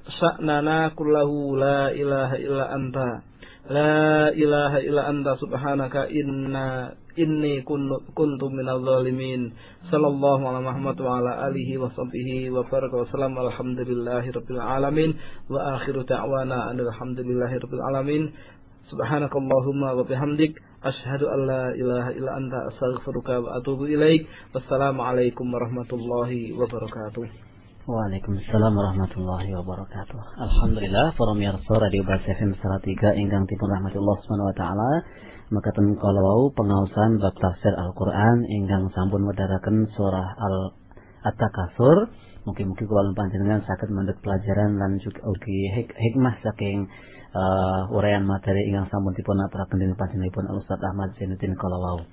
sya'nana 0.08 0.96
kullahu 0.96 1.60
la 1.60 1.92
ilaha 1.92 2.36
illa 2.40 2.66
anta. 2.72 3.10
La 3.70 4.32
ilaha 4.34 4.82
illa 4.82 5.06
anta 5.12 5.38
subhanaka 5.38 6.10
inna 6.10 6.96
inni 7.20 7.62
kuntu 7.68 8.46
minal 8.50 8.82
zalimin. 8.82 9.54
Sallallahu 9.92 10.42
ala 10.48 10.64
muhammad 10.64 10.98
wa 10.98 11.20
ala 11.20 11.52
alihi 11.52 11.78
wa 11.78 11.92
sahbihi 11.94 12.50
wa 12.50 12.64
baraka 12.66 12.96
wa 12.98 13.10
salam. 13.12 13.38
Alhamdulillahi 13.38 14.34
rabbil 14.34 14.62
alamin. 14.62 15.14
Wa 15.52 15.78
akhiru 15.78 16.08
da'wana 16.08 16.74
alhamdulillahi 16.74 17.60
rabbil 17.62 17.84
alamin. 17.94 18.24
Subhanakallahumma 18.90 19.94
wa 19.94 20.08
bihamdik. 20.08 20.58
Ashhadu 20.82 21.28
an 21.28 21.40
la 21.46 21.64
ilaha 21.76 22.10
illa 22.16 22.32
anta 22.40 22.72
astaghfiruka 22.74 23.44
wa 23.44 23.60
atubu 23.60 23.86
ilaik. 23.86 24.26
Wassalamu 24.56 25.04
alaikum 25.04 25.46
warahmatullahi 25.54 26.56
wabarakatuh 26.58 27.49
Waalaikumsalam 27.90 28.78
warahmatullahi 28.78 29.49
wabarakatuh. 29.49 30.22
Alhamdulillah 30.38 31.10
para 31.18 31.34
miyarsa 31.34 31.74
Radio 31.74 32.06
Bas 32.06 32.22
FM 32.22 32.53
Salatiga 32.61 33.18
ingkang 33.18 33.49
dipun 33.49 33.66
rahmatullah 33.66 34.14
subhanahu 34.22 34.53
wa 34.53 34.56
taala 34.61 34.91
mekaten 35.49 35.98
kala 35.98 36.22
wau 36.22 36.53
pengaosan 36.53 37.18
bab 37.18 37.34
tafsir 37.41 37.74
Al-Qur'an 37.74 38.45
ingkang 38.45 38.94
sampun 38.94 39.26
wedharaken 39.26 39.90
surah 39.98 40.38
Al 40.38 40.78
At-Takasur. 41.34 42.14
Mungkin-mungkin 42.45 42.86
kula 42.86 43.10
panjenengan 43.18 43.66
saged 43.66 43.90
mendhet 43.90 44.22
pelajaran 44.22 44.78
lan 44.78 45.02
juga 45.02 45.26
ugi 45.26 45.74
hik 45.82 45.90
hikmah 45.90 46.45
saking 46.45 46.86
uh, 47.34 47.90
uraian 47.90 48.22
materi 48.22 48.70
ingkang 48.70 48.86
sampun 48.94 49.18
dipun 49.18 49.41
aturaken 49.41 49.82
dening 49.82 49.98
panjenenganipun 49.98 50.45
Al 50.45 50.61
Ustaz 50.61 50.78
Ahmad 50.86 51.18
Zainuddin 51.18 51.57
kala 51.57 51.82
wau 51.82 52.06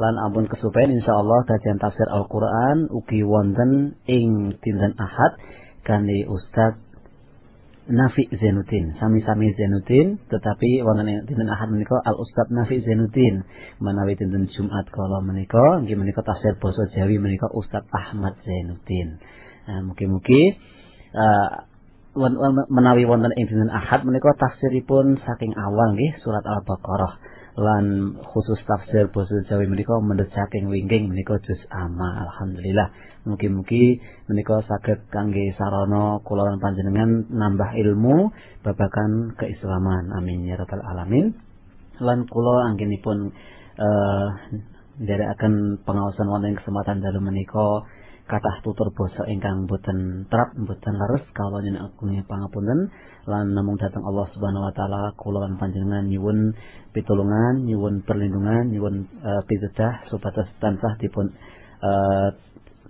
lan 0.00 0.14
ampun 0.16 0.48
kesupen 0.48 0.92
insyaallah 0.96 1.44
kajian 1.44 1.76
tafsir 1.76 2.08
Al-Qur'an 2.08 2.88
ugi 2.88 3.20
wonten 3.24 4.00
ing 4.08 4.56
dinten 4.60 4.96
Ahad. 4.96 5.36
Kanthi 5.82 6.22
Ustaz 6.30 6.78
Nafi 7.90 8.30
Zainuddin, 8.30 8.94
sami-sami 9.02 9.50
Zainuddin, 9.58 10.22
tetapi 10.30 10.86
wonten 10.86 11.10
ing 11.10 11.18
dinten 11.26 11.50
Ahad 11.50 11.74
menika 11.74 11.98
Al 12.06 12.14
Ustaz 12.14 12.46
Nafi 12.54 12.78
Zainuddin, 12.86 13.42
menawi 13.82 14.14
dinten 14.14 14.46
Jumat 14.54 14.86
kala 14.94 15.18
menika 15.18 15.82
nggih 15.82 15.98
menika 15.98 16.22
tafsir 16.22 16.54
basa 16.62 16.86
Jawi 16.94 17.18
menika 17.18 17.50
Ustaz 17.50 17.82
Ahmad 17.90 18.38
Zainuddin. 18.46 19.18
Nah, 19.66 19.82
mugi-mugi 19.82 20.54
uh, 21.18 21.66
menawi 22.70 23.02
wonten 23.02 23.34
ing 23.34 23.50
dinten 23.50 23.74
Ahad 23.74 24.06
menika 24.06 24.30
tafsiripun 24.38 25.18
saking 25.26 25.50
awal 25.58 25.98
nggih 25.98 26.22
surat 26.22 26.46
Al-Baqarah 26.46 27.31
lan 27.52 28.16
khusus 28.16 28.56
tafsir 28.64 29.12
basa 29.12 29.44
Jawa 29.44 29.68
menika 29.68 29.92
mendhet 30.00 30.32
saking 30.32 30.72
wingking 30.72 31.12
menika 31.12 31.36
juz 31.44 31.60
ama 31.68 32.24
alhamdulillah. 32.24 32.88
Mugi-mugi 33.28 34.00
menika 34.26 34.64
saged 34.64 35.04
kangge 35.12 35.52
sarana 35.60 36.18
kula 36.24 36.48
lan 36.48 36.58
panjenengan 36.58 37.28
nambah 37.28 37.70
ilmu 37.76 38.32
babakan 38.64 39.36
keislaman. 39.36 40.10
Amin 40.16 40.48
ya 40.48 40.56
rabbal 40.56 40.80
alamin. 40.80 41.36
Lan 42.00 42.24
kula 42.24 42.72
anggenipun 42.72 43.30
eh 43.76 45.12
uh, 45.12 45.30
akan 45.36 45.82
pengawasan 45.84 46.26
wonten 46.28 46.56
kesempatan 46.56 47.04
dalu 47.04 47.20
menika 47.20 47.84
kathah 48.30 48.62
tutur 48.62 48.94
basa 48.94 49.26
ingkang 49.28 49.66
boten 49.66 50.30
trap 50.30 50.54
boten 50.54 50.94
leres 50.94 51.24
nyuwun 51.34 51.76
agung 51.78 52.14
pangapunten 52.24 52.88
lan 53.26 53.54
namung 53.54 53.78
datang 53.78 54.02
Allah 54.02 54.26
Subhanahu 54.34 54.66
wa 54.66 54.74
taala 54.74 55.14
kula 55.18 55.46
lan 55.46 55.58
panjenengan 55.58 56.06
nyuwun 56.06 56.54
pitulungan 56.94 57.66
nyuwun 57.66 58.02
perlindungan 58.06 58.70
nyuwun 58.70 59.06
uh, 59.22 59.42
pitudah 59.46 60.06
supados 60.10 60.46
tansah 60.58 60.94
dipun 60.98 61.30
uh, 61.82 62.28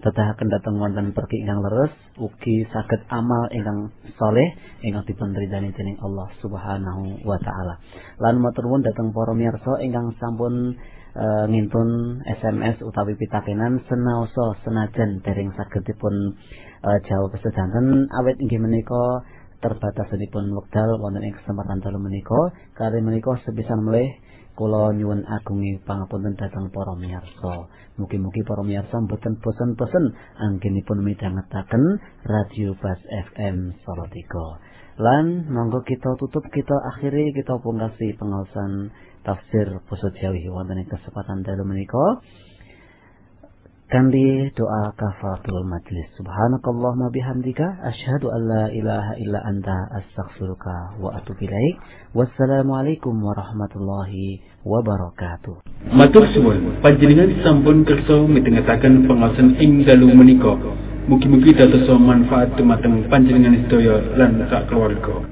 tedahaken 0.03 0.51
dateng 0.51 0.77
wonten 0.83 1.15
pergi 1.15 1.47
ingkang 1.47 1.63
leres 1.63 1.95
ugi 2.19 2.67
saged 2.75 3.07
amal 3.09 3.47
ingkang 3.55 3.95
soleh 4.19 4.53
ingkang 4.83 5.07
dipun 5.07 5.31
ridani 5.31 5.71
dening 5.73 5.97
Allah 6.03 6.29
Subhanahu 6.43 7.23
wa 7.23 7.39
taala. 7.39 7.79
Lan 8.19 8.43
matur 8.43 8.67
nuwun 8.67 8.83
dhateng 8.83 9.15
para 9.15 9.33
miyarsa 9.33 9.79
ingkang 9.81 10.13
sampun 10.19 10.75
uh, 11.17 11.45
ngintun 11.49 12.21
SMS 12.25 12.81
utawi 12.81 13.17
pitakenan 13.17 13.81
senaosa 13.89 14.61
senajan 14.65 15.21
dereng 15.25 15.53
saged 15.57 15.85
dipun 15.85 16.37
uh, 16.85 16.99
jawab 17.09 17.33
sedanten. 17.41 18.09
Awet 18.13 18.41
inggih 18.41 18.61
menika 18.61 19.25
terbatasipun 19.63 20.51
wekdal 20.59 20.99
wonten 20.99 21.23
ing 21.23 21.35
kesempatan 21.39 21.81
dalu 21.81 21.99
menika. 22.03 22.53
Kali 22.75 22.99
menika 23.05 23.39
sepisan 23.45 23.85
melih 23.87 24.11
kula 24.53 24.93
nyuwun 24.93 25.25
agungi 25.25 25.81
pangapunten 25.89 26.37
dhateng 26.37 26.69
para 26.69 26.93
miyarsa. 26.99 27.69
Mugi-mugi 27.97 28.45
para 28.45 28.61
miyarsa 28.65 29.01
mboten 29.01 29.41
bosen-bosen 29.41 30.13
anggenipun 30.37 31.01
midhangetaken 31.05 32.01
radio 32.25 32.77
Bas 32.81 33.01
FM 33.33 33.73
Salatiga. 33.85 34.61
Lan 35.01 35.49
monggo 35.49 35.81
kita 35.89 36.21
tutup 36.21 36.45
kita 36.53 36.77
akhiri 36.93 37.33
kita 37.33 37.57
pungkasi 37.65 38.13
pengawasan 38.21 38.93
tafsir 39.23 39.67
Jawi 40.23 40.47
wonten 40.51 40.79
ing 40.79 40.89
kesempatan 40.91 41.47
dalu 41.47 41.63
menika. 41.67 42.23
Kanthi 43.93 44.49
doa 44.57 44.97
kafaratul 44.97 45.69
majlis. 45.69 46.09
Subhanakallahumma 46.17 47.13
bihamdika 47.13 47.85
asyhadu 47.85 48.33
an 48.33 48.41
la 48.49 48.65
ilaha 48.73 49.13
illa 49.21 49.45
anta 49.45 49.77
astaghfiruka 50.01 50.97
wa 50.97 51.13
atubu 51.13 51.45
ilaik. 51.45 51.77
Wassalamu 52.17 52.73
alaikum 52.73 53.21
warahmatullahi 53.21 54.41
wabarakatuh. 54.65 55.61
Matur 55.93 56.25
suwun. 56.33 56.81
Panjenengan 56.81 57.37
sampun 57.45 57.85
kersa 57.85 58.25
midhangetaken 58.33 59.05
pengawasan 59.05 59.61
ing 59.61 59.85
dalu 59.85 60.09
menika. 60.17 60.57
Mugi-mugi 61.13 61.53
dados 61.53 61.85
manfaat 62.01 62.57
dumateng 62.57 63.05
panjenengan 63.13 63.61
sedaya 63.69 64.01
lan 64.17 64.41
sak 64.49 64.73
keluarga 64.73 65.32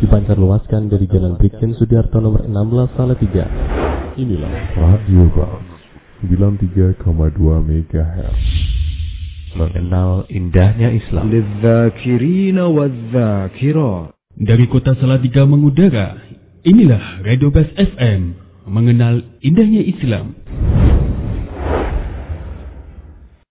dipancar 0.00 0.38
luaskan 0.38 0.90
dari 0.90 1.06
Jalan 1.06 1.38
Brigjen 1.38 1.74
Sudiarto 1.78 2.18
nomor 2.18 2.46
16 2.46 2.96
Salatiga. 2.98 3.46
Inilah 4.14 4.52
Radio 4.78 5.26
Bang. 5.34 5.62
93,2 6.24 7.04
MHz 7.68 8.40
mengenal 9.54 10.26
indahnya 10.30 10.90
Islam. 10.90 11.30
Dari 14.34 14.64
kota 14.66 14.98
Salatiga 14.98 15.46
mengudara, 15.46 16.18
inilah 16.66 17.22
Radio 17.22 17.54
Bas 17.54 17.70
FM 17.78 18.34
mengenal 18.66 19.22
indahnya 19.44 19.82
Islam. 19.84 20.34